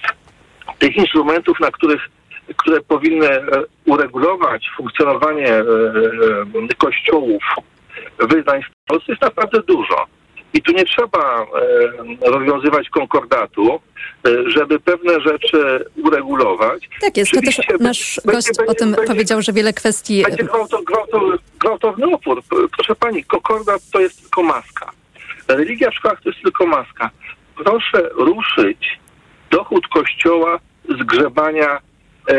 [0.79, 2.09] tych instrumentów, na których
[2.57, 3.43] które powinny e,
[3.85, 7.43] uregulować funkcjonowanie e, e, kościołów,
[8.19, 10.05] wyznań w Polsce jest naprawdę dużo.
[10.53, 11.45] I tu nie trzeba
[12.21, 13.79] e, rozwiązywać konkordatu,
[14.27, 16.89] e, żeby pewne rzeczy uregulować.
[17.01, 20.23] Tak jest, to też nasz będzie- gość będzie- o tym będzie- powiedział, że wiele kwestii...
[20.23, 21.21] będzie gwałto, gwałto,
[21.59, 22.41] gwałtowny opór.
[22.77, 24.91] Proszę pani, konkordat to jest tylko maska.
[25.47, 27.09] Religia w szkołach to jest tylko maska.
[27.55, 28.99] Proszę ruszyć
[29.51, 30.59] dochód kościoła
[30.89, 31.77] z grzebania
[32.27, 32.33] e,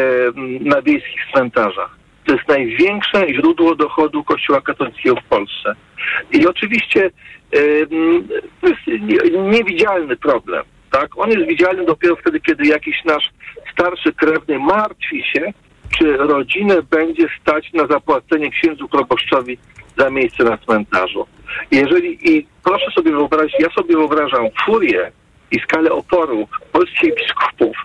[0.60, 1.99] na wiejskich cmentarzach.
[2.24, 5.74] To jest największe źródło dochodu kościoła katolickiego w Polsce.
[6.32, 7.10] I oczywiście
[8.60, 10.62] to jest nie- niewidzialny problem.
[10.90, 11.08] Tak?
[11.16, 13.30] On jest widzialny dopiero wtedy, kiedy jakiś nasz
[13.72, 15.52] starszy krewny martwi się,
[15.98, 19.58] czy rodzinę będzie stać na zapłacenie księdzu proboszczowi
[19.98, 21.26] za miejsce na cmentarzu.
[21.70, 25.12] Jeżeli, i proszę sobie wyobrazić, ja sobie wyobrażam furię
[25.50, 27.76] i skalę oporu polskich biskupów,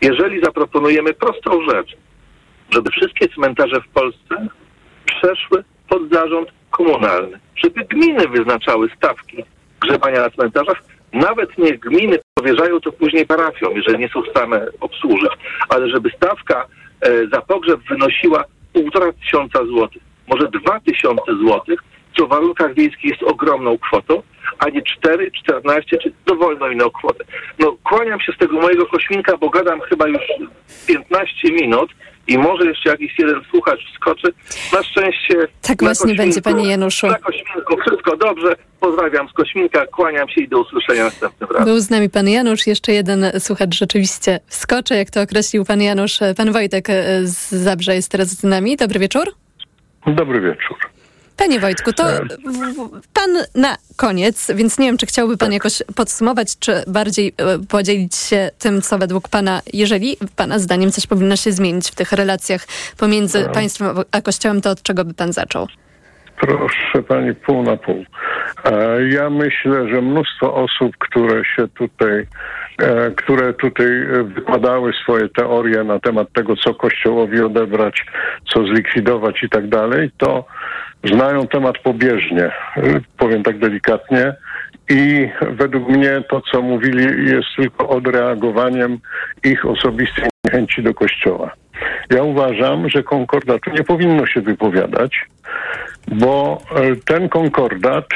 [0.00, 1.96] jeżeli zaproponujemy prostą rzecz,
[2.70, 4.48] żeby wszystkie cmentarze w Polsce
[5.04, 9.44] przeszły pod zarząd komunalny, żeby gminy wyznaczały stawki
[9.80, 10.82] grzebania na cmentarzach,
[11.12, 15.30] nawet nie gminy powierzają to później parafiom, jeżeli nie są w stanie obsłużyć,
[15.68, 16.66] ale żeby stawka
[17.00, 21.80] e, za pogrzeb wynosiła półtora tysiąca złotych, może dwa tysiące złotych,
[22.18, 24.22] co w warunkach wiejskich jest ogromną kwotą,
[24.58, 27.24] a nie 4, 14 czy dowolną inną kwotę.
[27.58, 30.22] No kłaniam się z tego mojego kośminka, bo gadam chyba już
[30.86, 31.90] 15 minut
[32.26, 34.32] i może jeszcze jakiś jeden słuchacz wskoczy.
[34.72, 35.34] Na szczęście...
[35.62, 37.06] Tak na właśnie będzie, panie Januszu.
[37.06, 38.56] Na Kośminku wszystko dobrze.
[38.80, 41.64] Pozdrawiam z Kośminka, kłaniam się i do usłyszenia następnym razem.
[41.64, 46.18] Był z nami pan Janusz, jeszcze jeden słuchacz rzeczywiście wskoczy, jak to określił pan Janusz.
[46.36, 46.88] Pan Wojtek
[47.22, 48.76] z Zabrze jest teraz z nami.
[48.76, 49.24] Dobry wieczór.
[50.06, 50.76] Dobry wieczór.
[51.36, 52.02] Panie Wojtku, to
[53.14, 58.16] pan na koniec, więc nie wiem, czy chciałby pan jakoś podsumować, czy bardziej e, podzielić
[58.16, 62.66] się tym, co według pana, jeżeli pana zdaniem coś powinno się zmienić w tych relacjach
[62.98, 65.68] pomiędzy państwem a kościołem, to od czego by pan zaczął?
[66.40, 68.04] Proszę pani, pół na pół.
[68.64, 72.26] E, Ja myślę, że mnóstwo osób, które się tutaj,
[73.16, 78.06] które tutaj e, wykładały swoje teorie na temat tego, co Kościołowi odebrać,
[78.54, 80.44] co zlikwidować i tak dalej, to
[81.04, 82.52] znają temat pobieżnie, e,
[83.18, 84.34] powiem tak delikatnie.
[84.90, 88.98] I według mnie to, co mówili, jest tylko odreagowaniem
[89.44, 91.50] ich osobistej niechęci do Kościoła.
[92.10, 95.26] Ja uważam, że konkordatu nie powinno się wypowiadać,
[96.08, 98.06] bo e, ten konkordat,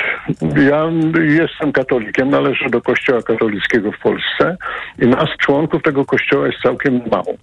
[0.70, 0.90] ja
[1.22, 4.56] jestem katolikiem, należę do Kościoła katolickiego w Polsce
[4.98, 7.34] i nas, członków tego kościoła, jest całkiem mało.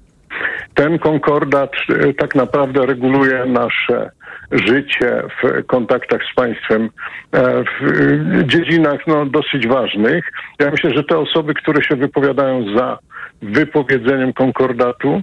[0.74, 4.12] Ten konkordat e, tak naprawdę reguluje nasze
[4.52, 6.90] życie w kontaktach z państwem
[7.32, 10.32] e, w dziedzinach no, dosyć ważnych.
[10.60, 12.98] Ja myślę, że te osoby, które się wypowiadają za
[13.42, 15.22] wypowiedzeniem konkordatu,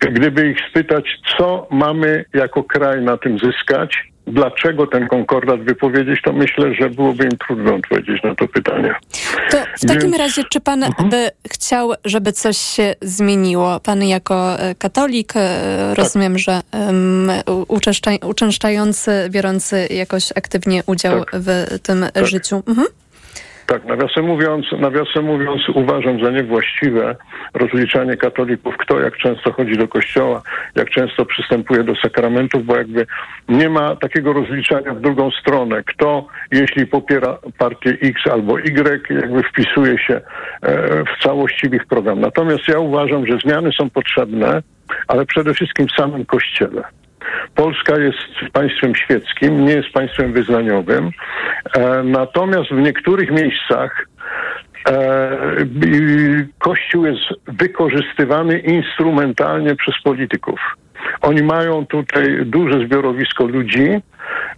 [0.00, 1.04] gdyby ich spytać,
[1.38, 3.96] co mamy jako kraj na tym zyskać,
[4.26, 8.94] dlaczego ten konkordat wypowiedzieć, to myślę, że byłoby im trudno odpowiedzieć na to pytanie.
[9.50, 13.80] To w takim Więc- razie, czy pan by chciał, żeby coś się zmieniło?
[13.80, 21.78] Pan jako e, katolik, e, rozumiem, że um, uczęszcza- uczęszczający, biorący jakoś aktywnie udział w
[21.82, 22.62] tym życiu.
[22.68, 22.86] Mhm.
[23.66, 27.16] Tak, nawiasem mówiąc, nawiasem mówiąc, uważam za niewłaściwe
[27.54, 30.42] rozliczanie katolików, kto jak często chodzi do kościoła,
[30.74, 33.06] jak często przystępuje do sakramentów, bo jakby
[33.48, 35.82] nie ma takiego rozliczania w drugą stronę.
[35.82, 40.22] Kto, jeśli popiera partię X albo Y, jakby wpisuje się e,
[41.04, 42.20] w całości w ich program.
[42.20, 44.62] Natomiast ja uważam, że zmiany są potrzebne,
[45.08, 46.82] ale przede wszystkim w samym kościele.
[47.54, 51.10] Polska jest państwem świeckim, nie jest państwem wyznaniowym.
[51.74, 54.06] E, natomiast w niektórych miejscach
[54.88, 55.36] e,
[56.58, 60.60] Kościół jest wykorzystywany instrumentalnie przez polityków.
[61.22, 63.88] Oni mają tutaj duże zbiorowisko ludzi,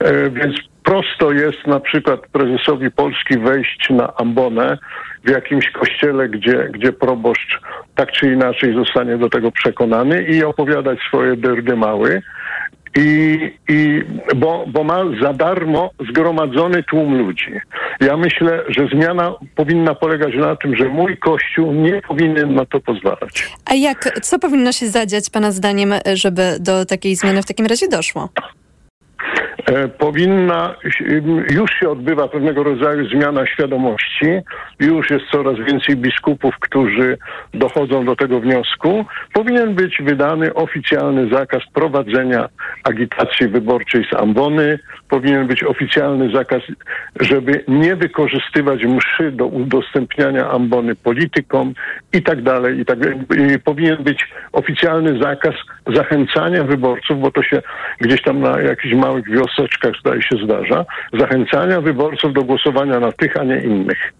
[0.00, 4.78] e, więc prosto jest na przykład prezesowi Polski wejść na ambonę
[5.24, 7.60] w jakimś kościele, gdzie, gdzie proboszcz
[7.94, 12.22] tak czy inaczej zostanie do tego przekonany i opowiadać swoje dyrdymały.
[12.96, 13.38] I,
[13.68, 14.02] i
[14.36, 17.52] bo, bo ma za darmo zgromadzony tłum ludzi.
[18.00, 22.80] Ja myślę, że zmiana powinna polegać na tym, że mój kościół nie powinien na to
[22.80, 23.52] pozwalać.
[23.64, 27.88] A jak, co powinno się zadziać Pana zdaniem, żeby do takiej zmiany w takim razie
[27.88, 28.28] doszło?
[29.68, 30.74] E, powinna,
[31.50, 34.26] już się odbywa pewnego rodzaju zmiana świadomości,
[34.80, 37.18] już jest coraz więcej biskupów, którzy
[37.54, 39.04] dochodzą do tego wniosku.
[39.32, 42.48] Powinien być wydany oficjalny zakaz prowadzenia
[42.84, 44.78] agitacji wyborczej z ambony,
[45.08, 46.62] powinien być oficjalny zakaz,
[47.20, 51.74] żeby nie wykorzystywać mszy do udostępniania ambony politykom
[52.12, 52.98] i tak dalej, i tak
[53.64, 55.54] powinien być oficjalny zakaz
[55.94, 57.62] zachęcania wyborców, bo to się
[58.00, 59.24] gdzieś tam na jakichś małych
[59.58, 64.12] wioseczkach zdaje się zdarza, zachęcania wyborców do głosowania na tych, a nie innych.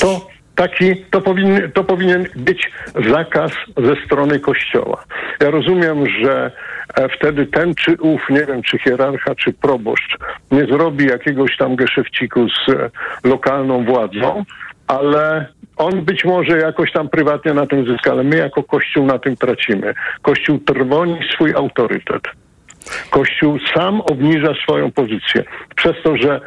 [0.00, 2.70] To taki, to powinien, to powinien być
[3.10, 5.04] zakaz ze strony kościoła.
[5.40, 6.50] Ja rozumiem, że
[6.94, 10.18] e, wtedy ten czy ów, nie wiem, czy hierarcha, czy proboszcz
[10.50, 12.90] nie zrobi jakiegoś tam geszefciku z e,
[13.24, 14.44] lokalną władzą,
[14.86, 15.46] ale
[15.76, 19.36] on być może jakoś tam prywatnie na tym zyska, ale my jako Kościół na tym
[19.36, 19.94] tracimy.
[20.22, 22.22] Kościół trwoni swój autorytet.
[23.10, 25.44] Kościół sam obniża swoją pozycję
[25.76, 26.40] przez to, że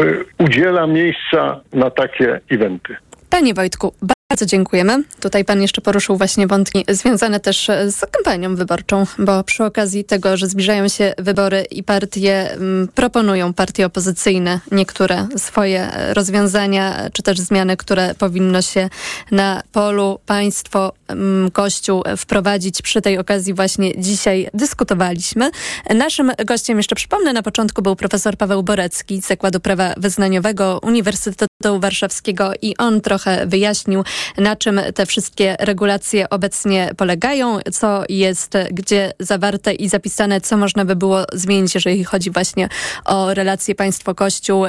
[0.00, 2.96] y, udziela miejsca na takie eventy.
[3.30, 3.94] Panie Wojtku,
[4.34, 5.02] bardzo dziękujemy.
[5.20, 10.36] Tutaj pan jeszcze poruszył właśnie wątki związane też z kampanią wyborczą, bo przy okazji tego,
[10.36, 17.38] że zbliżają się wybory i partie mm, proponują, partie opozycyjne, niektóre swoje rozwiązania, czy też
[17.38, 18.88] zmiany, które powinno się
[19.30, 22.82] na polu państwo, mm, kościół wprowadzić.
[22.82, 25.50] Przy tej okazji właśnie dzisiaj dyskutowaliśmy.
[25.94, 31.80] Naszym gościem, jeszcze przypomnę, na początku był profesor Paweł Borecki z Zakładu Prawa Wyznaniowego Uniwersytetu
[31.80, 34.04] Warszawskiego i on trochę wyjaśnił,
[34.38, 40.84] na czym te wszystkie regulacje obecnie polegają, co jest gdzie zawarte i zapisane, co można
[40.84, 42.68] by było zmienić, jeżeli chodzi właśnie
[43.04, 44.66] o relacje państwo-kościół,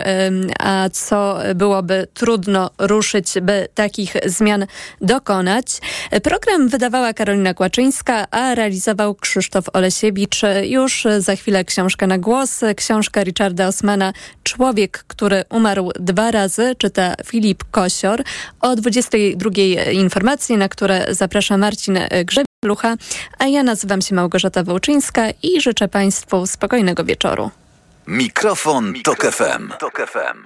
[0.59, 4.65] a co byłoby trudno ruszyć, by takich zmian
[5.01, 5.65] dokonać.
[6.23, 10.41] Program wydawała Karolina Kłaczyńska, a realizował Krzysztof Olesiewicz.
[10.63, 12.61] Już za chwilę książka na głos.
[12.75, 14.13] Książka Richarda Osmana
[14.43, 18.23] Człowiek, który umarł dwa razy, czyta Filip Kosior.
[18.61, 18.75] O
[19.35, 22.95] 22 informacje, na które zaprasza Marcin Grzeblucha,
[23.39, 27.51] a ja nazywam się Małgorzata Wołczyńska i życzę Państwu spokojnego wieczoru.
[28.07, 29.71] Mikrofon, Tok FM.
[29.79, 30.45] Tok FM.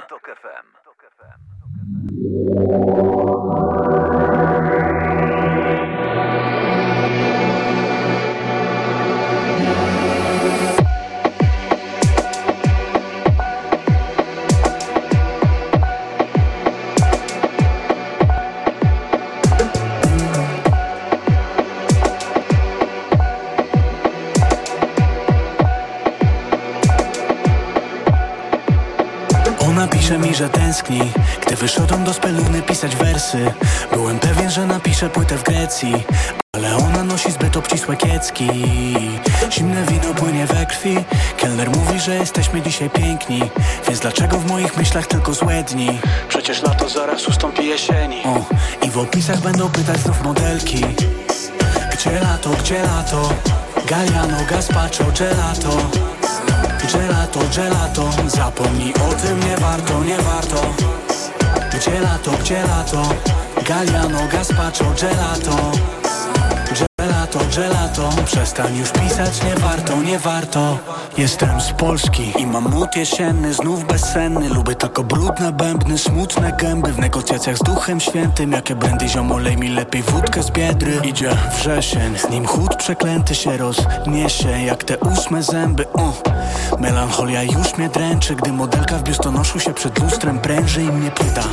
[29.80, 31.12] Ona pisze mi, że tęskni.
[31.46, 33.52] Gdy wyszedłem do speluny pisać wersy
[33.94, 35.94] Byłem pewien, że napiszę płytę w Grecji
[36.56, 38.50] Ale ona nosi zbyt obcisłe kiecki.
[39.52, 40.98] Zimne wino płynie we krwi.
[41.38, 43.42] Kelner mówi, że jesteśmy dzisiaj piękni
[43.88, 46.00] Więc dlaczego w moich myślach tylko złe dni?
[46.30, 48.24] Przecież lato zaraz ustąpi jesieni.
[48.26, 48.46] O,
[48.86, 50.86] I w opisach będą pytać znów modelki.
[51.94, 53.30] Gdzie lato, gdzie lato?
[53.88, 56.19] Galliano, gazpacho, gelato
[56.92, 58.10] Gelato, gelato.
[58.28, 60.62] Zapomnij o tym, nie warto, nie warto.
[61.74, 63.02] Gdzie lato, gdzie lato?
[63.68, 65.72] Galliano, gazpacho, gelato
[67.30, 70.78] Gelato, gelato Przestań już pisać, nie warto, nie warto.
[71.18, 76.94] Jestem z Polski i mam mód jesienny Znów bezsenny, lubię tylko brudne bębny Smutne gęby.
[76.94, 81.02] W negocjacjach z Duchem Świętym Jakie brandy ziom, olej mi lepiej wódkę z Biedry.
[81.04, 86.14] Idzie wrzesień, z nim chód przeklęty się rozniesie Jak te ósme zęby, o
[86.80, 91.44] Melancholia już mnie dręczy Gdy modelka w biustonoszu się przed lustrem pręży i mnie pyta.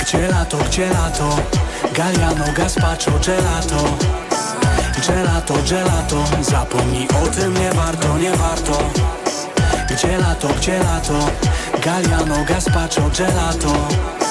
[0.00, 1.36] Gdzie lato, gdzie lato?
[1.94, 3.76] Galliano, gazpacho, gelato
[5.02, 8.78] Gelato, gelato Zapomnij o tym, nie warto, nie warto
[9.90, 11.30] Gdzie lato, gdzie lato?
[11.84, 14.25] Galliano, gazpacho, gelato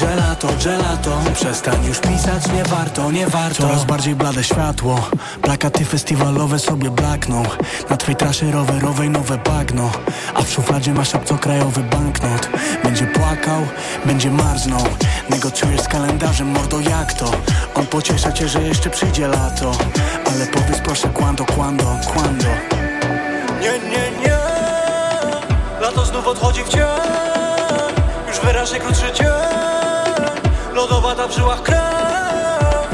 [0.00, 1.10] Gelato, gelato.
[1.34, 3.62] Przestań już pisać, nie warto, nie warto.
[3.62, 5.08] Coraz bardziej blade światło.
[5.42, 7.42] Plakaty festiwalowe sobie blakną.
[7.90, 9.90] Na twej trasie rowerowej nowe bagno.
[10.34, 12.48] A w szufladzie masz obcokrajowy banknot.
[12.84, 13.66] Będzie płakał,
[14.04, 14.84] będzie marznął.
[15.30, 17.30] Negocjujesz z kalendarzem, mordo jak to?
[17.74, 19.72] On pociesza cię, że jeszcze przyjdzie lato.
[20.26, 22.48] Ale powiedz proszę quando, quando, quando
[23.60, 24.38] Nie, nie, nie.
[25.80, 26.80] Lato znów odchodzi w cień.
[28.28, 29.79] Już wyraźnie krótszy dzień
[30.80, 32.88] Lodowata w żyłach krew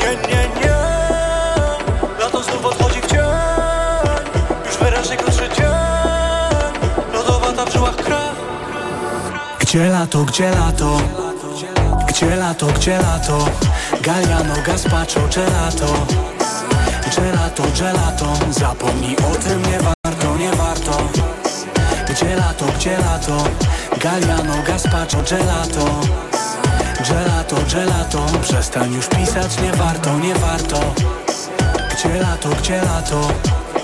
[0.00, 0.76] Nie, nie, nie.
[2.20, 3.20] Lato znów odchodzi w cień.
[4.66, 5.66] Już wyraźnie krótszy dzień.
[7.12, 8.36] Lodowata w żyłach krew
[9.58, 10.96] Gdzie lato, gdzie lato?
[12.08, 13.44] Gdzie lato, gdzie lato?
[14.02, 16.06] Galliano, gazpacho, gelato.
[17.16, 20.92] Gelato, gelato Zapomnij o tym, nie warto, nie warto.
[22.10, 23.44] Gdzie lato, gdzie lato?
[23.98, 26.00] Galliano, gazpacho, gelato
[27.06, 30.80] Gelato, gelato Przestań już pisać, nie warto, nie warto.
[31.92, 33.20] Gdzie lato, gdzie lato?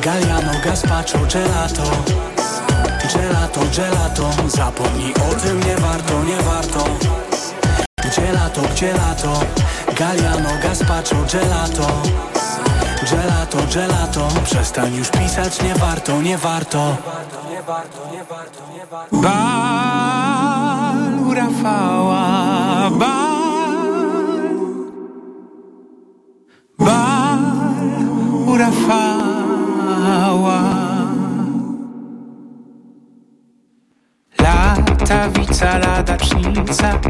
[0.01, 1.83] Galliano, gazpacho, gelato.
[3.15, 6.85] Gelato, gelato Zapomnij o tym, nie warto, nie warto.
[8.05, 9.41] Gdzie lato, gdzie lato?
[9.99, 11.87] Galliano, gazpacho, gelato.
[13.11, 16.97] Gelato, gelato Przestań już pisać, nie warto, nie warto.
[19.13, 20.35] Bal
[21.35, 22.54] Rafała,
[22.91, 23.35] bal
[26.79, 27.41] Bal
[28.51, 28.57] u
[35.05, 37.01] Latawica, ladacznica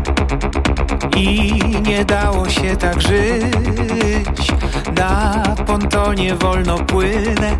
[1.17, 4.53] I nie dało się tak żyć.
[4.97, 7.57] Na pontonie wolno płynę.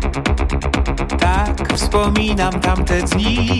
[1.19, 3.59] Tak wspominam tamte dni.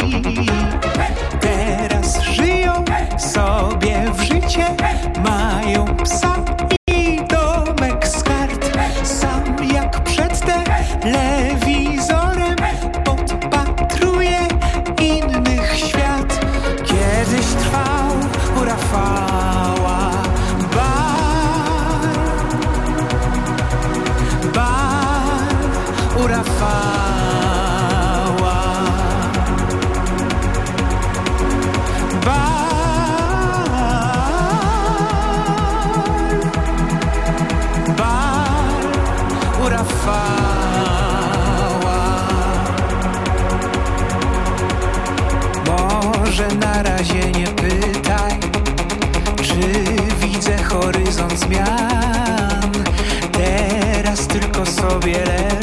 [1.39, 2.85] Teraz żyją
[3.17, 4.75] sobie w życie
[5.23, 6.35] Mają psa
[51.37, 52.71] zmian.
[53.31, 55.54] Teraz tylko sobie I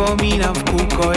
[0.00, 1.12] wspominam w kółko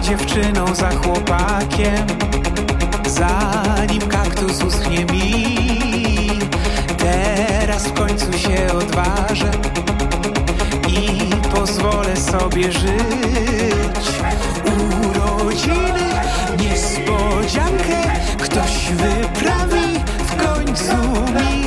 [0.00, 2.06] dziewczyną, za chłopakiem
[3.08, 5.56] Zanim kaktus uschnie mi.
[6.98, 9.50] Teraz w końcu się odważę
[10.88, 14.08] I pozwolę sobie żyć.
[14.64, 16.08] Urodziny,
[16.58, 18.02] niespodziankę
[18.38, 20.96] Ktoś wyprawi w końcu
[21.32, 21.57] mi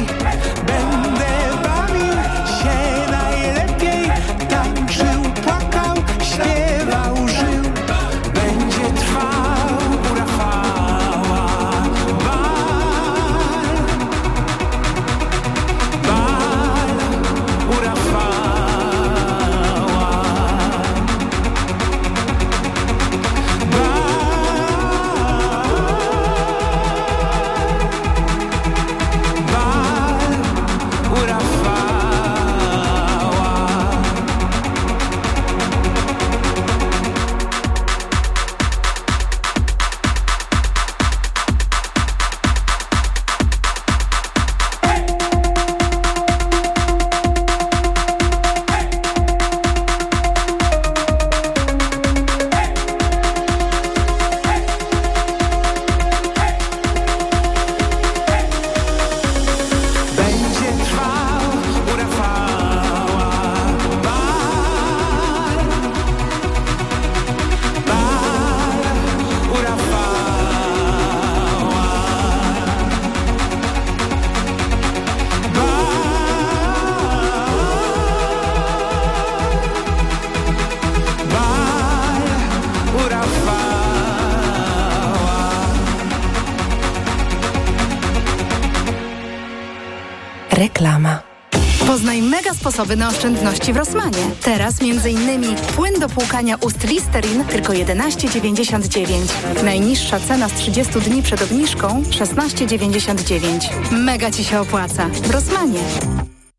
[92.81, 94.17] sposoby na oszczędności w Rosmanie.
[94.43, 95.55] Teraz m.in.
[95.75, 99.63] płyn do płukania ust Listerin tylko 11,99.
[99.63, 103.69] Najniższa cena z 30 dni przed obniżką 16,99.
[103.91, 105.07] Mega Ci się opłaca.
[105.07, 105.79] W Rosmanie.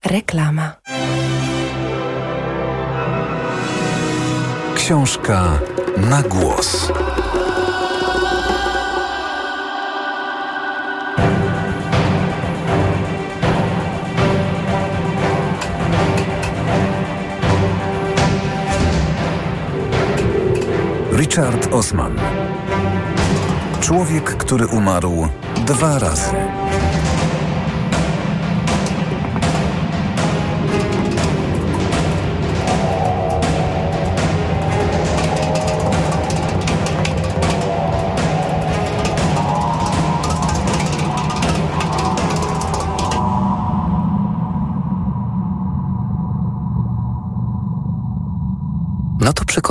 [0.05, 0.73] Reklama.
[4.75, 5.59] Książka
[5.97, 6.93] na głos.
[21.33, 22.17] Richard Osman.
[23.81, 25.29] Człowiek, który umarł
[25.67, 26.31] dwa razy.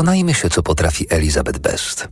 [0.01, 2.07] Przekonajmy się, co potrafi Elizabeth Best.